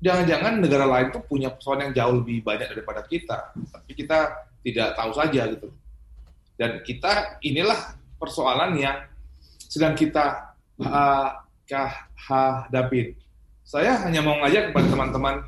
jangan-jangan 0.00 0.64
negara 0.64 0.88
lain 0.88 1.08
tuh 1.12 1.24
punya 1.28 1.52
persoalan 1.52 1.92
yang 1.92 1.94
jauh 1.96 2.14
lebih 2.24 2.40
banyak 2.40 2.68
daripada 2.72 3.04
kita, 3.04 3.52
tapi 3.52 3.90
kita 3.92 4.48
tidak 4.64 4.96
tahu 4.96 5.12
saja 5.12 5.42
gitu. 5.52 5.68
Dan 6.62 6.78
kita 6.86 7.42
inilah 7.42 7.98
persoalan 8.22 8.78
yang 8.78 9.02
sedang 9.58 9.98
kita 9.98 10.54
uh, 10.78 11.42
hadapin. 12.14 13.18
Saya 13.66 13.98
hanya 14.06 14.22
mau 14.22 14.38
ngajak 14.38 14.70
kepada 14.70 14.86
teman-teman 14.86 15.42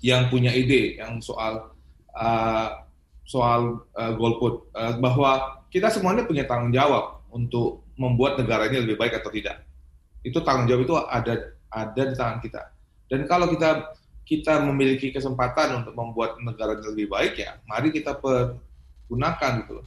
yang 0.00 0.32
punya 0.32 0.56
ide 0.56 0.96
yang 0.96 1.20
soal 1.20 1.68
uh, 2.16 2.80
soal 3.28 3.84
uh, 3.92 4.16
golput 4.16 4.72
uh, 4.72 4.96
bahwa 5.04 5.60
kita 5.68 5.92
semuanya 5.92 6.24
punya 6.24 6.48
tanggung 6.48 6.72
jawab 6.72 7.20
untuk 7.28 7.84
membuat 8.00 8.40
negara 8.40 8.72
ini 8.72 8.88
lebih 8.88 8.96
baik 8.96 9.20
atau 9.20 9.28
tidak. 9.28 9.68
Itu 10.24 10.40
tanggung 10.40 10.64
jawab 10.64 10.88
itu 10.88 10.96
ada 10.96 11.34
ada 11.68 12.02
di 12.08 12.14
tangan 12.16 12.40
kita. 12.40 12.62
Dan 13.12 13.28
kalau 13.28 13.52
kita 13.52 13.92
kita 14.24 14.64
memiliki 14.64 15.12
kesempatan 15.12 15.84
untuk 15.84 15.92
membuat 15.92 16.40
negara 16.40 16.72
lebih 16.80 17.12
baik 17.12 17.36
ya, 17.36 17.60
mari 17.68 17.92
kita 17.92 18.16
pergunakan 18.16 19.52
gitu. 19.60 19.84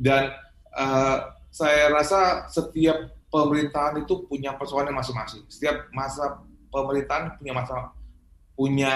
Dan 0.00 0.32
uh, 0.72 1.36
saya 1.52 1.92
rasa 1.92 2.48
setiap 2.48 3.12
pemerintahan 3.28 4.00
itu 4.00 4.24
punya 4.24 4.56
persoalan 4.56 4.96
masing-masing. 4.96 5.44
Setiap 5.52 5.92
masa 5.92 6.40
pemerintahan 6.72 7.36
punya 7.36 7.52
masa 7.52 7.74
punya 8.56 8.92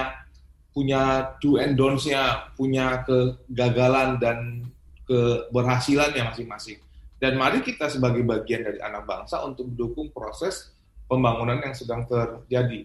punya 0.74 1.02
do 1.38 1.60
and 1.60 1.78
don'ts-nya, 1.78 2.50
punya 2.58 3.06
kegagalan 3.06 4.18
dan 4.18 4.66
keberhasilannya 5.06 6.34
masing-masing. 6.34 6.82
Dan 7.22 7.38
mari 7.38 7.62
kita 7.62 7.86
sebagai 7.86 8.26
bagian 8.26 8.66
dari 8.66 8.82
anak 8.82 9.06
bangsa 9.06 9.38
untuk 9.46 9.70
mendukung 9.70 10.10
proses 10.10 10.74
pembangunan 11.06 11.62
yang 11.62 11.72
sedang 11.72 12.02
terjadi. 12.10 12.84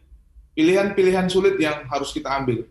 Pilihan-pilihan 0.54 1.28
sulit 1.32 1.58
yang 1.58 1.90
harus 1.90 2.14
kita 2.14 2.30
ambil. 2.30 2.62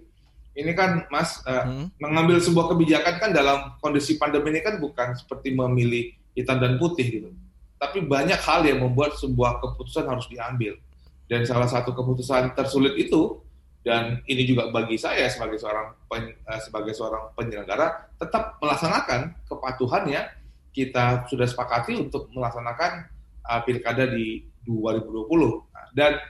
Ini 0.59 0.75
kan, 0.75 1.07
Mas, 1.07 1.39
uh, 1.47 1.63
hmm. 1.71 2.03
mengambil 2.03 2.43
sebuah 2.43 2.75
kebijakan 2.75 3.15
kan 3.23 3.31
dalam 3.31 3.79
kondisi 3.79 4.19
pandemi 4.19 4.51
ini 4.51 4.61
kan 4.67 4.83
bukan 4.83 5.15
seperti 5.15 5.55
memilih 5.55 6.11
hitam 6.35 6.59
dan 6.59 6.75
putih 6.83 7.07
gitu. 7.07 7.31
Tapi 7.79 8.03
banyak 8.03 8.43
hal 8.43 8.67
yang 8.67 8.83
membuat 8.83 9.15
sebuah 9.23 9.63
keputusan 9.63 10.11
harus 10.11 10.27
diambil. 10.27 10.75
Dan 11.31 11.47
salah 11.47 11.71
satu 11.71 11.95
keputusan 11.95 12.59
tersulit 12.59 12.99
itu 12.99 13.39
dan 13.87 14.21
ini 14.27 14.43
juga 14.45 14.69
bagi 14.75 14.99
saya 14.99 15.31
sebagai 15.31 15.57
seorang 15.63 15.95
pen, 16.11 16.35
uh, 16.45 16.61
sebagai 16.61 16.93
seorang 16.93 17.31
penyelenggara 17.39 18.11
tetap 18.19 18.59
melaksanakan 18.59 19.33
kepatuhannya 19.47 20.29
kita 20.75 21.25
sudah 21.31 21.47
sepakati 21.47 21.97
untuk 21.97 22.29
melaksanakan 22.35 23.07
uh, 23.47 23.61
pilkada 23.63 24.11
di 24.11 24.45
2020 24.67 25.97
dan 25.97 26.21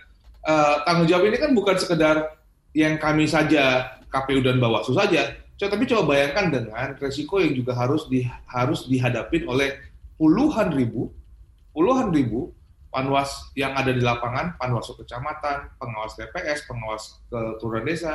uh, 0.46 0.86
tanggung 0.86 1.08
jawab 1.10 1.26
ini 1.26 1.36
kan 1.40 1.50
bukan 1.56 1.76
sekedar 1.80 2.37
yang 2.76 3.00
kami 3.00 3.24
saja 3.24 3.96
KPU 4.08 4.40
dan 4.44 4.60
Bawaslu 4.60 4.96
saja 4.96 5.36
coba 5.58 5.70
tapi 5.74 5.84
coba 5.90 6.02
bayangkan 6.14 6.54
dengan 6.54 6.88
resiko 7.02 7.42
yang 7.42 7.52
juga 7.56 7.74
harus 7.74 8.06
di, 8.06 8.22
harus 8.46 8.86
dihadapin 8.86 9.48
oleh 9.50 9.74
puluhan 10.14 10.70
ribu 10.70 11.10
puluhan 11.74 12.14
ribu 12.14 12.54
panwas 12.88 13.52
yang 13.52 13.76
ada 13.76 13.92
di 13.92 14.00
lapangan, 14.00 14.56
panwas 14.56 14.88
kecamatan, 14.88 15.70
pengawas 15.76 16.16
TPS, 16.16 16.64
pengawas 16.64 17.20
kelurahan 17.28 17.84
desa, 17.84 18.12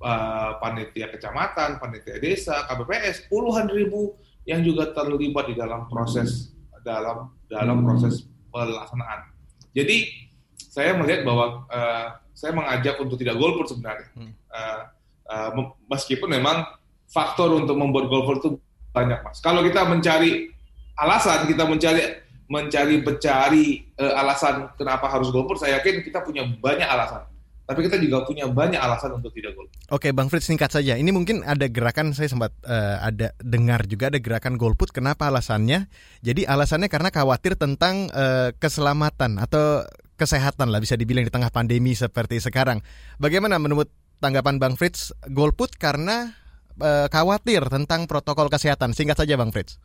uh, 0.00 0.56
panitia 0.58 1.12
kecamatan, 1.12 1.76
panitia 1.78 2.16
desa, 2.16 2.64
KPPS, 2.66 3.28
puluhan 3.28 3.68
ribu 3.68 4.16
yang 4.48 4.64
juga 4.64 4.90
terlibat 4.96 5.52
di 5.52 5.54
dalam 5.56 5.86
proses 5.86 6.56
dalam 6.80 7.28
dalam 7.46 7.84
proses 7.84 8.24
pelaksanaan. 8.48 9.36
Jadi 9.76 10.08
saya 10.56 10.96
melihat 10.96 11.28
bahwa 11.28 11.68
uh, 11.68 12.16
saya 12.40 12.56
mengajak 12.56 12.96
untuk 12.96 13.20
tidak 13.20 13.36
golput 13.36 13.68
sebenarnya, 13.68 14.08
uh, 14.48 14.80
uh, 15.28 15.50
meskipun 15.92 16.40
memang 16.40 16.64
faktor 17.04 17.52
untuk 17.52 17.76
membuat 17.76 18.08
golput 18.08 18.36
itu 18.40 18.50
banyak 18.96 19.20
mas. 19.20 19.44
Kalau 19.44 19.60
kita 19.60 19.84
mencari 19.84 20.48
alasan, 20.96 21.44
kita 21.44 21.68
mencari 21.68 22.00
mencari 22.48 22.94
mencari 23.04 23.64
uh, 24.00 24.16
alasan 24.24 24.72
kenapa 24.80 25.12
harus 25.12 25.28
golput, 25.28 25.60
saya 25.60 25.78
yakin 25.78 26.00
kita 26.00 26.24
punya 26.24 26.48
banyak 26.48 26.88
alasan. 26.88 27.28
Tapi 27.70 27.86
kita 27.86 28.02
juga 28.02 28.26
punya 28.26 28.50
banyak 28.50 28.82
alasan 28.82 29.22
untuk 29.22 29.30
tidak 29.30 29.54
golput. 29.54 29.78
Oke, 29.94 30.10
Bang 30.10 30.26
Fritz 30.26 30.50
singkat 30.50 30.74
saja. 30.74 30.98
Ini 30.98 31.06
mungkin 31.14 31.46
ada 31.46 31.70
gerakan 31.70 32.10
saya 32.10 32.26
sempat 32.26 32.50
uh, 32.66 32.98
ada 32.98 33.30
dengar 33.38 33.86
juga 33.86 34.10
ada 34.10 34.18
gerakan 34.18 34.58
golput. 34.58 34.90
Kenapa 34.90 35.30
alasannya? 35.30 35.86
Jadi 36.18 36.42
alasannya 36.50 36.90
karena 36.90 37.14
khawatir 37.14 37.54
tentang 37.54 38.10
uh, 38.10 38.50
keselamatan 38.58 39.38
atau 39.38 39.86
kesehatan 40.20 40.68
lah 40.68 40.84
bisa 40.84 41.00
dibilang 41.00 41.24
di 41.24 41.32
tengah 41.32 41.48
pandemi 41.48 41.96
seperti 41.96 42.36
sekarang. 42.44 42.84
Bagaimana 43.16 43.56
menurut 43.56 43.88
tanggapan 44.20 44.60
Bang 44.60 44.76
Fritz 44.76 45.16
golput 45.32 45.72
karena 45.80 46.36
uh, 46.76 47.08
khawatir 47.08 47.64
tentang 47.72 48.04
protokol 48.04 48.52
kesehatan? 48.52 48.92
Singkat 48.92 49.24
saja 49.24 49.40
Bang 49.40 49.48
Fritz. 49.48 49.80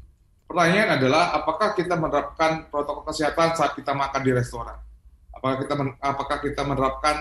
Pertanyaan 0.45 0.99
adalah 0.99 1.33
apakah 1.33 1.73
kita 1.73 1.95
menerapkan 1.95 2.67
protokol 2.67 3.07
kesehatan 3.07 3.55
saat 3.55 3.73
kita 3.73 3.95
makan 3.95 4.21
di 4.21 4.31
restoran? 4.35 4.77
Apakah 5.31 5.55
kita 5.63 5.73
men, 5.73 5.87
apakah 6.03 6.37
kita 6.43 6.61
menerapkan 6.67 7.15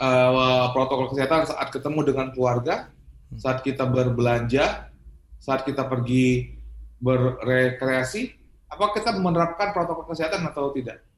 uh, 0.00 0.72
protokol 0.72 1.12
kesehatan 1.12 1.46
saat 1.46 1.68
ketemu 1.70 2.00
dengan 2.10 2.26
keluarga, 2.34 2.90
saat 3.38 3.62
kita 3.62 3.86
berbelanja, 3.86 4.90
saat 5.38 5.62
kita 5.62 5.86
pergi 5.86 6.58
berrekreasi, 6.98 8.34
apa 8.66 8.84
kita 8.98 9.14
menerapkan 9.14 9.70
protokol 9.70 10.10
kesehatan 10.10 10.42
atau 10.48 10.74
tidak? 10.74 11.09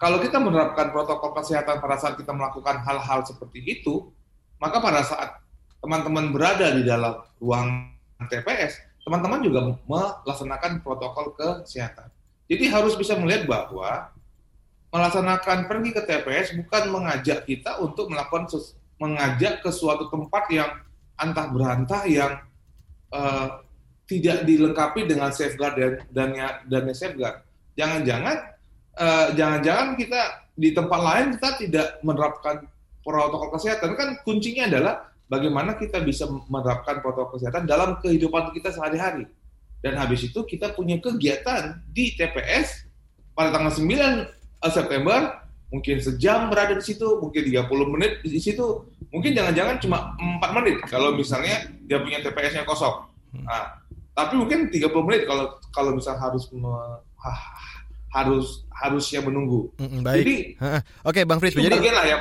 Kalau 0.00 0.16
kita 0.16 0.40
menerapkan 0.40 0.88
protokol 0.88 1.36
kesehatan 1.36 1.76
pada 1.76 2.00
saat 2.00 2.16
kita 2.16 2.32
melakukan 2.32 2.80
hal-hal 2.80 3.20
seperti 3.20 3.60
itu, 3.60 4.08
maka 4.56 4.80
pada 4.80 5.04
saat 5.04 5.44
teman-teman 5.84 6.32
berada 6.32 6.72
di 6.72 6.88
dalam 6.88 7.20
ruang 7.36 7.92
TPS, 8.24 8.80
teman-teman 9.04 9.44
juga 9.44 9.76
melaksanakan 9.84 10.80
protokol 10.80 11.36
kesehatan. 11.36 12.08
Jadi 12.48 12.64
harus 12.72 12.96
bisa 12.96 13.12
melihat 13.20 13.44
bahwa 13.44 14.08
melaksanakan 14.88 15.68
pergi 15.68 15.90
ke 15.92 16.02
TPS 16.08 16.56
bukan 16.56 16.84
mengajak 16.90 17.44
kita 17.44 17.78
untuk 17.84 18.08
melakukan 18.08 18.48
mengajak 18.96 19.60
ke 19.60 19.70
suatu 19.72 20.08
tempat 20.08 20.48
yang 20.48 20.70
antah 21.20 21.46
berantah 21.52 22.02
yang 22.08 22.40
uh, 23.12 23.64
tidak 24.08 24.48
dilengkapi 24.48 25.06
dengan 25.06 25.30
safeguard 25.30 25.76
dan 25.76 25.92
dan 26.10 26.28
dan 26.66 26.84
safeguard. 26.90 27.44
Jangan-jangan 27.78 28.59
jangan-jangan 29.34 29.88
uh, 29.92 29.96
kita 29.96 30.20
di 30.60 30.76
tempat 30.76 31.00
lain 31.00 31.26
kita 31.40 31.50
tidak 31.56 31.86
menerapkan 32.04 32.68
protokol 33.00 33.56
kesehatan. 33.56 33.96
Kan 33.96 34.20
kuncinya 34.22 34.68
adalah 34.68 34.94
bagaimana 35.32 35.78
kita 35.80 36.04
bisa 36.04 36.28
menerapkan 36.28 37.00
protokol 37.00 37.40
kesehatan 37.40 37.64
dalam 37.64 37.96
kehidupan 38.04 38.52
kita 38.52 38.68
sehari-hari. 38.74 39.24
Dan 39.80 39.96
habis 39.96 40.28
itu 40.28 40.44
kita 40.44 40.76
punya 40.76 41.00
kegiatan 41.00 41.80
di 41.88 42.12
TPS 42.12 42.84
pada 43.32 43.48
tanggal 43.48 43.72
9 43.72 43.88
eh, 43.88 44.72
September. 44.72 45.20
Mungkin 45.70 46.02
sejam 46.02 46.50
berada 46.50 46.74
di 46.74 46.82
situ 46.82 47.06
mungkin 47.22 47.46
30 47.46 47.94
menit 47.94 48.12
di 48.26 48.42
situ. 48.42 48.90
Mungkin 49.08 49.32
jangan-jangan 49.32 49.80
cuma 49.80 50.12
4 50.18 50.56
menit 50.60 50.76
kalau 50.90 51.16
misalnya 51.16 51.72
dia 51.86 52.02
punya 52.02 52.20
TPS-nya 52.20 52.68
kosong. 52.68 53.06
Nah, 53.46 53.80
tapi 54.12 54.34
mungkin 54.36 54.68
30 54.68 55.06
menit 55.06 55.24
kalau 55.24 55.56
kalau 55.70 55.94
misal 55.94 56.18
harus 56.18 56.50
me, 56.52 56.74
harus 58.10 58.66
harusnya 58.74 59.20
menunggu. 59.22 59.70
Mm, 59.78 60.02
baik. 60.02 60.24
Jadi, 60.24 60.36
oke, 61.08 61.20
Bang 61.28 61.38
Fris. 61.38 61.54
Jadi, 61.54 61.70
lah 61.70 62.06
yang 62.06 62.20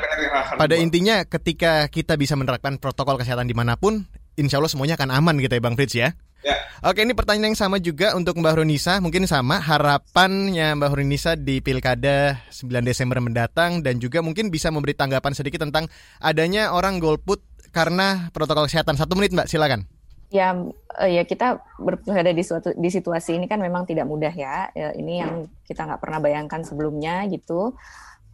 pada 0.55 0.75
intinya 0.77 1.25
ketika 1.25 1.89
kita 1.89 2.13
bisa 2.19 2.37
menerapkan 2.37 2.77
protokol 2.77 3.17
kesehatan 3.17 3.49
di 3.49 3.57
mana 3.57 3.73
pun, 3.79 4.05
insya 4.37 4.61
Allah 4.61 4.69
semuanya 4.69 4.99
akan 4.99 5.09
aman 5.09 5.35
gitu 5.41 5.57
ya, 5.57 5.61
Bang 5.63 5.73
Fritz 5.73 5.95
ya. 5.97 6.13
Ya. 6.39 6.55
Oke, 6.87 7.03
ini 7.03 7.11
pertanyaan 7.11 7.51
yang 7.51 7.59
sama 7.59 7.83
juga 7.83 8.15
untuk 8.15 8.39
Mbak 8.39 8.63
Runisa. 8.63 9.03
Mungkin 9.03 9.27
sama 9.27 9.59
harapannya 9.59 10.71
Mbak 10.79 10.91
Runisa 10.95 11.35
di 11.35 11.59
Pilkada 11.59 12.39
9 12.47 12.79
Desember 12.79 13.19
mendatang 13.19 13.83
dan 13.83 13.99
juga 13.99 14.23
mungkin 14.23 14.47
bisa 14.47 14.71
memberi 14.71 14.95
tanggapan 14.95 15.35
sedikit 15.35 15.67
tentang 15.67 15.91
adanya 16.23 16.71
orang 16.71 17.03
golput 17.03 17.43
karena 17.75 18.31
protokol 18.31 18.71
kesehatan. 18.71 18.95
Satu 18.95 19.19
menit 19.19 19.35
Mbak, 19.35 19.51
silakan 19.51 19.98
ya 20.29 20.53
uh, 20.53 21.09
ya 21.09 21.25
kita 21.25 21.57
berada 21.81 22.31
di 22.31 22.43
suatu 22.45 22.69
di 22.77 22.89
situasi 22.89 23.35
ini 23.41 23.49
kan 23.49 23.57
memang 23.57 23.89
tidak 23.89 24.05
mudah 24.05 24.31
ya. 24.33 24.69
ya 24.77 24.93
ini 24.93 25.21
yang 25.21 25.49
kita 25.65 25.89
nggak 25.89 26.01
pernah 26.01 26.21
bayangkan 26.21 26.61
sebelumnya 26.61 27.25
gitu. 27.33 27.73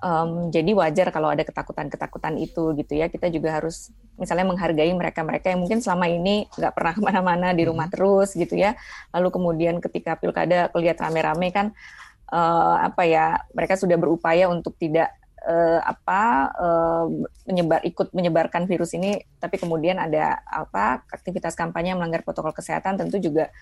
Um, 0.04 0.52
jadi 0.52 0.76
wajar 0.76 1.08
kalau 1.10 1.32
ada 1.32 1.48
ketakutan-ketakutan 1.48 2.36
itu 2.36 2.76
gitu 2.76 2.94
ya. 3.00 3.08
Kita 3.08 3.32
juga 3.32 3.56
harus 3.56 3.96
misalnya 4.20 4.52
menghargai 4.52 4.92
mereka-mereka 4.92 5.56
yang 5.56 5.64
mungkin 5.64 5.80
selama 5.80 6.12
ini 6.12 6.52
nggak 6.52 6.74
pernah 6.76 6.94
ke 7.00 7.02
mana-mana 7.02 7.48
di 7.56 7.64
rumah 7.64 7.88
hmm. 7.88 7.96
terus 7.96 8.36
gitu 8.36 8.60
ya. 8.60 8.76
Lalu 9.16 9.32
kemudian 9.32 9.76
ketika 9.80 10.20
pilkada 10.20 10.68
kelihat 10.76 11.00
rame-rame 11.00 11.48
kan 11.56 11.72
uh, 12.32 12.76
apa 12.84 13.08
ya 13.08 13.40
mereka 13.56 13.80
sudah 13.80 13.96
berupaya 13.96 14.52
untuk 14.52 14.76
tidak 14.76 15.16
uh, 15.46 15.80
apa 15.86 16.22
uh, 16.58 17.06
menyebar 17.46 17.80
ikut 17.86 18.12
menyebarkan 18.12 18.66
virus 18.66 18.98
ini 18.98 19.22
tapi 19.38 19.62
kemudian 19.62 20.02
ada 20.02 20.42
apa 20.50 21.06
aktivitas 21.14 21.54
kampanye 21.54 21.94
melanggar 21.94 22.26
protokol 22.26 22.52
kesehatan 22.52 22.98
tentu 22.98 23.22
juga 23.22 23.54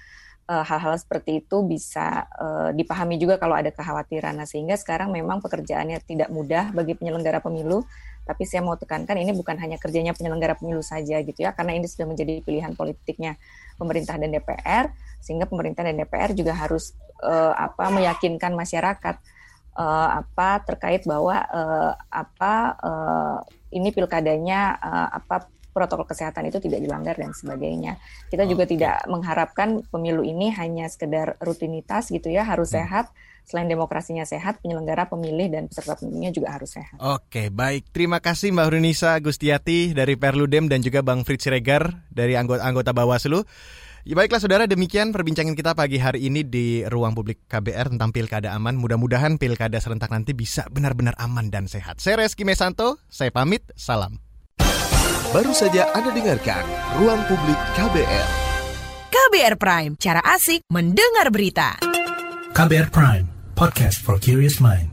eh, 0.44 0.64
hal-hal 0.64 0.96
uh, 0.96 1.00
seperti 1.00 1.40
itu 1.40 1.64
bisa 1.64 2.28
uh, 2.36 2.76
dipahami 2.76 3.16
juga 3.16 3.40
kalau 3.40 3.56
ada 3.56 3.72
kekhawatiran. 3.72 4.36
Nah, 4.36 4.44
sehingga 4.44 4.76
sekarang 4.76 5.08
memang 5.08 5.40
pekerjaannya 5.40 6.04
tidak 6.04 6.28
mudah 6.36 6.76
bagi 6.76 7.00
penyelenggara 7.00 7.40
pemilu, 7.40 7.88
tapi 8.28 8.44
saya 8.44 8.60
mau 8.60 8.76
tekankan 8.76 9.16
ini 9.24 9.32
bukan 9.32 9.56
hanya 9.56 9.80
kerjanya 9.80 10.12
penyelenggara 10.12 10.60
pemilu 10.60 10.84
saja 10.84 11.24
gitu 11.24 11.40
ya, 11.48 11.56
karena 11.56 11.80
ini 11.80 11.88
sudah 11.88 12.12
menjadi 12.12 12.44
pilihan 12.44 12.76
politiknya 12.76 13.40
pemerintah 13.80 14.20
dan 14.20 14.36
DPR, 14.36 14.92
sehingga 15.24 15.48
pemerintah 15.48 15.88
dan 15.88 15.96
DPR 15.96 16.36
juga 16.36 16.60
harus 16.60 16.92
uh, 17.24 17.56
apa 17.56 17.88
meyakinkan 17.88 18.52
masyarakat 18.52 19.16
uh, 19.78 20.10
apa 20.24 20.62
terkait 20.64 21.06
bahwa 21.06 21.38
uh, 21.38 21.94
apa 22.10 22.54
uh, 22.82 23.38
ini 23.74 23.90
pilkadanya 23.90 24.78
uh, 24.78 25.10
apa 25.18 25.50
protokol 25.74 26.06
kesehatan 26.06 26.48
itu 26.48 26.62
tidak 26.62 26.86
dilanggar 26.86 27.18
dan 27.18 27.34
sebagainya. 27.34 27.98
Kita 28.30 28.46
juga 28.46 28.70
tidak 28.70 29.10
mengharapkan 29.10 29.82
pemilu 29.90 30.22
ini 30.22 30.54
hanya 30.54 30.86
sekedar 30.86 31.42
rutinitas 31.42 32.14
gitu 32.14 32.30
ya, 32.30 32.46
harus 32.46 32.70
hmm. 32.72 32.78
sehat. 32.80 33.06
Selain 33.44 33.68
demokrasinya 33.68 34.24
sehat, 34.24 34.64
penyelenggara 34.64 35.12
pemilih 35.12 35.52
dan 35.52 35.68
peserta 35.68 36.00
pemilihnya 36.00 36.32
juga 36.32 36.56
harus 36.56 36.80
sehat. 36.80 36.96
Oke, 36.96 37.52
baik. 37.52 37.92
Terima 37.92 38.24
kasih 38.24 38.56
Mbak 38.56 38.70
Runisa 38.72 39.20
Gustiati 39.20 39.92
dari 39.92 40.16
Perludem 40.16 40.72
dan 40.72 40.80
juga 40.80 41.04
Bang 41.04 41.28
Fritz 41.28 41.52
Regar 41.52 42.08
dari 42.08 42.40
anggota 42.40 42.64
anggota 42.64 42.96
Bawaslu. 42.96 43.44
Ya 44.04 44.20
baiklah 44.20 44.44
saudara, 44.44 44.68
demikian 44.68 45.16
perbincangan 45.16 45.56
kita 45.56 45.80
pagi 45.80 45.96
hari 45.96 46.28
ini 46.28 46.44
di 46.44 46.84
ruang 46.92 47.16
publik 47.16 47.48
KBR 47.48 47.96
tentang 47.96 48.12
pilkada 48.12 48.52
aman. 48.52 48.76
Mudah-mudahan 48.76 49.40
pilkada 49.40 49.80
serentak 49.80 50.12
nanti 50.12 50.36
bisa 50.36 50.68
benar-benar 50.68 51.16
aman 51.16 51.48
dan 51.48 51.72
sehat. 51.72 52.04
Saya 52.04 52.20
Reski 52.20 52.44
Mesanto, 52.44 53.00
saya 53.08 53.32
pamit, 53.32 53.64
salam. 53.80 54.20
Baru 55.32 55.56
saja 55.56 55.88
Anda 55.96 56.12
dengarkan 56.12 56.68
Ruang 57.00 57.24
Publik 57.32 57.56
KBR. 57.80 58.28
KBR 59.08 59.56
Prime, 59.56 59.96
cara 59.96 60.20
asik 60.36 60.68
mendengar 60.68 61.32
berita. 61.32 61.80
KBR 62.52 62.92
Prime, 62.92 63.26
podcast 63.56 64.04
for 64.04 64.20
curious 64.20 64.60
mind. 64.60 64.93